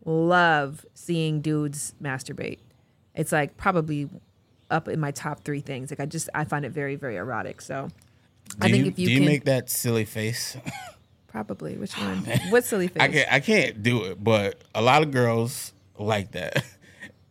love 0.06 0.86
seeing 0.94 1.42
dudes 1.42 1.94
masturbate. 2.02 2.60
It's 3.16 3.32
like 3.32 3.58
probably 3.58 4.10
up 4.70 4.88
in 4.88 5.00
my 5.00 5.12
top 5.12 5.44
three 5.44 5.62
things. 5.62 5.92
Like 5.92 6.00
I 6.00 6.06
just 6.06 6.30
I 6.34 6.44
find 6.44 6.66
it 6.66 6.70
very 6.72 6.96
very 6.96 7.18
erotic. 7.18 7.62
So 7.62 7.90
Do 8.50 8.58
I 8.62 8.72
think 8.72 8.86
you, 8.86 8.92
if 8.92 9.00
you 9.00 9.08
do 9.08 9.14
you 9.14 9.20
can 9.20 9.28
make 9.28 9.46
that 9.46 9.70
silly 9.70 10.06
face? 10.06 10.58
probably 11.28 11.76
which 11.76 11.92
oh, 11.98 12.02
one? 12.02 12.40
what 12.50 12.64
silly 12.64 12.88
face? 12.88 13.02
I 13.02 13.08
can't. 13.10 13.34
I 13.34 13.40
can't 13.40 13.84
do 13.84 14.06
it, 14.06 14.24
but 14.24 14.62
a 14.74 14.82
lot 14.82 15.02
of 15.02 15.12
girls 15.12 15.74
like 15.98 16.32
that. 16.32 16.64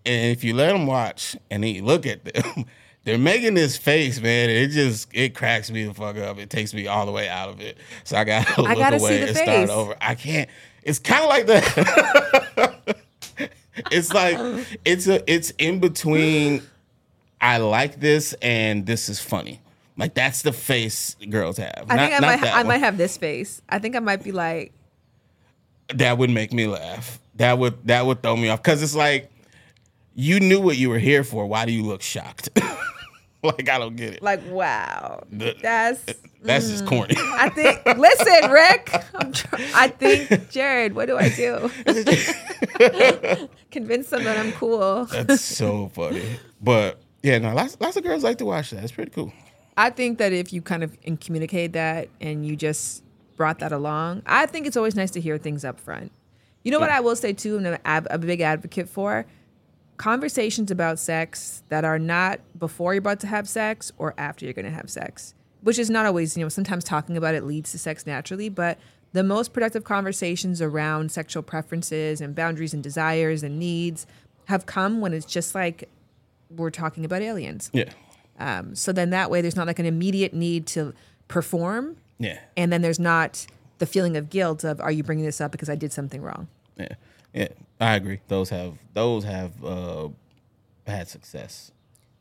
And 0.07 0.33
if 0.33 0.45
you 0.45 0.53
let 0.55 0.71
them 0.71 0.87
watch 0.87 1.35
and 1.51 1.65
then 1.65 1.75
you 1.75 1.83
look 1.83 2.05
at 2.05 2.27
them, 2.27 2.67
they're 3.05 3.17
making 3.17 3.55
this 3.55 3.79
face, 3.79 4.21
man. 4.21 4.51
It 4.51 4.69
just 4.69 5.09
it 5.15 5.35
cracks 5.35 5.71
me 5.71 5.85
the 5.85 5.95
fuck 5.95 6.19
up. 6.19 6.39
It 6.39 6.51
takes 6.51 6.75
me 6.75 6.87
all 6.87 7.07
the 7.07 7.13
way 7.13 7.27
out 7.27 7.49
of 7.49 7.63
it. 7.63 7.79
So 8.05 8.19
I 8.19 8.25
gotta 8.25 8.61
look 8.61 8.77
gotta 8.77 8.99
see 8.99 9.05
away 9.07 9.21
the 9.21 9.29
and 9.29 9.37
face. 9.37 9.45
start 9.45 9.71
over. 9.71 9.97
I 10.03 10.15
can't. 10.15 10.51
It's 10.85 10.99
kind 10.99 11.23
of 11.23 11.29
like 11.31 11.47
that. 11.47 12.97
it's 13.91 14.13
like 14.13 14.39
it's 14.85 15.07
a 15.09 15.31
it's 15.33 15.51
in 15.59 15.81
between. 15.81 16.63
I 17.41 17.59
like 17.59 18.01
this 18.01 18.33
and 18.41 18.87
this 18.87 19.09
is 19.09 19.21
funny. 19.21 19.61
Like 19.97 20.15
that's 20.15 20.43
the 20.43 20.53
face 20.53 21.17
girls 21.29 21.57
have. 21.59 21.87
I 21.89 21.97
Not- 21.97 22.11
think 22.11 22.15
I 22.15 22.21
might 22.27 22.41
that 22.43 22.55
I 22.55 22.59
one. 22.59 22.67
might 22.69 22.79
have 22.79 22.97
this 22.97 23.17
face. 23.17 23.63
I 23.69 23.79
think 23.79 23.97
I 23.97 24.01
might 24.01 24.23
be 24.23 24.33
like 24.33 24.73
that 25.95 26.19
would 26.19 26.31
make 26.31 26.53
me 26.53 26.67
laugh. 26.67 27.19
That 27.37 27.59
would 27.59 27.87
that 27.87 28.07
would 28.07 28.23
throw 28.23 28.37
me 28.37 28.49
off 28.49 28.63
because 28.63 28.83
it's 28.83 28.95
like 28.95 29.31
you 30.15 30.39
knew 30.41 30.61
what 30.61 30.77
you 30.77 30.89
were 30.91 30.99
here 30.99 31.25
for. 31.25 31.47
Why 31.47 31.65
do 31.65 31.73
you 31.73 31.83
look 31.83 32.03
shocked? 32.03 32.49
like 33.59 33.69
I 33.69 33.79
don't 33.79 33.95
get 33.97 34.15
it. 34.15 34.23
like 34.23 34.41
wow. 34.49 35.23
The- 35.31 35.55
That's 35.61 36.03
That's 36.43 36.69
just 36.71 36.85
mm. 36.85 36.89
corny. 36.89 37.15
I 37.19 37.51
think. 37.51 37.85
Listen, 37.85 38.51
Rick. 38.51 38.95
I'm 39.15 39.33
tr- 39.33 39.57
I 39.75 39.89
think 39.89 40.51
Jared. 40.51 40.95
What 40.95 41.07
do 41.07 41.19
I 41.19 41.29
do? 41.29 41.71
Convince 43.71 44.09
them 44.11 44.25
that 44.25 44.39
I'm 44.39 44.53
cool. 44.53 45.05
That's 45.07 45.43
so 45.43 45.89
funny. 45.89 46.23
But 46.61 47.01
yeah, 47.23 47.39
no, 47.39 47.55
lots 47.55 47.77
lots 47.81 47.97
of 47.97 48.03
girls 48.03 48.25
like 48.25 48.39
to 48.39 48.47
watch 48.47 48.71
that. 48.71 48.83
It's 48.83 48.93
pretty 48.93 49.11
cool. 49.11 49.33
I 49.77 49.91
think 49.91 50.19
that 50.19 50.33
if 50.33 50.53
you 50.53 50.63
kind 50.63 50.83
of 50.83 50.97
communicate 51.21 51.73
that 51.75 52.09
and 52.21 52.47
you 52.47 52.57
just 52.57 53.03
brought 53.37 53.59
that 53.59 53.73
along, 53.73 54.23
I 54.25 54.47
think 54.47 54.67
it's 54.67 54.77
always 54.77 54.95
nice 54.95 55.11
to 55.13 55.21
hear 55.21 55.37
things 55.37 55.65
up 55.65 55.81
front. 55.81 56.13
You 56.63 56.71
know 56.71 56.81
what 56.81 56.91
I 56.91 57.01
will 57.01 57.17
say 57.17 57.35
too, 57.35 57.59
and 57.59 57.79
I'm 57.85 58.07
a 58.09 58.17
big 58.17 58.41
advocate 58.41 58.89
for 58.89 59.27
conversations 59.97 60.71
about 60.71 60.99
sex 60.99 61.63
that 61.69 61.85
are 61.85 61.99
not 61.99 62.41
before 62.59 62.95
you're 62.95 62.99
about 62.99 63.21
to 63.21 63.27
have 63.27 63.49
sex 63.49 63.93
or 63.99 64.15
after 64.19 64.45
you're 64.45 64.55
going 64.55 64.65
to 64.65 64.71
have 64.71 64.91
sex, 64.91 65.35
which 65.63 65.79
is 65.79 65.89
not 65.91 66.07
always, 66.07 66.37
you 66.37 66.45
know, 66.45 66.49
sometimes 66.49 66.85
talking 66.85 67.17
about 67.17 67.35
it 67.35 67.45
leads 67.45 67.71
to 67.73 67.79
sex 67.79 68.07
naturally, 68.07 68.49
but 68.49 68.79
the 69.13 69.23
most 69.23 69.53
productive 69.53 69.85
conversations 69.85 70.61
around 70.61 71.13
sexual 71.13 71.43
preferences 71.43 72.21
and 72.21 72.35
boundaries 72.35 72.75
and 72.75 72.83
desires 72.83 73.43
and 73.43 73.59
needs 73.59 74.07
have 74.47 74.67
come 74.67 75.01
when 75.01 75.13
it's 75.13 75.27
just 75.27 75.55
like 75.55 75.89
we're 76.51 76.71
talking 76.71 77.05
about 77.05 77.23
aliens. 77.23 77.71
Yeah. 77.73 77.91
Um, 78.39 78.75
so 78.75 78.93
then 78.93 79.11
that 79.11 79.31
way 79.31 79.41
there's 79.41 79.57
not 79.57 79.69
like 79.69 79.79
an 79.79 79.87
immediate 79.87 80.35
need 80.35 80.67
to 80.69 80.93
perform. 81.29 81.97
Yeah. 82.19 82.41
And 82.57 82.73
then 82.73 82.83
there's 82.83 82.99
not 82.99 83.47
the 83.79 83.87
feeling 83.87 84.17
of 84.17 84.31
guilt 84.31 84.65
of, 84.65 84.81
are 84.81 84.91
you 84.91 85.03
bringing 85.03 85.25
this 85.25 85.41
up 85.41 85.53
because 85.53 85.71
I 85.71 85.77
did 85.77 85.93
something 85.93 86.21
wrong? 86.21 86.49
Yeah. 86.77 86.95
Yeah. 87.35 87.49
I 87.81 87.97
agree. 87.97 88.21
Those 88.29 88.51
have 88.51 88.75
those 88.93 89.25
have 89.25 89.63
uh 89.65 90.09
had 90.87 91.09
success. 91.09 91.73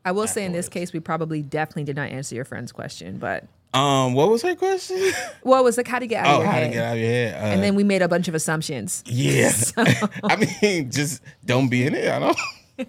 I 0.04 0.12
will 0.12 0.26
say 0.26 0.44
in 0.44 0.52
this 0.52 0.68
case, 0.68 0.92
we 0.92 1.00
probably 1.00 1.40
definitely 1.40 1.84
did 1.84 1.96
not 1.96 2.10
answer 2.10 2.34
your 2.34 2.44
friend's 2.44 2.72
question, 2.72 3.16
but 3.16 3.44
Um, 3.72 4.12
what 4.12 4.28
was 4.30 4.42
her 4.42 4.54
question? 4.54 5.12
well, 5.42 5.60
it 5.60 5.64
was 5.64 5.76
like 5.78 5.88
how 5.88 5.98
to 5.98 6.06
get 6.06 6.26
out 6.26 6.34
oh, 6.34 6.36
of 6.36 6.42
your 6.42 6.46
how 6.46 6.58
head. 6.58 6.66
to 6.66 6.72
get 6.74 6.84
out 6.84 6.92
of 6.92 6.98
your 6.98 7.08
head. 7.08 7.34
Uh, 7.34 7.46
and 7.46 7.62
then 7.62 7.74
we 7.74 7.84
made 7.84 8.02
a 8.02 8.08
bunch 8.08 8.28
of 8.28 8.34
assumptions. 8.34 9.02
yeah. 9.06 9.50
I 10.24 10.36
mean, 10.62 10.90
just 10.90 11.22
don't 11.44 11.68
be 11.68 11.86
in 11.86 11.94
it. 11.94 12.08
I 12.08 12.18
don't. 12.18 12.38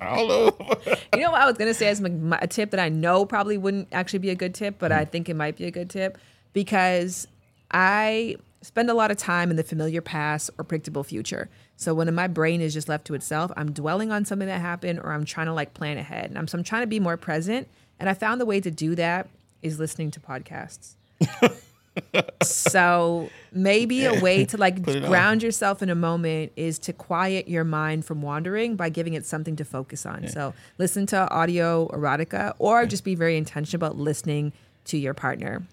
I 0.01 0.15
don't 0.15 0.27
know. 0.27 0.67
You 1.13 1.21
know 1.21 1.31
what 1.31 1.41
I 1.41 1.45
was 1.45 1.57
gonna 1.57 1.73
say 1.73 1.89
is 1.89 2.01
a 2.01 2.47
tip 2.47 2.71
that 2.71 2.79
I 2.79 2.89
know 2.89 3.25
probably 3.25 3.57
wouldn't 3.57 3.87
actually 3.91 4.19
be 4.19 4.31
a 4.31 4.35
good 4.35 4.53
tip, 4.55 4.79
but 4.79 4.91
I 4.91 5.05
think 5.05 5.29
it 5.29 5.35
might 5.35 5.55
be 5.55 5.65
a 5.65 5.71
good 5.71 5.89
tip 5.91 6.17
because 6.53 7.27
I 7.71 8.35
spend 8.61 8.89
a 8.89 8.95
lot 8.95 9.11
of 9.11 9.17
time 9.17 9.51
in 9.51 9.57
the 9.57 9.63
familiar 9.63 10.01
past 10.01 10.49
or 10.57 10.63
predictable 10.65 11.03
future. 11.03 11.49
So 11.77 11.93
when 11.93 12.13
my 12.13 12.27
brain 12.27 12.61
is 12.61 12.73
just 12.73 12.87
left 12.87 13.05
to 13.07 13.13
itself, 13.13 13.51
I'm 13.57 13.71
dwelling 13.71 14.11
on 14.11 14.25
something 14.25 14.47
that 14.47 14.61
happened 14.61 14.99
or 14.99 15.11
I'm 15.11 15.25
trying 15.25 15.47
to 15.47 15.53
like 15.53 15.73
plan 15.73 15.97
ahead. 15.97 16.25
And 16.25 16.37
I'm 16.37 16.47
so 16.47 16.57
I'm 16.57 16.63
trying 16.63 16.83
to 16.83 16.87
be 16.87 16.99
more 16.99 17.17
present. 17.17 17.67
And 17.99 18.09
I 18.09 18.13
found 18.13 18.39
the 18.39 18.45
way 18.45 18.61
to 18.61 18.71
do 18.71 18.95
that 18.95 19.27
is 19.61 19.79
listening 19.79 20.11
to 20.11 20.19
podcasts. 20.19 20.95
so 22.43 23.29
maybe 23.51 24.05
a 24.05 24.19
way 24.21 24.45
to 24.45 24.57
like 24.57 24.87
it 24.87 25.03
on. 25.03 25.09
ground 25.09 25.43
yourself 25.43 25.81
in 25.81 25.89
a 25.89 25.95
moment 25.95 26.51
is 26.55 26.77
to 26.79 26.93
quiet 26.93 27.47
your 27.47 27.63
mind 27.63 28.05
from 28.05 28.21
wandering 28.21 28.75
by 28.75 28.89
giving 28.89 29.13
it 29.13 29.25
something 29.25 29.55
to 29.55 29.65
focus 29.65 30.05
on. 30.05 30.27
So 30.27 30.53
listen 30.77 31.05
to 31.07 31.29
audio 31.29 31.87
erotica 31.89 32.53
or 32.59 32.85
just 32.85 33.03
be 33.03 33.15
very 33.15 33.37
intentional 33.37 33.85
about 33.85 33.97
listening 33.97 34.53
to 34.85 34.97
your 34.97 35.13
partner. 35.13 35.63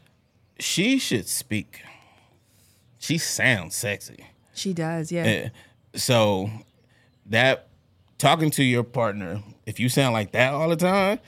she 0.58 0.98
should 0.98 1.28
speak. 1.28 1.82
She 2.98 3.18
sounds 3.18 3.74
sexy. 3.74 4.26
She 4.54 4.72
does, 4.72 5.10
yeah. 5.10 5.24
Yeah. 5.26 5.48
So 5.94 6.50
that 7.26 7.68
talking 8.18 8.50
to 8.52 8.64
your 8.64 8.84
partner, 8.84 9.42
if 9.66 9.78
you 9.80 9.88
sound 9.88 10.12
like 10.12 10.32
that 10.32 10.52
all 10.54 10.68
the 10.68 10.76
time, 10.76 11.18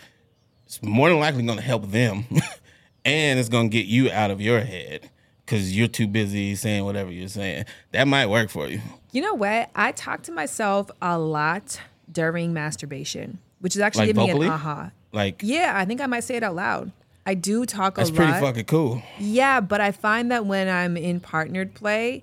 it's 0.67 0.83
more 0.83 1.09
than 1.09 1.19
likely 1.21 1.43
going 1.45 1.59
to 1.59 1.65
help 1.65 1.91
them, 1.91 2.25
and 3.05 3.39
it's 3.39 3.49
going 3.49 3.71
to 3.71 3.77
get 3.77 3.87
you 3.87 4.11
out 4.11 4.31
of 4.31 4.41
your 4.41 4.61
head 4.61 5.11
because 5.45 5.77
you're 5.77 5.89
too 5.89 6.07
busy 6.07 6.55
saying 6.55 6.85
whatever 6.85 7.11
you're 7.13 7.29
saying. 7.29 7.65
That 7.93 8.09
might 8.09 8.27
work 8.27 8.51
for 8.51 8.69
you. 8.69 8.81
You 9.13 9.23
know 9.23 9.35
what? 9.35 9.71
I 9.75 9.93
talk 9.93 10.23
to 10.25 10.33
myself 10.33 10.91
a 11.03 11.19
lot 11.19 11.81
during 12.11 12.53
masturbation, 12.53 13.39
which 13.61 13.77
is 13.77 13.83
actually 13.83 14.13
Like 14.13 14.27
giving 14.27 14.41
me 14.41 14.47
an 14.47 14.53
aha. 14.53 14.91
Like 15.13 15.43
Yeah, 15.43 15.73
I 15.77 15.85
think 15.85 16.01
I 16.01 16.07
might 16.07 16.25
say 16.25 16.37
it 16.37 16.43
out 16.43 16.55
loud. 16.55 16.93
I 17.27 17.35
do 17.35 17.65
talk 17.65 17.97
a 17.97 18.01
lot. 18.01 18.07
that's 18.07 18.11
pretty 18.11 18.33
fucking 18.33 18.65
cool. 18.65 19.03
Yeah, 19.19 19.61
but 19.61 19.81
I 19.81 19.93
find 19.93 20.31
that 20.31 20.45
when 20.47 20.69
I'm 20.69 20.97
in 20.97 21.21
partnered 21.21 21.75
play, 21.75 22.23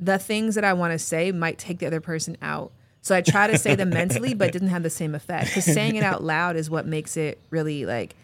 the 0.00 0.18
things 0.18 0.54
that 0.54 0.64
I 0.64 0.72
want 0.72 0.92
to 0.92 0.98
say 0.98 1.32
might 1.32 1.58
take 1.58 1.78
the 1.78 1.86
other 1.86 2.00
person 2.00 2.36
out. 2.42 2.72
So 3.00 3.14
I 3.14 3.20
try 3.22 3.46
to 3.46 3.56
say 3.56 3.74
them 3.74 3.90
mentally, 3.90 4.34
but 4.34 4.48
it 4.48 4.52
doesn't 4.52 4.68
have 4.68 4.82
the 4.82 4.90
same 4.90 5.14
effect. 5.14 5.46
Because 5.48 5.64
saying 5.64 5.96
it 5.96 6.02
out 6.02 6.22
loud 6.22 6.56
is 6.56 6.68
what 6.68 6.86
makes 6.86 7.16
it 7.16 7.38
really 7.50 7.86
like, 7.86 8.14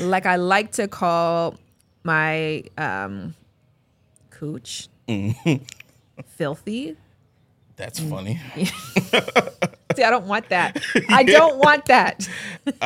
like 0.00 0.26
I 0.26 0.36
like 0.36 0.72
to 0.72 0.88
call 0.88 1.56
my 2.02 2.64
um, 2.76 3.34
cooch 4.30 4.88
filthy. 6.26 6.96
That's 7.76 7.98
funny. 7.98 8.40
See, 8.56 10.02
I 10.02 10.10
don't 10.10 10.26
want 10.26 10.48
that. 10.50 10.80
I 11.08 11.22
don't 11.24 11.58
want 11.58 11.86
that. 11.86 12.28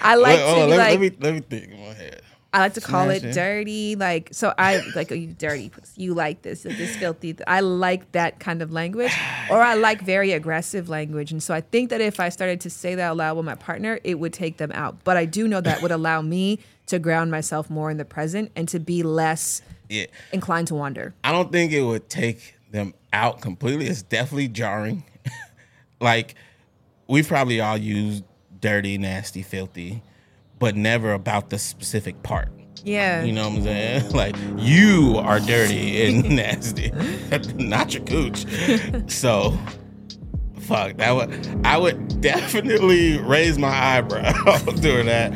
I 0.00 0.14
like 0.14 0.40
hold 0.40 0.58
to 0.58 0.64
be 0.66 0.70
let, 0.70 0.78
like, 0.78 1.00
me, 1.00 1.10
let 1.10 1.10
me 1.10 1.16
let 1.20 1.34
me 1.34 1.40
think 1.40 1.72
in 1.72 1.80
my 1.80 1.92
head. 1.94 2.22
I 2.56 2.60
like 2.60 2.74
to 2.74 2.80
call 2.80 3.10
it 3.10 3.20
Smash 3.20 3.30
it. 3.30 3.34
dirty. 3.34 3.96
Like, 3.96 4.30
so 4.32 4.54
I 4.58 4.80
like, 4.94 5.12
oh, 5.12 5.14
you 5.14 5.28
dirty. 5.34 5.68
pussy. 5.68 6.02
You 6.02 6.14
like 6.14 6.42
this, 6.42 6.62
this 6.62 6.96
filthy. 6.96 7.36
I 7.46 7.60
like 7.60 8.12
that 8.12 8.40
kind 8.40 8.62
of 8.62 8.72
language, 8.72 9.12
or 9.50 9.60
I 9.60 9.74
like 9.74 10.00
very 10.02 10.32
aggressive 10.32 10.88
language. 10.88 11.32
And 11.32 11.42
so 11.42 11.52
I 11.54 11.60
think 11.60 11.90
that 11.90 12.00
if 12.00 12.18
I 12.18 12.28
started 12.30 12.60
to 12.62 12.70
say 12.70 12.94
that 12.94 13.02
out 13.02 13.16
loud 13.18 13.36
with 13.36 13.46
my 13.46 13.54
partner, 13.56 14.00
it 14.04 14.18
would 14.18 14.32
take 14.32 14.56
them 14.56 14.72
out. 14.72 14.96
But 15.04 15.16
I 15.16 15.24
do 15.26 15.46
know 15.46 15.60
that 15.60 15.82
would 15.82 15.90
allow 15.92 16.22
me 16.22 16.58
to 16.86 16.98
ground 16.98 17.30
myself 17.30 17.68
more 17.68 17.90
in 17.90 17.96
the 17.96 18.04
present 18.04 18.50
and 18.56 18.68
to 18.68 18.78
be 18.80 19.02
less 19.02 19.60
Yeah. 19.88 20.06
inclined 20.32 20.68
to 20.68 20.74
wander. 20.74 21.14
I 21.24 21.32
don't 21.32 21.52
think 21.52 21.72
it 21.72 21.82
would 21.82 22.08
take 22.08 22.54
them 22.70 22.94
out 23.12 23.40
completely. 23.40 23.86
It's 23.86 24.02
definitely 24.02 24.48
jarring. 24.48 25.04
like 26.00 26.34
we've 27.08 27.26
probably 27.26 27.60
all 27.60 27.76
used 27.76 28.24
dirty, 28.60 28.98
nasty, 28.98 29.42
filthy, 29.42 30.02
but 30.58 30.76
never 30.76 31.12
about 31.12 31.50
the 31.50 31.58
specific 31.58 32.22
part. 32.22 32.48
Yeah. 32.84 33.24
You 33.24 33.32
know 33.32 33.48
what 33.48 33.58
I'm 33.58 33.62
saying? 33.64 34.12
Like 34.14 34.36
you 34.56 35.16
are 35.18 35.40
dirty 35.40 36.06
and 36.06 36.28
nasty, 36.36 36.90
not 37.56 37.92
your 37.94 38.04
cooch. 38.04 38.44
So, 39.10 39.58
fuck 40.60 40.96
that 40.96 41.12
would 41.14 41.60
I 41.64 41.76
would 41.78 42.20
definitely 42.20 43.18
raise 43.18 43.58
my 43.58 43.68
eyebrow 43.96 44.32
doing 44.80 45.06
that. 45.06 45.32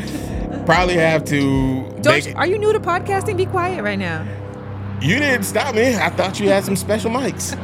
Probably 0.67 0.95
have 0.95 1.25
to. 1.27 1.91
Don't 2.03 2.25
you, 2.27 2.35
are 2.35 2.47
you 2.47 2.59
new 2.59 2.73
to 2.73 2.81
podcasting? 2.81 3.37
Be 3.37 3.47
quiet 3.47 3.83
right 3.83 3.99
now. 3.99 4.25
you 5.01 5.19
didn't 5.19 5.45
stop 5.45 5.75
me. 5.75 5.97
I 5.97 6.11
thought 6.11 6.39
you 6.39 6.49
had 6.49 6.65
some 6.65 6.77
special 6.77 7.11
mics. 7.11 7.57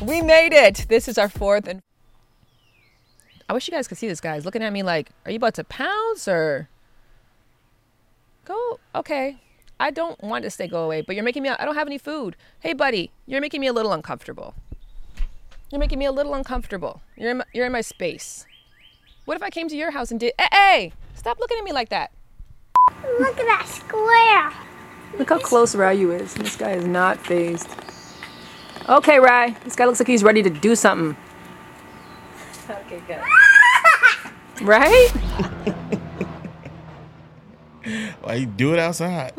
We 0.00 0.20
made 0.20 0.52
it. 0.52 0.86
This 0.88 1.08
is 1.08 1.16
our 1.18 1.28
fourth 1.28 1.66
and. 1.68 1.82
I 3.48 3.54
wish 3.54 3.66
you 3.66 3.72
guys 3.72 3.88
could 3.88 3.98
see 3.98 4.08
this 4.08 4.20
guy's 4.20 4.44
looking 4.44 4.62
at 4.62 4.72
me 4.72 4.82
like, 4.82 5.10
"Are 5.24 5.30
you 5.30 5.36
about 5.36 5.54
to 5.54 5.64
pounce 5.64 6.28
or?" 6.28 6.68
Go. 8.44 8.80
Okay. 8.94 9.38
I 9.80 9.90
don't 9.90 10.20
want 10.22 10.42
to 10.44 10.50
say 10.50 10.66
go 10.66 10.84
away, 10.84 11.02
but 11.02 11.14
you're 11.14 11.24
making 11.24 11.42
me. 11.42 11.50
I 11.50 11.64
don't 11.64 11.76
have 11.76 11.86
any 11.86 11.98
food. 11.98 12.36
Hey, 12.60 12.72
buddy, 12.72 13.12
you're 13.26 13.40
making 13.40 13.60
me 13.60 13.68
a 13.68 13.72
little 13.72 13.92
uncomfortable. 13.92 14.54
You're 15.70 15.78
making 15.78 15.98
me 15.98 16.06
a 16.06 16.12
little 16.12 16.34
uncomfortable. 16.34 17.02
You're 17.16 17.30
in 17.30 17.36
my, 17.38 17.44
you're 17.52 17.66
in 17.66 17.72
my 17.72 17.82
space. 17.82 18.46
What 19.24 19.36
if 19.36 19.42
I 19.42 19.50
came 19.50 19.68
to 19.68 19.76
your 19.76 19.90
house 19.90 20.10
and 20.10 20.18
did? 20.18 20.32
Hey, 20.38 20.48
hey, 20.52 20.92
stop 21.14 21.38
looking 21.38 21.58
at 21.58 21.64
me 21.64 21.72
like 21.72 21.90
that. 21.90 22.10
Look 23.20 23.38
at 23.38 23.46
that 23.46 23.66
square. 23.68 24.52
Look 25.18 25.28
how 25.28 25.38
close 25.38 25.74
Ryu 25.74 26.10
is. 26.10 26.34
This 26.34 26.56
guy 26.56 26.72
is 26.72 26.86
not 26.86 27.18
phased. 27.18 27.68
Okay, 28.88 29.18
Rye. 29.18 29.50
This 29.64 29.76
guy 29.76 29.84
looks 29.84 30.00
like 30.00 30.08
he's 30.08 30.24
ready 30.24 30.42
to 30.42 30.50
do 30.50 30.74
something. 30.74 31.16
Okay, 32.70 33.00
good. 33.06 33.20
Right? 34.66 35.10
Why 38.22 38.34
you 38.34 38.46
do 38.46 38.74
it 38.74 38.78
outside? 38.78 39.32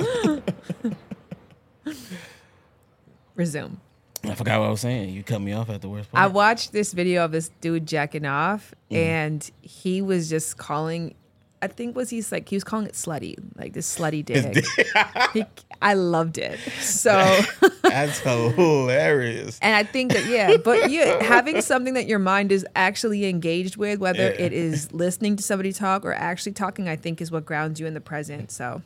Resume. 3.35 3.77
I 4.23 4.35
forgot 4.35 4.59
what 4.59 4.67
I 4.67 4.69
was 4.69 4.81
saying. 4.81 5.13
You 5.13 5.23
cut 5.23 5.39
me 5.41 5.53
off 5.53 5.69
at 5.69 5.81
the 5.81 5.87
worst 5.89 6.11
part. 6.11 6.23
I 6.23 6.27
watched 6.27 6.71
this 6.73 6.91
video 6.91 7.23
of 7.23 7.31
this 7.31 7.49
dude 7.61 7.85
jacking 7.85 8.25
off, 8.25 8.73
Mm. 8.91 8.97
and 8.97 9.51
he 9.61 10.01
was 10.01 10.29
just 10.29 10.57
calling. 10.57 11.15
I 11.61 11.67
think 11.67 11.95
was 11.95 12.09
he's 12.09 12.31
like 12.31 12.47
he 12.47 12.55
was 12.55 12.63
calling 12.63 12.85
it 12.87 12.93
slutty, 12.93 13.35
like 13.57 13.73
this 13.73 13.93
slutty 13.97 14.23
dick. 14.23 14.65
He- 15.33 15.45
I 15.81 15.93
loved 15.93 16.37
it. 16.37 16.59
So, 16.81 17.11
That's 17.83 18.19
hilarious. 18.19 19.59
and 19.61 19.75
I 19.75 19.83
think 19.83 20.11
that 20.13 20.25
yeah, 20.25 20.57
but 20.57 20.89
yeah, 20.91 21.23
having 21.23 21.61
something 21.61 21.93
that 21.93 22.05
your 22.07 22.19
mind 22.19 22.51
is 22.51 22.65
actually 22.75 23.25
engaged 23.27 23.77
with, 23.77 23.99
whether 23.99 24.23
Yeah. 24.23 24.45
it 24.45 24.53
is 24.53 24.91
listening 24.91 25.35
to 25.37 25.43
somebody 25.43 25.71
talk 25.71 26.03
or 26.05 26.13
actually 26.13 26.51
talking, 26.53 26.87
I 26.89 26.95
think 26.95 27.21
is 27.21 27.31
what 27.31 27.45
grounds 27.45 27.79
you 27.79 27.87
in 27.87 27.93
the 27.93 28.01
present. 28.01 28.51
So, 28.51 28.81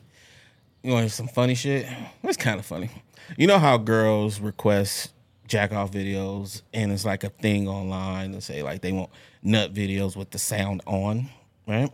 You 0.82 0.92
want 0.92 1.10
some 1.10 1.28
funny 1.28 1.54
shit? 1.54 1.86
It's 2.22 2.36
kind 2.36 2.58
of 2.60 2.66
funny. 2.66 2.90
You 3.36 3.46
know 3.46 3.58
how 3.58 3.76
girls 3.78 4.38
request 4.40 5.12
jack 5.48 5.72
off 5.72 5.90
videos 5.90 6.62
and 6.72 6.90
it's 6.92 7.04
like 7.04 7.22
a 7.24 7.28
thing 7.28 7.68
online 7.68 8.32
to 8.32 8.40
say 8.40 8.62
like 8.62 8.80
they 8.80 8.92
want 8.92 9.10
nut 9.42 9.74
videos 9.74 10.16
with 10.16 10.30
the 10.30 10.38
sound 10.38 10.80
on, 10.86 11.28
right? 11.66 11.90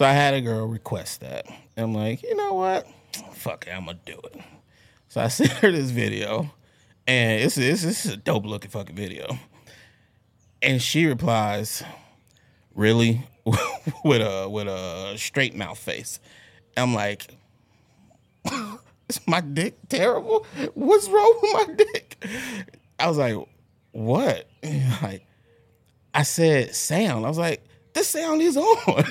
So 0.00 0.06
I 0.06 0.12
had 0.12 0.32
a 0.32 0.40
girl 0.40 0.66
request 0.66 1.20
that. 1.20 1.44
I'm 1.76 1.92
like, 1.92 2.22
you 2.22 2.34
know 2.34 2.54
what? 2.54 2.86
Fuck 3.34 3.66
it, 3.66 3.70
I'm 3.72 3.84
gonna 3.84 3.98
do 4.06 4.18
it. 4.32 4.40
So 5.08 5.20
I 5.20 5.28
sent 5.28 5.50
her 5.50 5.70
this 5.70 5.90
video, 5.90 6.54
and 7.06 7.42
it's 7.42 7.58
it's, 7.58 7.84
it's 7.84 8.06
a 8.06 8.16
dope 8.16 8.46
looking 8.46 8.70
fucking 8.70 8.96
video. 8.96 9.38
And 10.62 10.80
she 10.80 11.04
replies, 11.04 11.82
"Really?" 12.74 13.28
with 14.02 14.22
a 14.22 14.48
with 14.48 14.68
a 14.68 15.18
straight 15.18 15.54
mouth 15.54 15.76
face. 15.76 16.18
I'm 16.78 16.94
like, 16.94 17.36
is 19.06 19.20
my 19.26 19.42
dick 19.42 19.76
terrible? 19.90 20.46
What's 20.72 21.10
wrong 21.10 21.38
with 21.42 21.52
my 21.68 21.74
dick? 21.74 22.24
I 22.98 23.06
was 23.06 23.18
like, 23.18 23.36
what? 23.92 24.48
Like, 25.02 25.26
I 26.14 26.22
said 26.22 26.74
sound. 26.74 27.26
I 27.26 27.28
was 27.28 27.36
like, 27.36 27.62
the 27.92 28.02
sound 28.02 28.40
is 28.40 28.56
on. 28.56 29.04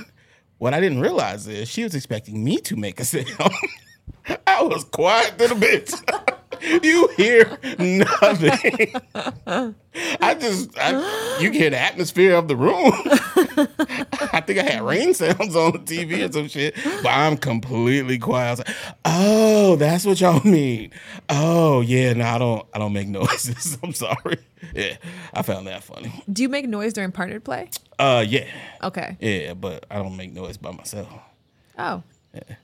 What 0.60 0.74
I 0.74 0.82
didn't 0.82 1.00
realize 1.00 1.48
is 1.48 1.70
she 1.70 1.84
was 1.84 1.96
expecting 1.96 2.44
me 2.44 2.58
to 2.58 2.76
make 2.76 3.00
a 3.00 3.06
sound. 3.06 3.30
I 4.46 4.62
was 4.62 4.84
quiet 4.84 5.38
to 5.40 5.48
the 5.48 5.56
bitch. 5.56 6.84
you 6.84 7.08
hear 7.16 7.58
nothing. 7.80 8.94
I 10.22 10.34
just, 10.36 10.78
I, 10.78 11.38
you 11.40 11.52
hear 11.52 11.70
the 11.70 11.80
atmosphere 11.80 12.36
of 12.36 12.50
the 12.50 12.58
room. 12.58 12.92
I 14.50 14.54
think 14.54 14.68
I 14.68 14.72
had 14.74 14.82
rain 14.84 15.14
sounds 15.14 15.56
on 15.56 15.74
the 15.74 15.80
TV 15.80 16.28
or 16.28 16.32
some 16.32 16.48
shit, 16.48 16.74
but 17.04 17.10
I'm 17.10 17.38
completely 17.38 18.18
quiet. 18.18 18.60
I 18.66 18.72
like, 18.72 18.76
"Oh, 19.06 19.76
that's 19.76 20.06
what 20.06 20.20
y'all 20.20 20.42
mean." 20.44 20.92
Oh, 21.30 21.82
yeah, 21.82 22.14
no, 22.14 22.26
I 22.26 22.38
don't, 22.40 22.66
I 22.74 22.80
don't 22.80 22.94
make 22.94 23.08
noises. 23.20 23.78
I'm 23.84 23.94
sorry. 23.94 24.40
Yeah, 24.74 24.98
I 25.34 25.42
found 25.44 25.68
that 25.68 25.84
funny. 25.84 26.24
do 26.32 26.42
you 26.42 26.50
make 26.50 26.68
noise 26.68 26.94
during 26.94 27.12
partnered 27.12 27.44
play? 27.44 27.70
Uh, 28.00 28.26
yeah, 28.28 28.46
Okay. 28.84 29.18
yeah, 29.20 29.54
but 29.54 29.86
I 29.92 29.98
don't 29.98 30.18
make 30.18 30.34
noise 30.34 30.58
by 30.58 30.72
myself. 30.72 31.08
Oh. 31.78 32.02
Yeah. 32.34 32.56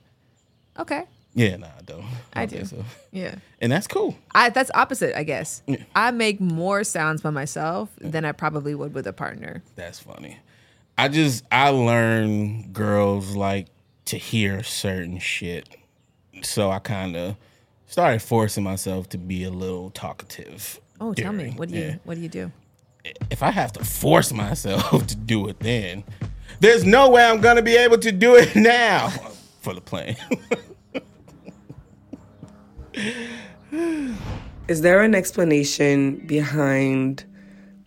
Okay. 0.78 1.04
Yeah, 1.34 1.56
no, 1.56 1.66
I 1.66 1.82
don't. 1.84 2.04
I 2.32 2.46
don't 2.46 2.60
do. 2.60 2.64
so. 2.66 2.84
Yeah. 3.12 3.34
and 3.60 3.70
that's 3.70 3.86
cool. 3.86 4.16
I 4.34 4.48
that's 4.50 4.70
opposite, 4.74 5.16
I 5.16 5.22
guess. 5.22 5.62
I 5.94 6.10
make 6.10 6.40
more 6.40 6.82
sounds 6.84 7.20
by 7.22 7.30
myself 7.30 7.90
than 8.00 8.24
I 8.24 8.32
probably 8.32 8.74
would 8.74 8.92
with 8.94 9.06
a 9.06 9.12
partner. 9.12 9.62
That's 9.76 9.98
funny. 10.00 10.38
I 10.98 11.08
just 11.08 11.44
I 11.52 11.68
learned 11.68 12.72
girls 12.72 13.36
like 13.36 13.66
to 14.06 14.16
hear 14.16 14.62
certain 14.62 15.18
shit, 15.18 15.68
so 16.42 16.70
I 16.70 16.78
kind 16.78 17.16
of 17.16 17.36
started 17.86 18.22
forcing 18.22 18.64
myself 18.64 19.08
to 19.10 19.18
be 19.18 19.44
a 19.44 19.50
little 19.50 19.90
talkative. 19.90 20.80
Oh, 21.00 21.12
tell 21.12 21.32
me, 21.32 21.52
what 21.56 21.68
do 21.68 21.74
you 21.76 21.82
yeah. 21.82 21.96
what 22.04 22.14
do 22.14 22.20
you 22.20 22.28
do? 22.28 22.50
If 23.30 23.42
I 23.42 23.50
have 23.50 23.72
to 23.74 23.84
force 23.84 24.32
myself 24.32 25.06
to 25.08 25.16
do 25.16 25.48
it, 25.48 25.60
then 25.60 26.02
there's 26.60 26.84
no 26.84 27.10
way 27.10 27.24
I'm 27.24 27.40
gonna 27.40 27.62
be 27.62 27.76
able 27.76 27.98
to 27.98 28.10
do 28.10 28.36
it 28.36 28.56
now 28.56 29.10
for 29.60 29.74
the 29.74 29.82
plane. 29.82 30.16
Is 34.68 34.80
there 34.80 35.02
an 35.02 35.14
explanation 35.14 36.16
behind 36.26 37.24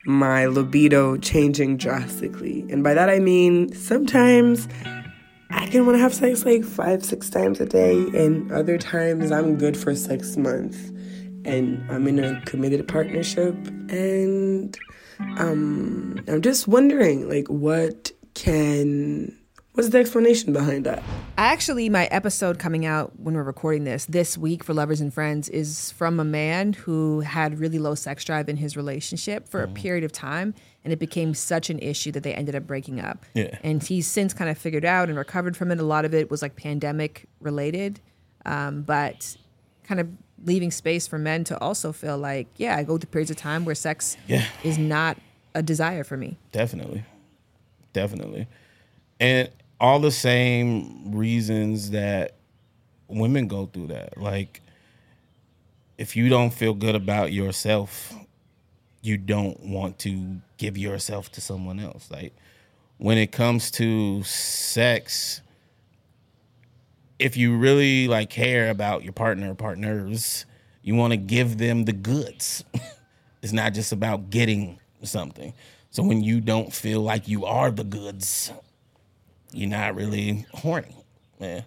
my 0.10 0.46
libido 0.48 1.18
changing 1.18 1.78
drastically? 1.78 2.66
And 2.70 2.84
by 2.84 2.94
that 2.94 3.10
I 3.10 3.20
mean 3.20 3.74
sometimes 3.74 4.68
I 5.52 5.66
can 5.68 5.86
want 5.86 5.96
to 5.98 6.02
have 6.02 6.14
sex 6.14 6.46
like 6.46 6.64
five, 6.64 7.04
six 7.04 7.30
times 7.30 7.60
a 7.60 7.66
day, 7.66 7.96
and 8.14 8.52
other 8.52 8.78
times 8.78 9.32
I'm 9.32 9.58
good 9.58 9.76
for 9.76 9.96
six 9.96 10.38
months. 10.38 10.78
And 11.46 11.84
I'm 11.90 12.08
in 12.08 12.20
a 12.20 12.40
committed 12.46 12.88
partnership, 12.88 13.56
and 13.90 14.78
um, 15.38 16.22
I'm 16.28 16.42
just 16.42 16.68
wondering, 16.68 17.28
like, 17.30 17.48
what 17.48 18.12
can, 18.36 19.36
what's 19.74 19.90
the 19.90 19.98
explanation 19.98 20.54
behind 20.54 20.86
that? 20.86 21.02
I 21.38 21.46
actually, 21.54 21.88
my 21.90 22.06
episode 22.08 22.60
coming 22.60 22.86
out 22.86 23.18
when 23.20 23.34
we're 23.36 23.44
recording 23.44 23.84
this 23.86 24.06
this 24.06 24.38
week 24.38 24.64
for 24.64 24.74
Lovers 24.74 25.00
and 25.02 25.14
Friends 25.14 25.48
is 25.50 25.92
from 25.94 26.20
a 26.20 26.24
man 26.26 26.74
who 26.74 27.22
had 27.22 27.60
really 27.60 27.80
low 27.80 27.96
sex 27.96 28.26
drive 28.26 28.50
in 28.50 28.58
his 28.58 28.76
relationship 28.76 29.48
for 29.48 29.62
a 29.64 29.68
period 29.68 30.04
of 30.04 30.12
time, 30.12 30.54
and 30.84 30.92
it 30.92 31.00
became 31.00 31.34
such 31.34 31.70
an 31.70 31.80
issue 31.80 32.12
that 32.12 32.24
they 32.24 32.34
ended 32.34 32.56
up 32.56 32.68
breaking 32.68 33.00
up. 33.00 33.26
Yeah. 33.34 33.58
And 33.64 33.82
he's 33.82 34.08
since 34.08 34.34
kind 34.34 34.50
of 34.50 34.58
figured 34.58 34.86
out 34.86 35.08
and 35.10 35.18
recovered 35.18 35.56
from 35.56 35.72
it. 35.72 35.80
A 35.80 35.84
lot 35.84 36.04
of 36.06 36.14
it 36.14 36.30
was 36.30 36.42
like 36.42 36.56
pandemic 36.56 37.26
related, 37.40 38.02
um, 38.46 38.82
but 38.82 39.38
kind 39.84 40.00
of 40.02 40.10
leaving 40.46 40.72
space 40.72 41.06
for 41.08 41.18
men 41.20 41.44
to 41.46 41.58
also 41.60 41.92
feel 41.92 42.18
like, 42.18 42.48
yeah, 42.58 42.76
I 42.78 42.84
go 42.84 42.98
through 42.98 43.10
periods 43.10 43.32
of 43.32 43.38
time 43.38 43.66
where 43.66 43.76
sex 43.76 44.16
Yeah. 44.28 44.46
is 44.64 44.78
not 44.78 45.18
a 45.54 45.62
desire 45.62 46.04
for 46.04 46.16
me. 46.16 46.38
Definitely. 46.52 47.04
Definitely. 47.92 48.48
And 49.20 49.50
all 49.80 50.00
the 50.00 50.12
same 50.12 51.12
reasons 51.12 51.92
that 51.92 52.36
women 53.08 53.48
go 53.48 53.66
through 53.66 53.88
that. 53.88 54.18
Like, 54.18 54.62
if 55.98 56.16
you 56.16 56.30
don't 56.30 56.52
feel 56.52 56.74
good 56.74 56.96
about 56.96 57.32
yourself, 57.32 58.14
you 59.02 59.18
don't 59.18 59.60
want 59.62 60.00
to 60.00 60.40
give 60.58 60.78
yourself 60.78 61.32
to 61.34 61.42
someone 61.42 61.80
else. 61.80 62.10
Like, 62.12 62.34
when 62.98 63.18
it 63.18 63.32
comes 63.32 63.72
to 63.72 64.24
sex, 64.24 65.42
if 67.18 67.38
you 67.38 67.58
really 67.58 68.08
like 68.08 68.30
care 68.30 68.70
about 68.70 69.04
your 69.04 69.14
partner 69.14 69.52
or 69.52 69.56
partners, 69.56 70.46
you 70.82 70.96
want 70.96 71.12
to 71.12 71.18
give 71.18 71.58
them 71.58 71.86
the 71.86 71.94
goods. 71.94 72.64
it's 73.42 73.54
not 73.54 73.74
just 73.74 73.92
about 73.92 74.30
getting 74.30 74.80
something. 75.04 75.54
So 75.92 76.04
when 76.04 76.22
you 76.24 76.40
don't 76.42 76.74
feel 76.74 77.02
like 77.02 77.28
you 77.28 77.46
are 77.46 77.72
the 77.72 77.84
goods, 77.84 78.52
you're 79.52 79.70
not 79.70 79.96
really 79.96 80.46
horny. 80.54 80.96
Yeah. 81.40 81.62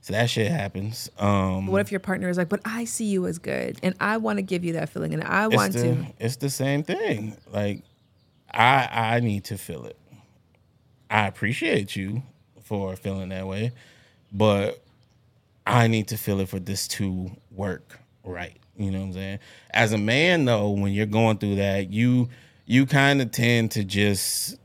So 0.00 0.12
that 0.12 0.30
shit 0.30 0.50
happens. 0.50 1.10
Um 1.18 1.66
What 1.66 1.80
if 1.80 1.90
your 1.90 2.00
partner 2.00 2.28
is 2.28 2.38
like, 2.38 2.48
but 2.48 2.60
I 2.64 2.84
see 2.84 3.06
you 3.06 3.26
as 3.26 3.38
good 3.38 3.78
and 3.82 3.94
I 4.00 4.18
want 4.18 4.38
to 4.38 4.42
give 4.42 4.64
you 4.64 4.74
that 4.74 4.88
feeling 4.88 5.12
and 5.14 5.22
I 5.24 5.48
want 5.48 5.72
the, 5.72 5.82
to. 5.82 6.06
It's 6.18 6.36
the 6.36 6.50
same 6.50 6.82
thing. 6.82 7.36
Like 7.52 7.82
I 8.52 8.88
I 8.92 9.20
need 9.20 9.44
to 9.44 9.58
feel 9.58 9.84
it. 9.84 9.98
I 11.10 11.26
appreciate 11.26 11.96
you 11.96 12.22
for 12.62 12.96
feeling 12.96 13.28
that 13.30 13.46
way, 13.46 13.72
but 14.32 14.82
I 15.66 15.88
need 15.88 16.08
to 16.08 16.16
feel 16.16 16.40
it 16.40 16.48
for 16.48 16.60
this 16.60 16.86
to 16.88 17.30
work 17.50 17.98
right. 18.24 18.56
You 18.76 18.90
know 18.90 19.00
what 19.00 19.06
I'm 19.06 19.12
saying? 19.14 19.38
As 19.70 19.92
a 19.92 19.98
man 19.98 20.44
though, 20.44 20.70
when 20.70 20.92
you're 20.92 21.06
going 21.06 21.38
through 21.38 21.56
that, 21.56 21.90
you 21.90 22.28
you 22.66 22.86
kind 22.86 23.22
of 23.22 23.30
tend 23.30 23.70
to 23.72 23.84
just 23.84 24.56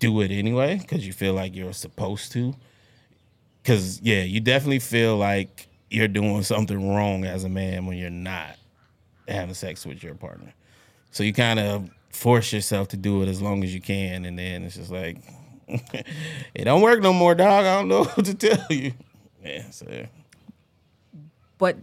do 0.00 0.20
it 0.22 0.30
anyway 0.32 0.78
because 0.78 1.06
you 1.06 1.12
feel 1.12 1.34
like 1.34 1.54
you're 1.54 1.72
supposed 1.72 2.32
to. 2.32 2.54
Because 3.62 4.00
yeah, 4.00 4.22
you 4.22 4.40
definitely 4.40 4.80
feel 4.80 5.16
like 5.16 5.68
you're 5.90 6.08
doing 6.08 6.42
something 6.42 6.88
wrong 6.88 7.24
as 7.24 7.44
a 7.44 7.48
man 7.48 7.86
when 7.86 7.98
you're 7.98 8.10
not 8.10 8.56
having 9.28 9.54
sex 9.54 9.86
with 9.86 10.02
your 10.02 10.14
partner. 10.14 10.52
So 11.10 11.22
you 11.22 11.32
kind 11.32 11.60
of 11.60 11.90
force 12.10 12.52
yourself 12.52 12.88
to 12.88 12.96
do 12.96 13.22
it 13.22 13.28
as 13.28 13.40
long 13.40 13.62
as 13.62 13.74
you 13.74 13.80
can, 13.80 14.24
and 14.24 14.38
then 14.38 14.64
it's 14.64 14.76
just 14.76 14.90
like 14.90 15.18
it 15.68 16.64
don't 16.64 16.82
work 16.82 17.00
no 17.00 17.12
more, 17.12 17.34
dog. 17.34 17.64
I 17.64 17.78
don't 17.78 17.88
know 17.88 18.04
what 18.14 18.26
to 18.26 18.34
tell 18.34 18.66
you. 18.70 18.92
Yeah, 19.44 19.70
so 19.70 20.06
But 21.58 21.76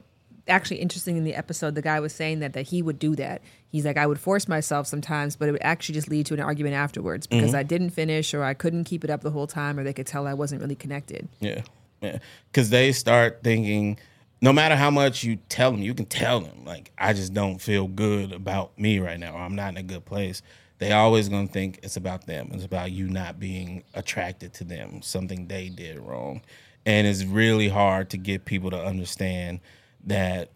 actually, 0.47 0.77
interesting 0.77 1.17
in 1.17 1.23
the 1.23 1.35
episode, 1.35 1.75
the 1.75 1.81
guy 1.81 1.99
was 1.99 2.13
saying 2.13 2.39
that 2.39 2.53
that 2.53 2.67
he 2.67 2.81
would 2.81 2.99
do 2.99 3.15
that. 3.15 3.41
He's 3.69 3.85
like, 3.85 3.97
I 3.97 4.07
would 4.07 4.19
force 4.19 4.47
myself 4.47 4.87
sometimes, 4.87 5.35
but 5.35 5.49
it 5.49 5.51
would 5.51 5.63
actually 5.63 5.95
just 5.95 6.09
lead 6.09 6.25
to 6.27 6.33
an 6.33 6.39
argument 6.39 6.75
afterwards 6.75 7.27
because 7.27 7.51
Mhm. 7.51 7.57
I 7.57 7.63
didn't 7.63 7.89
finish 7.91 8.33
or 8.33 8.43
I 8.43 8.53
couldn't 8.53 8.85
keep 8.85 9.03
it 9.03 9.09
up 9.09 9.21
the 9.21 9.31
whole 9.31 9.47
time 9.47 9.77
or 9.77 9.83
they 9.83 9.93
could 9.93 10.07
tell 10.07 10.25
I 10.27 10.33
wasn't 10.33 10.61
really 10.61 10.75
connected. 10.75 11.27
Yeah, 11.39 11.61
yeah. 12.01 12.19
Because 12.51 12.69
they 12.69 12.91
start 12.91 13.39
thinking, 13.43 13.97
no 14.41 14.53
matter 14.53 14.75
how 14.75 14.89
much 14.91 15.23
you 15.23 15.37
tell 15.49 15.71
them, 15.71 15.81
you 15.81 15.93
can 15.93 16.05
tell 16.05 16.39
them 16.39 16.63
like, 16.65 16.91
I 16.97 17.13
just 17.13 17.33
don't 17.33 17.59
feel 17.59 17.87
good 17.87 18.31
about 18.31 18.77
me 18.79 18.99
right 18.99 19.19
now, 19.19 19.33
or 19.33 19.39
I'm 19.39 19.55
not 19.55 19.69
in 19.71 19.77
a 19.77 19.83
good 19.83 20.05
place. 20.05 20.41
they 20.79 20.91
always 20.91 21.27
gonna 21.27 21.47
think 21.47 21.79
it's 21.81 21.97
about 21.97 22.27
them. 22.27 22.51
It's 22.53 22.63
about 22.63 22.91
you 22.91 23.09
not 23.09 23.39
being 23.39 23.83
attracted 23.95 24.53
to 24.53 24.63
them, 24.63 25.01
something 25.01 25.47
they 25.47 25.69
did 25.69 25.97
wrong. 25.97 26.41
And 26.85 27.07
it's 27.07 27.23
really 27.23 27.67
hard 27.67 28.11
to 28.11 28.17
get 28.17 28.45
people 28.45 28.69
to 28.69 28.79
understand 28.79 29.59
that 30.07 30.49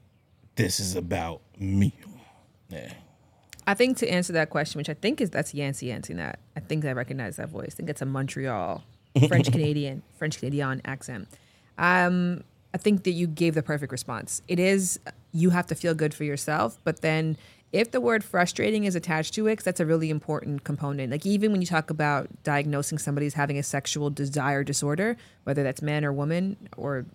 this 0.55 0.79
is 0.79 0.95
about 0.95 1.41
me. 1.59 1.93
Yeah. 2.69 2.93
I 3.67 3.73
think 3.73 3.97
to 3.97 4.09
answer 4.09 4.33
that 4.33 4.49
question, 4.49 4.79
which 4.79 4.89
I 4.89 4.95
think 4.95 5.21
is 5.21 5.29
that's 5.29 5.53
Yancy 5.53 5.87
Yancy 5.87 6.13
that. 6.15 6.39
I 6.55 6.59
think 6.59 6.83
I 6.83 6.93
recognize 6.93 7.35
that 7.35 7.49
voice. 7.49 7.69
I 7.71 7.75
think 7.75 7.89
it's 7.89 8.01
a 8.01 8.05
Montreal 8.05 8.83
French 9.27 9.51
Canadian 9.51 10.01
French 10.17 10.39
Canadian 10.39 10.81
accent. 10.83 11.27
Um, 11.77 12.43
I 12.73 12.77
think 12.77 13.03
that 13.03 13.11
you 13.11 13.27
gave 13.27 13.53
the 13.53 13.63
perfect 13.63 13.91
response. 13.91 14.41
It 14.47 14.59
is 14.59 14.99
you 15.31 15.51
have 15.51 15.67
to 15.67 15.75
feel 15.75 15.93
good 15.93 16.13
for 16.13 16.23
yourself, 16.23 16.79
but 16.83 17.01
then 17.01 17.37
if 17.71 17.91
the 17.91 18.01
word 18.01 18.23
frustrating 18.23 18.83
is 18.83 18.95
attached 18.95 19.33
to 19.35 19.47
it, 19.47 19.53
because 19.53 19.65
that's 19.65 19.79
a 19.79 19.85
really 19.85 20.09
important 20.09 20.63
component. 20.63 21.11
Like 21.11 21.25
even 21.25 21.51
when 21.51 21.61
you 21.61 21.67
talk 21.67 21.89
about 21.89 22.27
diagnosing 22.43 22.97
somebody 22.97 23.27
as 23.27 23.33
having 23.35 23.57
a 23.57 23.63
sexual 23.63 24.09
desire 24.09 24.63
disorder, 24.63 25.15
whether 25.43 25.63
that's 25.63 25.81
man 25.81 26.03
or 26.03 26.11
woman 26.11 26.57
or 26.75 27.05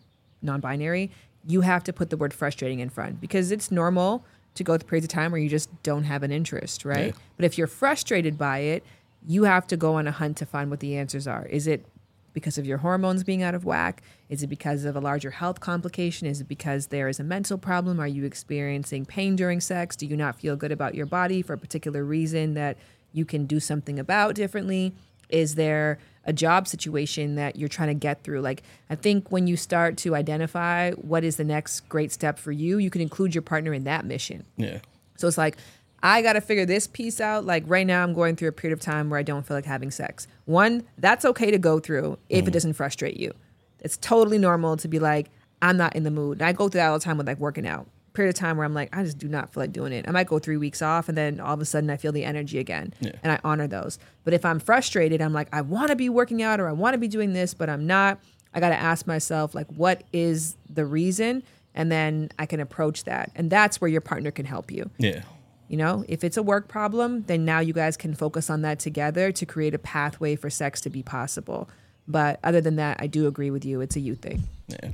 non-binary, 0.43 1.11
you 1.47 1.61
have 1.63 1.85
to 1.85 1.93
put 1.93 2.11
the 2.11 2.17
word 2.17 2.35
frustrating 2.35 2.81
in 2.81 2.89
front 2.89 3.21
because 3.21 3.51
it's 3.51 3.71
normal 3.71 4.25
to 4.55 4.65
go 4.65 4.77
through 4.77 4.89
periods 4.89 5.05
of 5.05 5.11
time 5.11 5.33
where 5.33 5.41
you 5.41 5.49
just 5.49 5.71
don't 5.83 6.05
have 6.05 6.23
an 6.23 6.33
interest, 6.33 6.85
right? 6.85 7.09
Yeah. 7.09 7.21
But 7.37 7.45
if 7.45 7.59
you're 7.59 7.67
frustrated 7.67 8.37
by 8.37 8.59
it, 8.59 8.85
you 9.27 9.45
have 9.45 9.67
to 9.69 9.77
go 9.77 9.95
on 9.95 10.07
a 10.07 10.13
hunt 10.13 10.37
to 10.39 10.47
find 10.47 10.71
what 10.71 10.81
the 10.81 10.97
answers 10.97 11.27
are. 11.27 11.47
Is 11.47 11.67
it 11.67 11.85
because 12.33 12.59
of 12.59 12.67
your 12.67 12.79
hormones 12.79 13.25
being 13.25 13.43
out 13.43 13.55
of 13.55 13.65
whack? 13.65 14.03
Is 14.29 14.43
it 14.43 14.49
because 14.49 14.85
of 14.85 14.95
a 14.95 15.01
larger 15.01 15.31
health 15.31 15.61
complication? 15.61 16.27
Is 16.27 16.41
it 16.41 16.49
because 16.49 16.89
there 16.89 17.09
is 17.09 17.19
a 17.19 17.25
mental 17.25 17.59
problem? 17.59 17.99
Are 17.99 18.07
you 18.07 18.25
experiencing 18.25 19.07
pain 19.07 19.37
during 19.37 19.61
sex? 19.61 19.97
Do 19.97 20.07
you 20.07 20.17
not 20.17 20.39
feel 20.39 20.57
good 20.57 20.73
about 20.73 20.95
your 20.95 21.07
body 21.07 21.43
for 21.43 21.55
a 21.55 21.59
particular 21.59 22.05
reason 22.05 22.55
that 22.55 22.77
you 23.13 23.25
can 23.25 23.47
do 23.47 23.59
something 23.59 23.99
about 23.99 24.35
differently? 24.35 24.95
Is 25.29 25.55
there 25.55 25.99
a 26.25 26.33
job 26.33 26.67
situation 26.67 27.37
that 27.37 27.57
you're 27.57 27.69
trying 27.69 27.89
to 27.89 27.95
get 27.95 28.23
through? 28.25 28.41
Like, 28.41 28.63
I 28.91 28.95
think 28.95 29.31
when 29.31 29.47
you 29.47 29.57
start 29.57 29.97
to 29.99 30.15
identify 30.15 30.93
what 30.93 31.25
is 31.25 31.37
the 31.37 31.45
next 31.45 31.89
great 31.89 32.13
step 32.13 32.39
for 32.39 32.53
you, 32.53 32.79
you 32.79 32.91
can 32.91 33.01
include 33.01 33.35
your 33.35 33.43
partner 33.43 33.73
in 33.73 33.85
that 33.85 34.05
mission. 34.05 34.45
Yeah. 34.57 34.81
So 35.17 35.29
it's 35.29 35.39
like, 35.39 35.57
I 36.03 36.23
got 36.23 36.35
to 36.35 36.41
figure 36.41 36.67
this 36.67 36.87
piece 36.87 37.21
out. 37.21 37.45
Like 37.45 37.65
right 37.67 37.87
now, 37.87 38.03
I'm 38.03 38.13
going 38.13 38.37
through 38.37 38.49
a 38.49 38.53
period 38.53 38.77
of 38.77 38.81
time 38.81 39.09
where 39.09 39.19
I 39.19 39.23
don't 39.23 39.47
feel 39.47 39.57
like 39.57 39.65
having 39.65 39.91
sex. 39.91 40.27
One, 40.45 40.85
that's 40.99 41.25
okay 41.25 41.51
to 41.51 41.59
go 41.59 41.81
through 41.81 42.19
if 42.29 42.47
it 42.47 42.51
mm. 42.51 42.53
doesn't 42.53 42.75
frustrate 42.75 43.17
you. 43.17 43.33
It's 43.81 43.97
totally 43.97 44.39
normal 44.39 44.77
to 44.79 44.89
be 44.89 44.99
like, 44.99 45.31
I'm 45.63 45.77
not 45.77 45.97
in 45.97 46.03
the 46.03 46.11
mood. 46.11 46.39
And 46.39 46.49
I 46.49 46.53
go 46.53 46.69
through 46.69 46.81
that 46.81 46.89
all 46.89 46.99
the 46.99 47.05
time 47.05 47.19
with 47.19 47.27
like 47.27 47.39
working 47.39 47.67
out. 47.67 47.87
Period 48.17 48.35
of 48.35 48.39
time 48.41 48.57
where 48.57 48.65
I'm 48.65 48.73
like, 48.73 48.97
I 48.97 49.05
just 49.05 49.19
do 49.19 49.29
not 49.29 49.53
feel 49.53 49.63
like 49.63 49.73
doing 49.73 49.93
it. 49.93 50.09
I 50.09 50.11
might 50.11 50.27
go 50.27 50.39
three 50.39 50.57
weeks 50.57 50.81
off 50.81 51.11
and 51.11 51.19
then 51.19 51.39
all 51.39 51.53
of 51.53 51.61
a 51.61 51.67
sudden 51.67 51.91
I 51.91 51.99
feel 51.99 52.13
the 52.13 52.25
energy 52.25 52.59
again. 52.59 52.95
Yeah. 53.01 53.13
And 53.23 53.31
I 53.31 53.39
honor 53.45 53.67
those. 53.67 53.99
But 54.25 54.33
if 54.33 54.43
I'm 54.45 54.59
frustrated, 54.59 55.21
I'm 55.21 55.35
like, 55.35 55.49
I 55.53 55.61
want 55.61 55.91
to 55.91 55.97
be 55.97 56.09
working 56.09 56.43
out 56.43 56.59
or 56.59 56.67
I 56.67 56.73
want 56.73 56.95
to 56.95 56.99
be 56.99 57.09
doing 57.09 57.35
this, 57.35 57.53
but 57.53 57.69
I'm 57.69 57.87
not. 57.87 58.19
I 58.55 58.61
got 58.61 58.71
to 58.71 58.77
ask 58.77 59.07
myself, 59.07 59.55
like, 59.55 59.67
what 59.69 60.03
is 60.15 60.57
the 60.71 60.87
reason? 60.87 61.43
And 61.75 61.93
then 61.93 62.31
I 62.39 62.47
can 62.47 62.59
approach 62.59 63.05
that. 63.05 63.31
And 63.35 63.51
that's 63.51 63.83
where 63.83 63.89
your 63.89 64.01
partner 64.01 64.31
can 64.31 64.47
help 64.47 64.71
you. 64.71 64.89
Yeah. 64.97 65.23
You 65.69 65.77
know, 65.77 66.05
if 66.09 66.25
it's 66.25 66.39
a 66.39 66.43
work 66.43 66.69
problem, 66.69 67.25
then 67.25 67.45
now 67.45 67.61
you 67.61 67.75
guys 67.75 67.99
can 67.99 68.15
focus 68.15 68.49
on 68.49 68.63
that 68.63 68.79
together 68.79 69.31
to 69.33 69.45
create 69.45 69.75
a 69.75 69.79
pathway 69.79 70.37
for 70.37 70.49
sex 70.49 70.81
to 70.83 70.91
be 70.91 71.03
possible. 71.03 71.69
But 72.09 72.41
other 72.43 72.63
than 72.63 72.77
that, 72.77 72.97
I 72.99 73.09
do 73.09 73.27
agree 73.27 73.51
with 73.51 73.67
you. 73.67 73.83
It's 73.83 73.97
a 73.97 74.01
you 74.01 74.15
thing. 74.15 74.45
Yeah. 74.69 74.93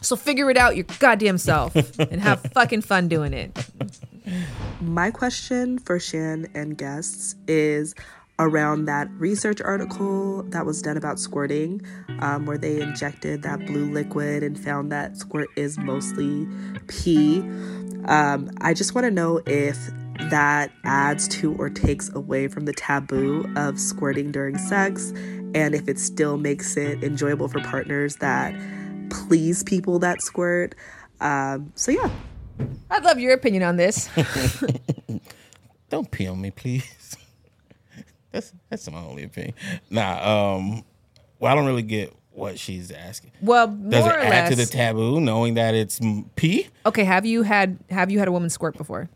So 0.00 0.16
figure 0.16 0.50
it 0.50 0.56
out 0.56 0.76
your 0.76 0.86
goddamn 0.98 1.38
self 1.38 1.74
and 1.98 2.20
have 2.20 2.40
fucking 2.54 2.82
fun 2.82 3.08
doing 3.08 3.34
it. 3.34 3.66
My 4.80 5.10
question 5.10 5.78
for 5.78 5.98
Shan 6.00 6.48
and 6.54 6.76
guests 6.76 7.36
is 7.46 7.94
around 8.38 8.86
that 8.86 9.08
research 9.12 9.60
article 9.60 10.42
that 10.44 10.66
was 10.66 10.82
done 10.82 10.96
about 10.96 11.18
squirting, 11.18 11.80
um, 12.20 12.46
where 12.46 12.58
they 12.58 12.80
injected 12.80 13.42
that 13.42 13.64
blue 13.66 13.90
liquid 13.92 14.42
and 14.42 14.58
found 14.58 14.90
that 14.90 15.16
squirt 15.16 15.48
is 15.56 15.78
mostly 15.78 16.48
pee. 16.88 17.40
Um, 18.06 18.50
I 18.60 18.74
just 18.74 18.94
want 18.94 19.04
to 19.04 19.10
know 19.10 19.40
if 19.46 19.78
that 20.30 20.72
adds 20.84 21.28
to 21.28 21.54
or 21.56 21.70
takes 21.70 22.12
away 22.14 22.48
from 22.48 22.64
the 22.64 22.72
taboo 22.72 23.50
of 23.56 23.78
squirting 23.78 24.32
during 24.32 24.58
sex, 24.58 25.10
and 25.54 25.74
if 25.74 25.88
it 25.88 25.98
still 25.98 26.36
makes 26.36 26.76
it 26.76 27.02
enjoyable 27.04 27.48
for 27.48 27.60
partners 27.60 28.16
that 28.16 28.54
please 29.12 29.62
people 29.62 29.98
that 30.00 30.22
squirt. 30.22 30.74
Um, 31.20 31.72
so, 31.74 31.92
yeah. 31.92 32.10
I'd 32.90 33.04
love 33.04 33.18
your 33.18 33.32
opinion 33.32 33.62
on 33.62 33.76
this. 33.76 34.08
Don't 35.90 36.10
pee 36.10 36.26
on 36.26 36.40
me, 36.40 36.50
please. 36.50 37.16
that's 38.32 38.52
that's 38.70 38.90
my 38.90 39.00
only 39.00 39.24
opinion. 39.24 39.54
Nah, 39.90 40.54
um, 40.56 40.84
well, 41.38 41.52
I 41.52 41.54
don't 41.54 41.66
really 41.66 41.82
get 41.82 42.14
what 42.30 42.58
she's 42.58 42.90
asking. 42.90 43.32
Well, 43.42 43.66
Does 43.66 44.06
it 44.06 44.08
or 44.08 44.18
add 44.18 44.48
to 44.48 44.56
the 44.56 44.64
taboo 44.64 45.20
knowing 45.20 45.54
that 45.54 45.74
it's 45.74 46.00
pee? 46.34 46.68
Okay, 46.86 47.04
have 47.04 47.26
you 47.26 47.42
had 47.42 47.78
have 47.90 48.10
you 48.10 48.18
had 48.18 48.28
a 48.28 48.32
woman 48.32 48.48
squirt 48.48 48.76
before? 48.76 49.10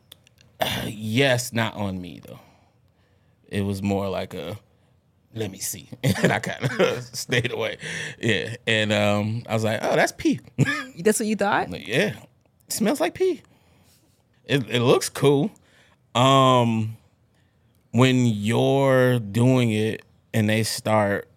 Yes, 0.85 1.53
not 1.53 1.75
on 1.75 2.01
me 2.01 2.21
though. 2.27 2.41
It 3.49 3.63
was 3.63 3.83
more 3.83 4.09
like 4.09 4.35
a 4.35 4.59
let 5.37 5.51
me 5.51 5.59
see. 5.59 5.89
And 6.23 6.33
I 6.33 6.39
kind 6.39 6.65
of 6.81 7.03
stayed 7.13 7.53
away. 7.53 7.79
Yeah. 8.19 8.57
And 8.67 8.93
um 8.93 9.43
I 9.49 9.55
was 9.55 9.65
like, 9.65 9.81
oh, 9.83 9.95
that's 9.97 10.13
pee. 10.13 10.41
That's 10.99 11.21
what 11.21 11.27
you 11.27 11.37
thought? 11.37 11.69
yeah. 11.87 12.17
It 12.67 12.73
smells 12.73 13.01
like 13.01 13.15
pee. 13.15 13.43
It 14.45 14.69
it 14.71 14.81
looks 14.81 15.09
cool. 15.09 15.51
Um 16.15 16.97
when 17.93 18.27
you're 18.27 19.19
doing 19.19 19.71
it 19.71 20.03
and 20.35 20.49
they 20.49 20.63
start 20.63 21.29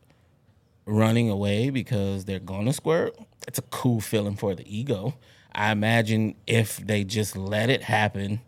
running 0.86 1.30
away 1.30 1.70
because 1.70 2.26
they're 2.26 2.40
gonna 2.40 2.74
squirt, 2.74 3.16
it's 3.48 3.60
a 3.60 3.64
cool 3.64 4.02
feeling 4.02 4.36
for 4.36 4.56
the 4.56 4.66
ego. 4.78 5.16
I 5.54 5.72
imagine 5.72 6.36
if 6.48 6.78
they 6.78 7.04
just 7.04 7.36
let 7.36 7.70
it 7.70 7.84
happen, 7.84 8.42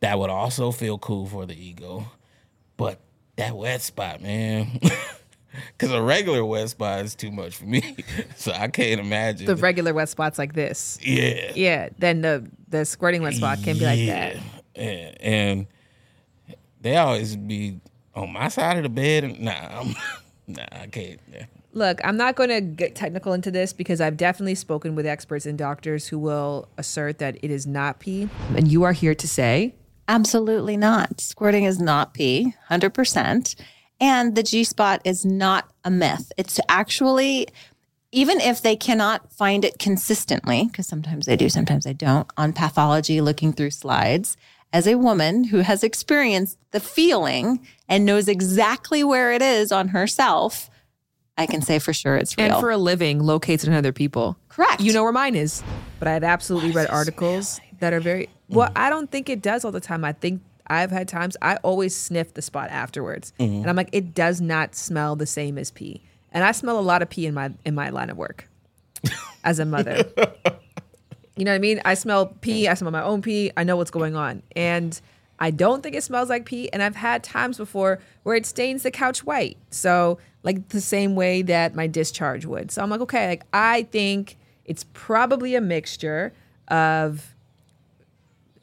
that 0.00 0.18
would 0.18 0.30
also 0.30 0.70
feel 0.72 0.98
cool 0.98 1.26
for 1.26 1.46
the 1.46 1.54
ego. 1.54 2.06
But 2.76 3.00
that 3.38 3.56
wet 3.56 3.80
spot, 3.82 4.20
man. 4.20 4.78
Cause 5.78 5.90
a 5.90 6.00
regular 6.00 6.44
wet 6.44 6.68
spot 6.68 7.04
is 7.04 7.14
too 7.14 7.32
much 7.32 7.56
for 7.56 7.64
me. 7.64 7.96
so 8.36 8.52
I 8.52 8.68
can't 8.68 9.00
imagine. 9.00 9.46
The 9.46 9.56
regular 9.56 9.94
wet 9.94 10.08
spots 10.08 10.38
like 10.38 10.52
this. 10.52 10.98
Yeah. 11.02 11.52
Yeah. 11.54 11.88
Then 11.98 12.20
the 12.20 12.48
the 12.68 12.84
squirting 12.84 13.22
wet 13.22 13.34
spot 13.34 13.58
can 13.62 13.78
be 13.78 13.84
like 13.84 14.06
that. 14.06 14.36
Yeah. 14.76 15.14
And 15.20 15.66
they 16.80 16.96
always 16.96 17.34
be 17.34 17.80
on 18.14 18.32
my 18.32 18.48
side 18.48 18.76
of 18.76 18.82
the 18.84 18.88
bed. 18.88 19.24
And, 19.24 19.40
nah, 19.40 19.80
I'm, 19.80 19.94
nah, 20.46 20.66
I 20.70 20.86
can't. 20.86 21.20
Yeah. 21.32 21.46
Look, 21.72 22.00
I'm 22.04 22.16
not 22.16 22.34
going 22.34 22.50
to 22.50 22.60
get 22.60 22.94
technical 22.94 23.32
into 23.32 23.50
this 23.50 23.72
because 23.72 24.00
I've 24.00 24.16
definitely 24.16 24.54
spoken 24.54 24.94
with 24.94 25.06
experts 25.06 25.46
and 25.46 25.58
doctors 25.58 26.08
who 26.08 26.18
will 26.18 26.68
assert 26.78 27.18
that 27.18 27.36
it 27.42 27.50
is 27.50 27.66
not 27.66 28.00
pee. 28.00 28.28
And 28.56 28.68
you 28.68 28.84
are 28.84 28.92
here 28.92 29.14
to 29.14 29.28
say 29.28 29.74
Absolutely 30.08 30.76
not. 30.76 31.20
Squirting 31.20 31.64
is 31.64 31.78
not 31.78 32.14
pee, 32.14 32.54
100%. 32.70 33.54
And 34.00 34.34
the 34.34 34.42
G 34.42 34.64
spot 34.64 35.02
is 35.04 35.24
not 35.24 35.70
a 35.84 35.90
myth. 35.90 36.32
It's 36.36 36.58
actually, 36.68 37.48
even 38.10 38.40
if 38.40 38.62
they 38.62 38.74
cannot 38.74 39.32
find 39.32 39.64
it 39.64 39.78
consistently, 39.78 40.66
because 40.66 40.86
sometimes 40.86 41.26
they 41.26 41.36
do, 41.36 41.48
sometimes 41.48 41.84
they 41.84 41.92
don't, 41.92 42.26
on 42.36 42.52
pathology 42.52 43.20
looking 43.20 43.52
through 43.52 43.70
slides, 43.70 44.36
as 44.72 44.86
a 44.86 44.96
woman 44.96 45.44
who 45.44 45.58
has 45.58 45.82
experienced 45.82 46.58
the 46.70 46.80
feeling 46.80 47.60
and 47.88 48.04
knows 48.04 48.28
exactly 48.28 49.02
where 49.02 49.32
it 49.32 49.42
is 49.42 49.72
on 49.72 49.88
herself, 49.88 50.70
I 51.36 51.46
can 51.46 51.62
say 51.62 51.78
for 51.78 51.92
sure 51.92 52.16
it's 52.16 52.36
real. 52.36 52.52
and 52.52 52.60
for 52.60 52.70
a 52.70 52.76
living 52.76 53.20
locates 53.20 53.62
it 53.62 53.68
in 53.68 53.74
other 53.74 53.92
people. 53.92 54.36
Correct. 54.48 54.80
You 54.80 54.92
know 54.92 55.02
where 55.04 55.12
mine 55.12 55.34
is. 55.36 55.62
But 55.98 56.08
I've 56.08 56.24
absolutely 56.24 56.72
read 56.72 56.88
articles 56.90 57.60
that 57.80 57.92
are 57.92 58.00
very 58.00 58.28
well, 58.48 58.70
I 58.76 58.90
don't 58.90 59.10
think 59.10 59.28
it 59.28 59.42
does 59.42 59.64
all 59.64 59.72
the 59.72 59.80
time. 59.80 60.04
I 60.04 60.12
think 60.12 60.42
I've 60.66 60.90
had 60.90 61.08
times 61.08 61.36
I 61.40 61.56
always 61.56 61.96
sniff 61.96 62.34
the 62.34 62.42
spot 62.42 62.70
afterwards. 62.70 63.32
Mhm. 63.40 63.60
And 63.60 63.70
I'm 63.70 63.76
like, 63.76 63.88
it 63.92 64.14
does 64.14 64.40
not 64.40 64.74
smell 64.74 65.16
the 65.16 65.26
same 65.26 65.58
as 65.58 65.70
pee. 65.70 66.02
And 66.32 66.44
I 66.44 66.52
smell 66.52 66.78
a 66.78 66.82
lot 66.82 67.00
of 67.02 67.08
pee 67.08 67.26
in 67.26 67.34
my 67.34 67.52
in 67.64 67.74
my 67.74 67.88
line 67.90 68.10
of 68.10 68.16
work 68.16 68.48
as 69.44 69.58
a 69.58 69.64
mother. 69.64 70.04
you 71.36 71.44
know 71.44 71.52
what 71.52 71.56
I 71.56 71.58
mean? 71.58 71.80
I 71.84 71.94
smell 71.94 72.26
pee, 72.26 72.68
I 72.68 72.74
smell 72.74 72.90
my 72.90 73.02
own 73.02 73.22
pee, 73.22 73.50
I 73.56 73.64
know 73.64 73.76
what's 73.76 73.90
going 73.90 74.14
on. 74.16 74.42
And 74.54 75.00
I 75.38 75.50
don't 75.50 75.82
think 75.82 75.94
it 75.94 76.02
smells 76.02 76.28
like 76.28 76.44
pee. 76.44 76.70
And 76.72 76.82
I've 76.82 76.96
had 76.96 77.22
times 77.22 77.56
before 77.58 78.00
where 78.24 78.34
it 78.36 78.44
stains 78.44 78.82
the 78.82 78.90
couch 78.90 79.24
white. 79.24 79.56
So, 79.70 80.18
like 80.42 80.68
the 80.68 80.80
same 80.80 81.14
way 81.14 81.42
that 81.42 81.74
my 81.74 81.86
discharge 81.86 82.44
would. 82.44 82.70
So 82.70 82.82
I'm 82.82 82.90
like, 82.90 83.00
okay, 83.02 83.28
like 83.28 83.44
I 83.52 83.84
think 83.84 84.36
it's 84.64 84.84
probably 84.92 85.54
a 85.54 85.60
mixture 85.60 86.32
of 86.68 87.34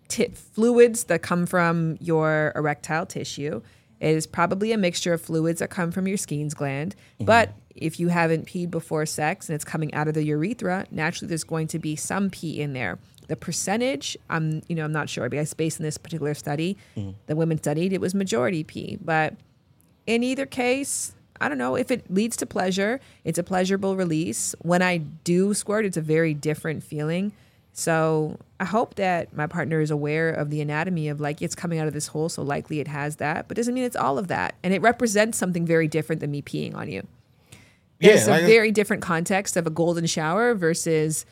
ti 0.07 0.27
fluids 0.29 1.05
that 1.05 1.21
come 1.21 1.45
from 1.45 1.97
your 1.99 2.51
erectile 2.55 3.05
tissue. 3.05 3.61
It 3.99 4.15
is 4.15 4.27
probably 4.27 4.71
a 4.71 4.77
mixture 4.77 5.13
of 5.13 5.21
fluids 5.21 5.59
that 5.59 5.69
come 5.69 5.91
from 5.91 6.07
your 6.07 6.17
Skene's 6.17 6.53
gland. 6.53 6.95
Mm-hmm. 7.15 7.25
But 7.25 7.53
if 7.75 7.99
you 7.99 8.09
haven't 8.09 8.47
peed 8.47 8.71
before 8.71 9.05
sex 9.05 9.49
and 9.49 9.55
it's 9.55 9.65
coming 9.65 9.93
out 9.93 10.07
of 10.07 10.13
the 10.13 10.23
urethra, 10.23 10.85
naturally 10.91 11.29
there's 11.29 11.43
going 11.43 11.67
to 11.67 11.79
be 11.79 11.95
some 11.95 12.29
pee 12.29 12.61
in 12.61 12.73
there. 12.73 12.99
The 13.27 13.35
percentage, 13.35 14.15
I'm 14.29 14.61
you 14.67 14.75
know 14.75 14.85
I'm 14.85 14.91
not 14.91 15.09
sure 15.09 15.27
because 15.29 15.53
based 15.53 15.79
on 15.79 15.83
this 15.83 15.97
particular 15.97 16.33
study, 16.33 16.77
mm. 16.95 17.15
the 17.25 17.35
women 17.35 17.57
studied 17.57 17.91
it 17.91 18.01
was 18.01 18.13
majority 18.13 18.63
pee. 18.63 18.97
But 19.01 19.35
in 20.05 20.23
either 20.23 20.45
case, 20.45 21.13
I 21.41 21.49
don't 21.49 21.57
know 21.57 21.75
if 21.75 21.91
it 21.91 22.11
leads 22.13 22.37
to 22.37 22.45
pleasure. 22.45 22.99
It's 23.23 23.39
a 23.39 23.43
pleasurable 23.43 23.95
release. 23.95 24.55
When 24.61 24.81
I 24.81 24.97
do 24.97 25.53
squirt, 25.53 25.85
it's 25.85 25.97
a 25.97 26.01
very 26.01 26.33
different 26.33 26.83
feeling. 26.83 27.33
So 27.77 28.39
I 28.57 28.63
hope 28.63 28.95
that 28.95 29.35
my 29.35 29.47
partner 29.47 29.81
is 29.81 29.91
aware 29.91 30.29
of 30.29 30.49
the 30.49 30.61
anatomy 30.61 31.09
of 31.09 31.19
like 31.19 31.41
it's 31.41 31.55
coming 31.55 31.77
out 31.77 31.87
of 31.87 31.93
this 31.93 32.07
hole, 32.07 32.29
so 32.29 32.41
likely 32.41 32.79
it 32.79 32.87
has 32.87 33.17
that, 33.17 33.49
but 33.49 33.57
doesn't 33.57 33.73
mean 33.73 33.83
it's 33.83 33.97
all 33.97 34.17
of 34.17 34.29
that. 34.29 34.55
And 34.63 34.73
it 34.73 34.81
represents 34.81 35.37
something 35.37 35.65
very 35.65 35.89
different 35.89 36.21
than 36.21 36.31
me 36.31 36.41
peeing 36.41 36.73
on 36.73 36.89
you. 36.89 37.05
Yeah, 37.99 38.11
It's 38.13 38.27
like- 38.29 38.43
a 38.43 38.47
very 38.47 38.71
different 38.71 39.03
context 39.03 39.57
of 39.57 39.67
a 39.67 39.69
golden 39.69 40.05
shower 40.05 40.55
versus 40.55 41.25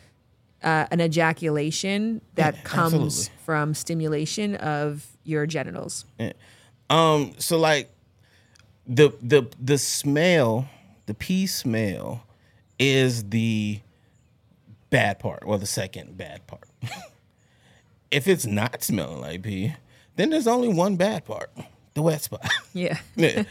uh, 0.61 0.85
an 0.91 0.99
ejaculation 0.99 2.19
that 2.35 2.65
comes 2.65 2.93
absolutely. 2.93 3.43
from 3.45 3.73
stimulation 3.73 4.55
of 4.57 5.07
your 5.23 5.45
genitals. 5.45 6.03
Um, 6.89 7.35
so 7.37 7.57
like 7.57 7.89
the 8.85 9.13
the 9.21 9.47
the 9.61 9.77
smell, 9.77 10.67
the 11.05 11.13
pee 11.13 11.47
smell 11.47 12.23
is 12.79 13.29
the 13.29 13.79
bad 14.93 15.17
part, 15.17 15.43
well, 15.47 15.57
the 15.57 15.65
second 15.65 16.15
bad 16.17 16.45
part. 16.45 16.69
if 18.11 18.27
it's 18.27 18.45
not 18.45 18.83
smelling 18.83 19.21
like 19.21 19.41
pee, 19.41 19.73
then 20.17 20.29
there's 20.29 20.45
only 20.45 20.67
one 20.67 20.97
bad 20.97 21.25
part, 21.25 21.49
the 21.95 22.03
wet 22.03 22.21
spot. 22.21 22.47
Yeah. 22.75 22.99
Yeah. 23.15 23.43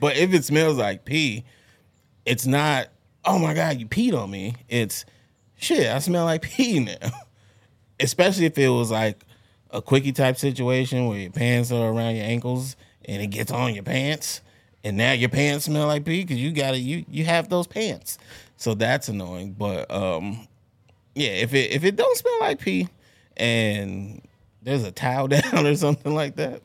but 0.00 0.16
if 0.16 0.32
it 0.32 0.44
smells 0.44 0.76
like 0.76 1.04
pee, 1.06 1.44
it's 2.26 2.46
not, 2.46 2.88
oh 3.24 3.38
my 3.38 3.54
God, 3.54 3.78
you 3.78 3.86
peed 3.86 4.18
on 4.18 4.30
me. 4.30 4.54
It's 4.68 5.06
shit, 5.56 5.86
I 5.86 5.98
smell 5.98 6.26
like 6.26 6.42
pee 6.56 6.80
now. 6.80 7.10
Especially 7.98 8.44
if 8.44 8.58
it 8.58 8.68
was 8.68 8.90
like 8.90 9.24
a 9.70 9.80
quickie 9.80 10.12
type 10.12 10.36
situation 10.36 11.06
where 11.06 11.18
your 11.18 11.30
pants 11.30 11.72
are 11.72 11.88
around 11.88 12.16
your 12.16 12.26
ankles 12.26 12.76
and 13.06 13.22
it 13.22 13.28
gets 13.28 13.50
on 13.50 13.74
your 13.74 13.82
pants. 13.82 14.42
And 14.84 14.98
now 14.98 15.12
your 15.12 15.30
pants 15.30 15.66
smell 15.66 15.86
like 15.86 16.04
pee 16.04 16.22
because 16.22 16.38
you 16.38 16.50
got 16.52 16.72
to 16.72 16.78
you 16.78 17.04
you 17.08 17.24
have 17.24 17.48
those 17.48 17.66
pants, 17.68 18.18
so 18.56 18.74
that's 18.74 19.08
annoying. 19.08 19.52
But 19.52 19.88
um, 19.90 20.48
yeah, 21.14 21.30
if 21.30 21.52
it 21.54 21.70
if 21.72 21.84
it 21.84 21.96
don't 21.96 22.16
smell 22.16 22.38
like 22.40 22.60
pee, 22.60 22.88
and 23.36 24.22
there's 24.62 24.84
a 24.84 24.92
towel 24.92 25.28
down 25.28 25.66
or 25.66 25.74
something 25.76 26.14
like 26.14 26.36
that, 26.36 26.62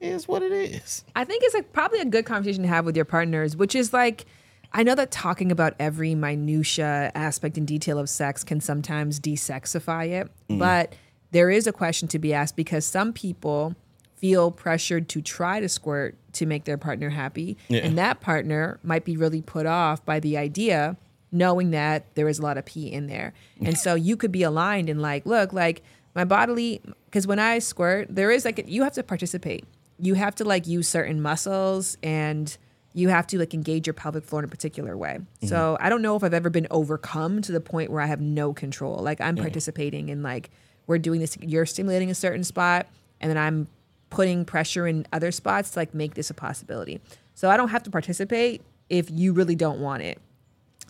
it's 0.00 0.28
what 0.28 0.42
it 0.42 0.52
is. 0.52 1.04
I 1.16 1.24
think 1.24 1.42
it's 1.44 1.54
like 1.54 1.72
probably 1.72 2.00
a 2.00 2.04
good 2.04 2.24
conversation 2.24 2.62
to 2.62 2.68
have 2.68 2.84
with 2.84 2.96
your 2.96 3.04
partners, 3.04 3.56
which 3.56 3.74
is 3.74 3.92
like 3.92 4.26
I 4.72 4.82
know 4.82 4.94
that 4.94 5.10
talking 5.10 5.50
about 5.50 5.74
every 5.80 6.14
minutia 6.14 7.10
aspect 7.14 7.56
and 7.56 7.66
detail 7.66 7.98
of 7.98 8.08
sex 8.10 8.44
can 8.44 8.60
sometimes 8.60 9.18
desexify 9.18 10.08
it, 10.20 10.30
Mm. 10.50 10.58
but 10.58 10.94
there 11.30 11.50
is 11.50 11.66
a 11.66 11.72
question 11.72 12.06
to 12.08 12.18
be 12.18 12.32
asked 12.34 12.54
because 12.56 12.84
some 12.84 13.12
people 13.12 13.74
feel 14.16 14.50
pressured 14.50 15.08
to 15.08 15.22
try 15.22 15.60
to 15.60 15.68
squirt 15.68 16.16
to 16.34 16.44
make 16.44 16.64
their 16.64 16.76
partner 16.76 17.08
happy, 17.10 17.56
Yeah. 17.68 17.80
and 17.80 17.96
that 17.98 18.20
partner 18.20 18.78
might 18.82 19.04
be 19.04 19.16
really 19.16 19.40
put 19.40 19.64
off 19.64 20.04
by 20.04 20.20
the 20.20 20.36
idea 20.36 20.96
knowing 21.30 21.70
that 21.72 22.14
there 22.14 22.28
is 22.28 22.38
a 22.38 22.42
lot 22.42 22.58
of 22.58 22.64
pee 22.64 22.90
in 22.90 23.06
there. 23.06 23.34
And 23.62 23.76
so 23.76 23.94
you 23.94 24.16
could 24.16 24.32
be 24.32 24.42
aligned 24.42 24.88
and 24.88 25.02
like, 25.02 25.26
look, 25.26 25.52
like 25.52 25.82
my 26.14 26.24
bodily, 26.24 26.80
because 27.06 27.26
when 27.26 27.38
I 27.38 27.58
squirt, 27.58 28.06
there 28.10 28.30
is 28.30 28.44
like, 28.44 28.64
you 28.66 28.82
have 28.82 28.94
to 28.94 29.02
participate. 29.02 29.64
You 29.98 30.14
have 30.14 30.34
to 30.36 30.44
like 30.44 30.66
use 30.66 30.88
certain 30.88 31.20
muscles 31.20 31.98
and 32.02 32.56
you 32.94 33.08
have 33.08 33.26
to 33.28 33.38
like 33.38 33.52
engage 33.52 33.86
your 33.86 33.94
pelvic 33.94 34.24
floor 34.24 34.40
in 34.40 34.44
a 34.44 34.48
particular 34.48 34.96
way. 34.96 35.18
So 35.42 35.56
mm-hmm. 35.56 35.84
I 35.84 35.88
don't 35.88 36.02
know 36.02 36.16
if 36.16 36.24
I've 36.24 36.34
ever 36.34 36.50
been 36.50 36.66
overcome 36.70 37.42
to 37.42 37.52
the 37.52 37.60
point 37.60 37.90
where 37.90 38.00
I 38.00 38.06
have 38.06 38.20
no 38.20 38.52
control. 38.52 38.96
Like 38.96 39.20
I'm 39.20 39.36
participating 39.36 40.08
in 40.08 40.22
like, 40.22 40.50
we're 40.86 40.98
doing 40.98 41.20
this, 41.20 41.36
you're 41.40 41.66
stimulating 41.66 42.10
a 42.10 42.14
certain 42.14 42.42
spot 42.42 42.86
and 43.20 43.28
then 43.30 43.36
I'm 43.36 43.68
putting 44.10 44.44
pressure 44.44 44.86
in 44.86 45.06
other 45.12 45.30
spots 45.30 45.72
to 45.72 45.80
like 45.80 45.94
make 45.94 46.14
this 46.14 46.30
a 46.30 46.34
possibility. 46.34 47.00
So 47.34 47.50
I 47.50 47.56
don't 47.56 47.68
have 47.68 47.82
to 47.82 47.90
participate 47.90 48.62
if 48.88 49.10
you 49.10 49.32
really 49.34 49.54
don't 49.54 49.80
want 49.80 50.02
it. 50.02 50.18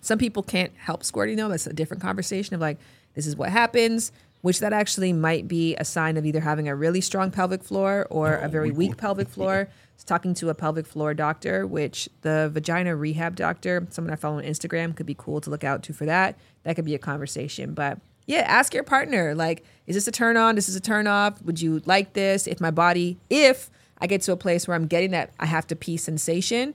Some 0.01 0.19
people 0.19 0.43
can't 0.43 0.73
help 0.77 1.05
squirting 1.05 1.37
though. 1.37 1.49
That's 1.49 1.67
a 1.67 1.73
different 1.73 2.03
conversation 2.03 2.55
of 2.55 2.61
like, 2.61 2.79
this 3.15 3.27
is 3.27 3.37
what 3.37 3.51
happens, 3.51 4.13
which 4.43 4.61
that 4.61 4.73
actually 4.73 5.13
might 5.13 5.49
be 5.49 5.75
a 5.77 5.85
sign 5.85 6.17
of 6.17 6.25
either 6.25 6.41
having 6.41 6.69
a 6.69 6.75
really 6.75 7.01
strong 7.01 7.31
pelvic 7.31 7.63
floor 7.63 8.07
or 8.11 8.35
a 8.35 8.49
very 8.49 8.71
weak 8.71 8.97
pelvic 8.97 9.29
floor. 9.35 9.69
I 9.69 9.95
was 9.97 10.05
talking 10.05 10.35
to 10.35 10.49
a 10.49 10.55
pelvic 10.55 10.87
floor 10.87 11.15
doctor, 11.15 11.67
which 11.67 12.09
the 12.23 12.51
vagina 12.53 12.95
rehab 12.95 13.35
doctor, 13.35 13.87
someone 13.91 14.13
I 14.13 14.17
follow 14.17 14.39
on 14.39 14.45
Instagram, 14.45 14.95
could 14.95 15.07
be 15.07 15.17
cool 15.19 15.41
to 15.41 15.51
look 15.51 15.65
out 15.65 15.83
to 15.85 15.93
for 15.93 16.07
that. 16.07 16.39
That 16.63 16.77
could 16.77 16.85
be 16.85 16.95
a 16.95 16.99
conversation. 16.99 17.75
But 17.75 17.99
yeah, 18.27 18.41
ask 18.41 18.75
your 18.75 18.85
partner, 18.85 19.35
like, 19.35 19.65
is 19.87 19.97
this 19.97 20.07
a 20.07 20.13
turn 20.13 20.37
on? 20.37 20.55
This 20.55 20.69
is 20.69 20.77
a 20.77 20.81
turn 20.81 21.07
off? 21.07 21.43
Would 21.43 21.61
you 21.61 21.83
like 21.87 22.13
this? 22.13 22.47
If 22.47 22.61
my 22.61 22.71
body, 22.71 23.19
if 23.31 23.71
I 24.01 24.07
get 24.07 24.23
to 24.23 24.33
a 24.33 24.37
place 24.37 24.69
where 24.69 24.77
I'm 24.77 24.87
getting 24.87 25.11
that 25.13 25.33
I 25.41 25.47
have 25.47 25.67
to 25.69 25.77
pee 25.77 25.97
sensation, 25.97 26.75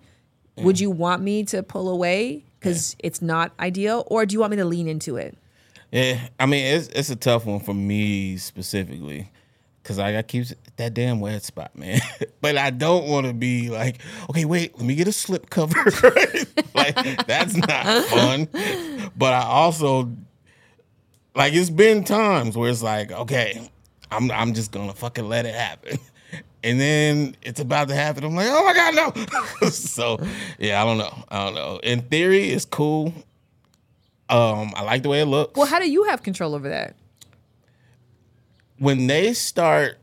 would 0.57 0.79
you 0.79 0.91
want 0.91 1.21
me 1.23 1.43
to 1.45 1.63
pull 1.63 1.89
away 1.89 2.43
because 2.63 2.95
it's 2.99 3.21
not 3.21 3.51
ideal, 3.59 4.03
or 4.07 4.25
do 4.25 4.33
you 4.33 4.39
want 4.39 4.51
me 4.51 4.57
to 4.57 4.65
lean 4.65 4.87
into 4.87 5.17
it? 5.17 5.37
Yeah, 5.91 6.19
I 6.39 6.45
mean 6.45 6.65
it's 6.65 6.87
it's 6.87 7.09
a 7.09 7.15
tough 7.15 7.45
one 7.45 7.59
for 7.59 7.73
me 7.73 8.37
specifically 8.37 9.29
because 9.83 9.99
I 9.99 10.13
got 10.13 10.27
keeps 10.27 10.53
that 10.77 10.93
damn 10.93 11.19
wet 11.19 11.43
spot, 11.43 11.77
man. 11.77 11.99
but 12.41 12.57
I 12.57 12.69
don't 12.69 13.07
want 13.07 13.27
to 13.27 13.33
be 13.33 13.69
like, 13.69 13.99
okay, 14.29 14.45
wait, 14.45 14.75
let 14.77 14.85
me 14.85 14.95
get 14.95 15.07
a 15.07 15.11
slip 15.11 15.49
cover. 15.49 15.75
like 16.73 17.27
that's 17.27 17.55
not 17.55 18.05
fun. 18.05 18.47
But 19.15 19.33
I 19.33 19.43
also 19.43 20.09
like 21.35 21.53
it's 21.53 21.69
been 21.69 22.03
times 22.03 22.57
where 22.57 22.69
it's 22.69 22.81
like, 22.81 23.11
okay, 23.11 23.69
I'm 24.09 24.31
I'm 24.31 24.53
just 24.53 24.71
gonna 24.71 24.93
fucking 24.93 25.27
let 25.27 25.45
it 25.45 25.53
happen. 25.53 25.99
And 26.63 26.79
then 26.79 27.35
it's 27.41 27.59
about 27.59 27.89
to 27.89 27.95
happen. 27.95 28.23
I'm 28.23 28.35
like, 28.35 28.47
oh 28.49 28.63
my 28.63 28.73
god, 28.73 28.95
no! 29.61 29.69
so 29.69 30.17
yeah, 30.57 30.81
I 30.81 30.85
don't 30.85 30.97
know. 30.97 31.23
I 31.29 31.45
don't 31.45 31.55
know. 31.55 31.79
In 31.83 32.01
theory, 32.03 32.49
it's 32.49 32.65
cool. 32.65 33.13
Um, 34.29 34.71
I 34.75 34.83
like 34.83 35.03
the 35.03 35.09
way 35.09 35.21
it 35.21 35.25
looks. 35.25 35.57
Well, 35.57 35.67
how 35.67 35.79
do 35.79 35.91
you 35.91 36.03
have 36.05 36.23
control 36.23 36.55
over 36.55 36.69
that? 36.69 36.95
when 38.83 39.07
they 39.07 39.33
start 39.33 39.97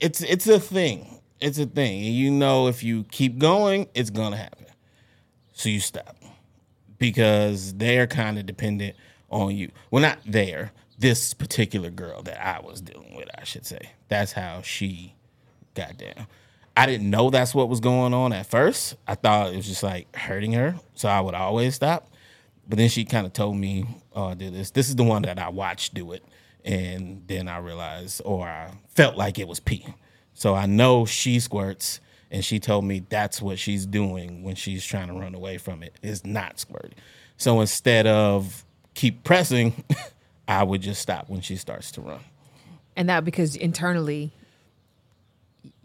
it's 0.00 0.20
it's 0.22 0.46
a 0.46 0.60
thing 0.60 1.20
it's 1.40 1.58
a 1.58 1.64
thing 1.64 2.04
and 2.04 2.14
you 2.14 2.30
know 2.30 2.66
if 2.68 2.82
you 2.82 3.04
keep 3.04 3.38
going 3.38 3.88
it's 3.94 4.10
gonna 4.10 4.36
happen 4.36 4.66
so 5.52 5.68
you 5.68 5.80
stop 5.80 6.16
because 6.98 7.72
they're 7.74 8.06
kind 8.06 8.38
of 8.38 8.44
dependent 8.44 8.94
on 9.30 9.54
you 9.56 9.70
well 9.90 10.02
not 10.02 10.18
there 10.26 10.72
this 10.98 11.32
particular 11.32 11.88
girl 11.90 12.22
that 12.22 12.44
i 12.44 12.60
was 12.60 12.80
dealing 12.82 13.16
with 13.16 13.28
i 13.38 13.44
should 13.44 13.64
say 13.64 13.92
that's 14.08 14.32
how 14.32 14.62
she 14.62 15.14
got 15.74 15.96
down 15.96 16.26
i 16.76 16.86
didn't 16.86 17.08
know 17.10 17.30
that's 17.30 17.54
what 17.54 17.68
was 17.68 17.80
going 17.80 18.14
on 18.14 18.32
at 18.32 18.46
first 18.46 18.96
i 19.06 19.14
thought 19.14 19.52
it 19.52 19.56
was 19.56 19.66
just 19.66 19.82
like 19.82 20.14
hurting 20.16 20.52
her 20.52 20.74
so 20.94 21.08
i 21.08 21.20
would 21.20 21.34
always 21.34 21.74
stop 21.74 22.08
but 22.68 22.78
then 22.78 22.88
she 22.88 23.04
kind 23.04 23.26
of 23.26 23.32
told 23.32 23.56
me, 23.56 23.86
"Oh, 24.14 24.34
do 24.34 24.50
this. 24.50 24.70
This 24.70 24.88
is 24.88 24.96
the 24.96 25.04
one 25.04 25.22
that 25.22 25.38
I 25.38 25.48
watched 25.48 25.94
do 25.94 26.12
it." 26.12 26.24
And 26.64 27.22
then 27.28 27.48
I 27.48 27.58
realized, 27.58 28.22
or 28.24 28.46
I 28.48 28.72
felt 28.88 29.16
like 29.16 29.38
it 29.38 29.46
was 29.46 29.60
pee. 29.60 29.86
So 30.34 30.54
I 30.54 30.66
know 30.66 31.06
she 31.06 31.38
squirts, 31.38 32.00
and 32.30 32.44
she 32.44 32.58
told 32.58 32.84
me 32.84 33.04
that's 33.08 33.40
what 33.40 33.58
she's 33.58 33.86
doing 33.86 34.42
when 34.42 34.56
she's 34.56 34.84
trying 34.84 35.08
to 35.08 35.14
run 35.14 35.34
away 35.34 35.58
from 35.58 35.82
it 35.82 35.96
is 36.02 36.24
not 36.24 36.58
squirting. 36.58 36.94
So 37.36 37.60
instead 37.60 38.06
of 38.06 38.64
keep 38.94 39.22
pressing, 39.22 39.84
I 40.48 40.64
would 40.64 40.80
just 40.82 41.00
stop 41.00 41.28
when 41.28 41.40
she 41.40 41.56
starts 41.56 41.92
to 41.92 42.00
run. 42.00 42.20
And 42.96 43.08
that 43.08 43.24
because 43.24 43.56
internally 43.56 44.32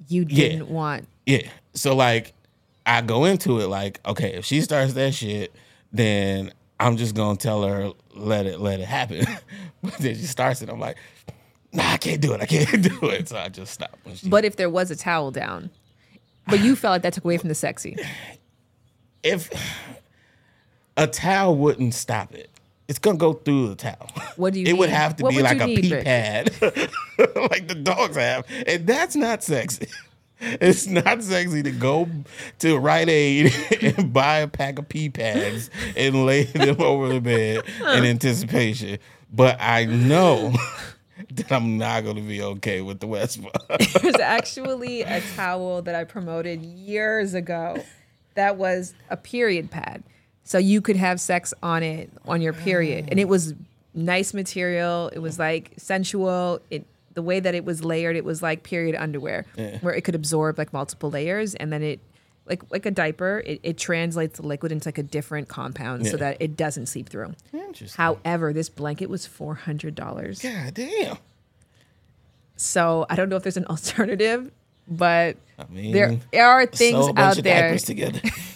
you 0.07 0.25
didn't 0.25 0.69
want. 0.69 1.07
Yeah. 1.25 1.47
So 1.73 1.95
like 1.95 2.33
I 2.85 3.01
go 3.01 3.25
into 3.25 3.59
it 3.59 3.67
like, 3.67 3.99
okay, 4.05 4.33
if 4.33 4.45
she 4.45 4.61
starts 4.61 4.93
that 4.93 5.13
shit, 5.13 5.53
then 5.91 6.51
I'm 6.79 6.97
just 6.97 7.15
gonna 7.15 7.37
tell 7.37 7.63
her 7.63 7.91
let 8.13 8.45
it 8.45 8.59
let 8.59 8.79
it 8.79 8.87
happen. 8.87 9.25
but 9.83 9.93
then 9.97 10.15
she 10.15 10.23
starts 10.23 10.61
it, 10.61 10.69
I'm 10.69 10.79
like, 10.79 10.97
nah, 11.71 11.91
I 11.91 11.97
can't 11.97 12.21
do 12.21 12.33
it. 12.33 12.41
I 12.41 12.45
can't 12.45 12.81
do 13.01 13.09
it. 13.09 13.29
So 13.29 13.37
I 13.37 13.49
just 13.49 13.73
stop. 13.73 13.97
But 14.25 14.45
if 14.45 14.55
there 14.55 14.69
was 14.69 14.91
a 14.91 14.95
towel 14.95 15.31
down, 15.31 15.69
but 16.47 16.59
you 16.59 16.75
felt 16.75 16.93
like 16.93 17.01
that 17.03 17.13
took 17.13 17.23
away 17.23 17.37
from 17.37 17.49
the 17.49 17.55
sexy. 17.55 17.97
if 19.23 19.49
a 20.97 21.07
towel 21.07 21.55
wouldn't 21.55 21.93
stop 21.93 22.33
it, 22.33 22.49
it's 22.91 22.99
gonna 22.99 23.17
go 23.17 23.31
through 23.31 23.69
the 23.69 23.75
towel. 23.75 24.11
What 24.35 24.51
do 24.51 24.59
you? 24.59 24.65
it 24.67 24.77
would 24.77 24.89
have 24.89 25.15
to 25.15 25.23
What 25.23 25.33
be 25.33 25.41
like 25.41 25.61
a 25.61 25.65
pee 25.65 25.93
Rick? 25.93 26.03
pad, 26.03 26.51
like 26.61 27.69
the 27.69 27.79
dogs 27.81 28.17
have, 28.17 28.45
and 28.67 28.85
that's 28.85 29.15
not 29.15 29.43
sexy. 29.43 29.87
It's 30.43 30.87
not 30.87 31.21
sexy 31.21 31.61
to 31.61 31.71
go 31.71 32.09
to 32.59 32.77
Rite 32.79 33.09
Aid 33.09 33.53
and 33.79 34.11
buy 34.11 34.39
a 34.39 34.47
pack 34.47 34.79
of 34.79 34.89
pee 34.89 35.07
pads 35.07 35.69
and 35.95 36.25
lay 36.25 36.45
them 36.45 36.81
over 36.81 37.09
the 37.09 37.21
bed 37.21 37.63
in 37.79 38.03
anticipation. 38.03 38.97
But 39.31 39.57
I 39.61 39.85
know 39.85 40.51
that 41.35 41.51
I'm 41.51 41.77
not 41.77 42.05
going 42.05 42.15
to 42.15 42.23
be 42.23 42.41
okay 42.41 42.81
with 42.81 43.01
the 43.01 43.27
spot. 43.27 43.53
There's 44.01 44.15
actually 44.15 45.03
a 45.03 45.21
towel 45.35 45.83
that 45.83 45.93
I 45.93 46.05
promoted 46.05 46.63
years 46.63 47.35
ago 47.35 47.77
that 48.33 48.57
was 48.57 48.95
a 49.11 49.17
period 49.17 49.69
pad. 49.69 50.01
So 50.43 50.57
you 50.57 50.81
could 50.81 50.95
have 50.95 51.19
sex 51.19 51.53
on 51.61 51.83
it 51.83 52.09
on 52.27 52.41
your 52.41 52.53
period. 52.53 53.07
And 53.09 53.19
it 53.19 53.27
was 53.27 53.53
nice 53.93 54.33
material. 54.33 55.09
It 55.13 55.19
was 55.19 55.39
like 55.39 55.73
sensual. 55.77 56.61
It 56.69 56.85
the 57.13 57.21
way 57.21 57.39
that 57.39 57.53
it 57.53 57.65
was 57.65 57.83
layered, 57.83 58.15
it 58.15 58.23
was 58.23 58.41
like 58.41 58.63
period 58.63 58.95
underwear. 58.95 59.45
Yeah. 59.57 59.77
Where 59.79 59.93
it 59.93 60.01
could 60.03 60.15
absorb 60.15 60.57
like 60.57 60.73
multiple 60.73 61.11
layers 61.11 61.55
and 61.55 61.71
then 61.71 61.83
it 61.83 61.99
like 62.45 62.63
like 62.71 62.85
a 62.85 62.91
diaper, 62.91 63.43
it, 63.45 63.59
it 63.63 63.77
translates 63.77 64.39
the 64.39 64.45
liquid 64.45 64.71
into 64.71 64.87
like 64.87 64.97
a 64.97 65.03
different 65.03 65.47
compound 65.47 66.07
so 66.07 66.17
that 66.17 66.37
it 66.39 66.57
doesn't 66.57 66.87
seep 66.87 67.07
through. 67.07 67.33
Interesting. 67.53 67.97
However, 67.97 68.51
this 68.51 68.69
blanket 68.69 69.09
was 69.09 69.25
four 69.25 69.55
hundred 69.55 69.95
dollars. 69.95 70.41
God 70.41 70.73
damn. 70.73 71.17
So 72.57 73.05
I 73.09 73.15
don't 73.15 73.29
know 73.29 73.35
if 73.35 73.43
there's 73.43 73.57
an 73.57 73.65
alternative, 73.69 74.51
but 74.87 75.37
I 75.57 75.65
mean, 75.69 75.93
there 75.93 76.19
are 76.41 76.65
things 76.65 77.05
sew 77.05 77.09
a 77.09 77.13
bunch 77.13 77.37
out 77.37 77.43
there. 77.43 77.77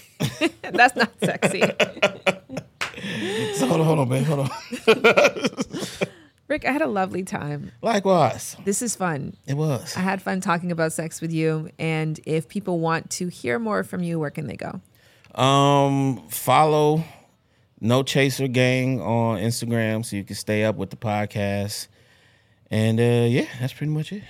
That's 0.74 0.96
not 0.96 1.12
sexy. 1.24 1.62
so 3.56 3.68
hold 3.68 3.82
on, 3.82 3.86
hold 3.86 4.00
on, 4.00 4.10
babe. 4.10 4.24
Hold 4.26 4.40
on. 4.40 4.50
Rick, 6.48 6.66
I 6.66 6.72
had 6.72 6.82
a 6.82 6.88
lovely 6.88 7.24
time. 7.24 7.72
Likewise. 7.82 8.56
This 8.66 8.82
is 8.82 8.96
fun. 8.96 9.36
It 9.48 9.56
was. 9.56 9.98
I 9.98 10.02
had 10.02 10.22
fun 10.22 10.42
talking 10.42 10.72
about 10.72 10.94
sex 10.94 11.20
with 11.20 11.32
you. 11.32 11.70
And 11.80 12.20
if 12.26 12.48
people 12.48 12.80
want 12.80 13.10
to 13.12 13.30
hear 13.30 13.58
more 13.58 13.84
from 13.84 14.04
you, 14.04 14.20
where 14.20 14.30
can 14.30 14.46
they 14.46 14.56
go? 14.56 14.80
Um, 15.42 16.28
follow 16.30 17.04
No 17.82 18.04
Chaser 18.04 18.48
Gang 18.48 19.02
on 19.02 19.40
Instagram 19.40 20.06
so 20.06 20.16
you 20.16 20.24
can 20.24 20.36
stay 20.36 20.64
up 20.64 20.76
with 20.76 20.92
the 20.92 20.98
podcast. 20.98 21.88
And 22.72 23.00
uh 23.00 23.28
yeah, 23.28 23.48
that's 23.60 23.74
pretty 23.74 23.92
much 23.92 24.12
it. 24.12 24.24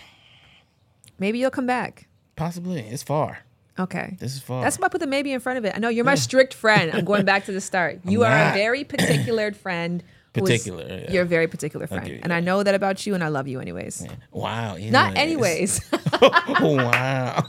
Maybe 1.19 1.39
you'll 1.39 1.51
come 1.51 1.67
back. 1.67 2.07
Possibly. 2.35 2.79
It's 2.81 3.03
far. 3.03 3.44
Okay. 3.77 4.15
This 4.19 4.35
is 4.35 4.41
far. 4.41 4.63
That's 4.63 4.77
why 4.79 4.85
I 4.85 4.89
put 4.89 5.01
the 5.01 5.07
maybe 5.07 5.33
in 5.33 5.39
front 5.41 5.57
of 5.57 5.65
it. 5.65 5.73
I 5.75 5.79
know 5.79 5.89
you're 5.89 6.05
my 6.05 6.15
strict 6.15 6.53
friend. 6.53 6.91
I'm 6.93 7.03
going 7.05 7.25
back 7.25 7.45
to 7.45 7.51
the 7.51 7.61
start. 7.61 7.99
You 8.05 8.23
I'm 8.23 8.31
are 8.31 8.51
a 8.51 8.53
very 8.53 8.83
particular 8.83 9.51
friend. 9.51 10.01
who 10.35 10.45
is- 10.45 10.61
Particular, 10.63 10.85
yeah. 10.87 11.11
You're 11.11 11.23
a 11.23 11.25
very 11.27 11.47
particular 11.47 11.87
friend. 11.87 12.05
give 12.05 12.15
you 12.15 12.19
And 12.23 12.31
I 12.33 12.39
know 12.39 12.63
that 12.63 12.75
about 12.75 13.05
you, 13.05 13.13
and 13.15 13.23
I 13.23 13.27
love 13.29 13.47
you 13.47 13.59
anyways. 13.59 14.05
Wow. 14.31 14.77
Not 14.79 15.17
anyways. 15.17 15.81
wow. 16.61 17.43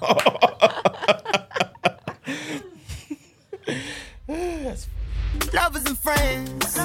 Lovers 5.52 5.84
and 5.86 5.98
friends. 5.98 6.78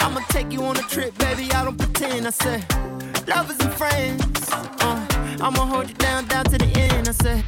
I'ma 0.00 0.20
take 0.28 0.52
you 0.52 0.62
on 0.62 0.76
a 0.76 0.82
trip, 0.82 1.16
baby. 1.18 1.50
I 1.52 1.64
don't 1.64 1.78
pretend. 1.78 2.26
I 2.26 2.30
said, 2.30 2.64
lovers 3.28 3.58
and 3.60 3.72
friends. 3.74 4.48
Uh, 4.52 5.06
I'ma 5.40 5.66
hold 5.66 5.88
you 5.88 5.94
down, 5.94 6.26
down 6.26 6.44
to 6.44 6.58
the 6.58 6.66
end. 6.78 7.08
I 7.08 7.12
said. 7.12 7.44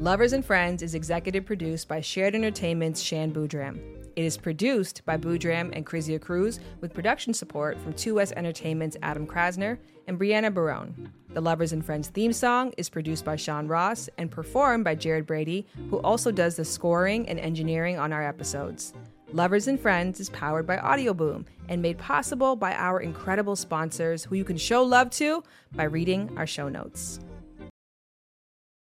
Lovers 0.00 0.32
and 0.32 0.42
Friends 0.42 0.82
is 0.82 0.94
executive 0.94 1.44
produced 1.44 1.86
by 1.86 2.00
Shared 2.00 2.34
Entertainment's 2.34 3.02
Shan 3.02 3.34
Boodram. 3.34 3.78
It 4.16 4.24
is 4.24 4.38
produced 4.38 5.04
by 5.04 5.18
Boodram 5.18 5.76
and 5.76 5.84
Krizia 5.84 6.18
Cruz 6.18 6.58
with 6.80 6.94
production 6.94 7.34
support 7.34 7.78
from 7.82 7.92
2S 7.92 8.32
Entertainment's 8.32 8.96
Adam 9.02 9.26
Krasner 9.26 9.76
and 10.06 10.18
Brianna 10.18 10.54
Barone. 10.54 11.12
The 11.34 11.42
Lovers 11.42 11.74
and 11.74 11.84
Friends 11.84 12.08
theme 12.08 12.32
song 12.32 12.72
is 12.78 12.88
produced 12.88 13.26
by 13.26 13.36
Sean 13.36 13.68
Ross 13.68 14.08
and 14.16 14.30
performed 14.30 14.84
by 14.84 14.94
Jared 14.94 15.26
Brady, 15.26 15.66
who 15.90 15.98
also 15.98 16.30
does 16.30 16.56
the 16.56 16.64
scoring 16.64 17.28
and 17.28 17.38
engineering 17.38 17.98
on 17.98 18.10
our 18.10 18.26
episodes. 18.26 18.94
Lovers 19.34 19.68
and 19.68 19.78
Friends 19.78 20.18
is 20.18 20.30
powered 20.30 20.66
by 20.66 20.78
Audio 20.78 21.12
Boom 21.12 21.44
and 21.68 21.82
made 21.82 21.98
possible 21.98 22.56
by 22.56 22.72
our 22.72 23.00
incredible 23.00 23.54
sponsors 23.54 24.24
who 24.24 24.34
you 24.34 24.44
can 24.44 24.56
show 24.56 24.82
love 24.82 25.10
to 25.10 25.44
by 25.74 25.84
reading 25.84 26.32
our 26.38 26.46
show 26.46 26.70
notes. 26.70 27.20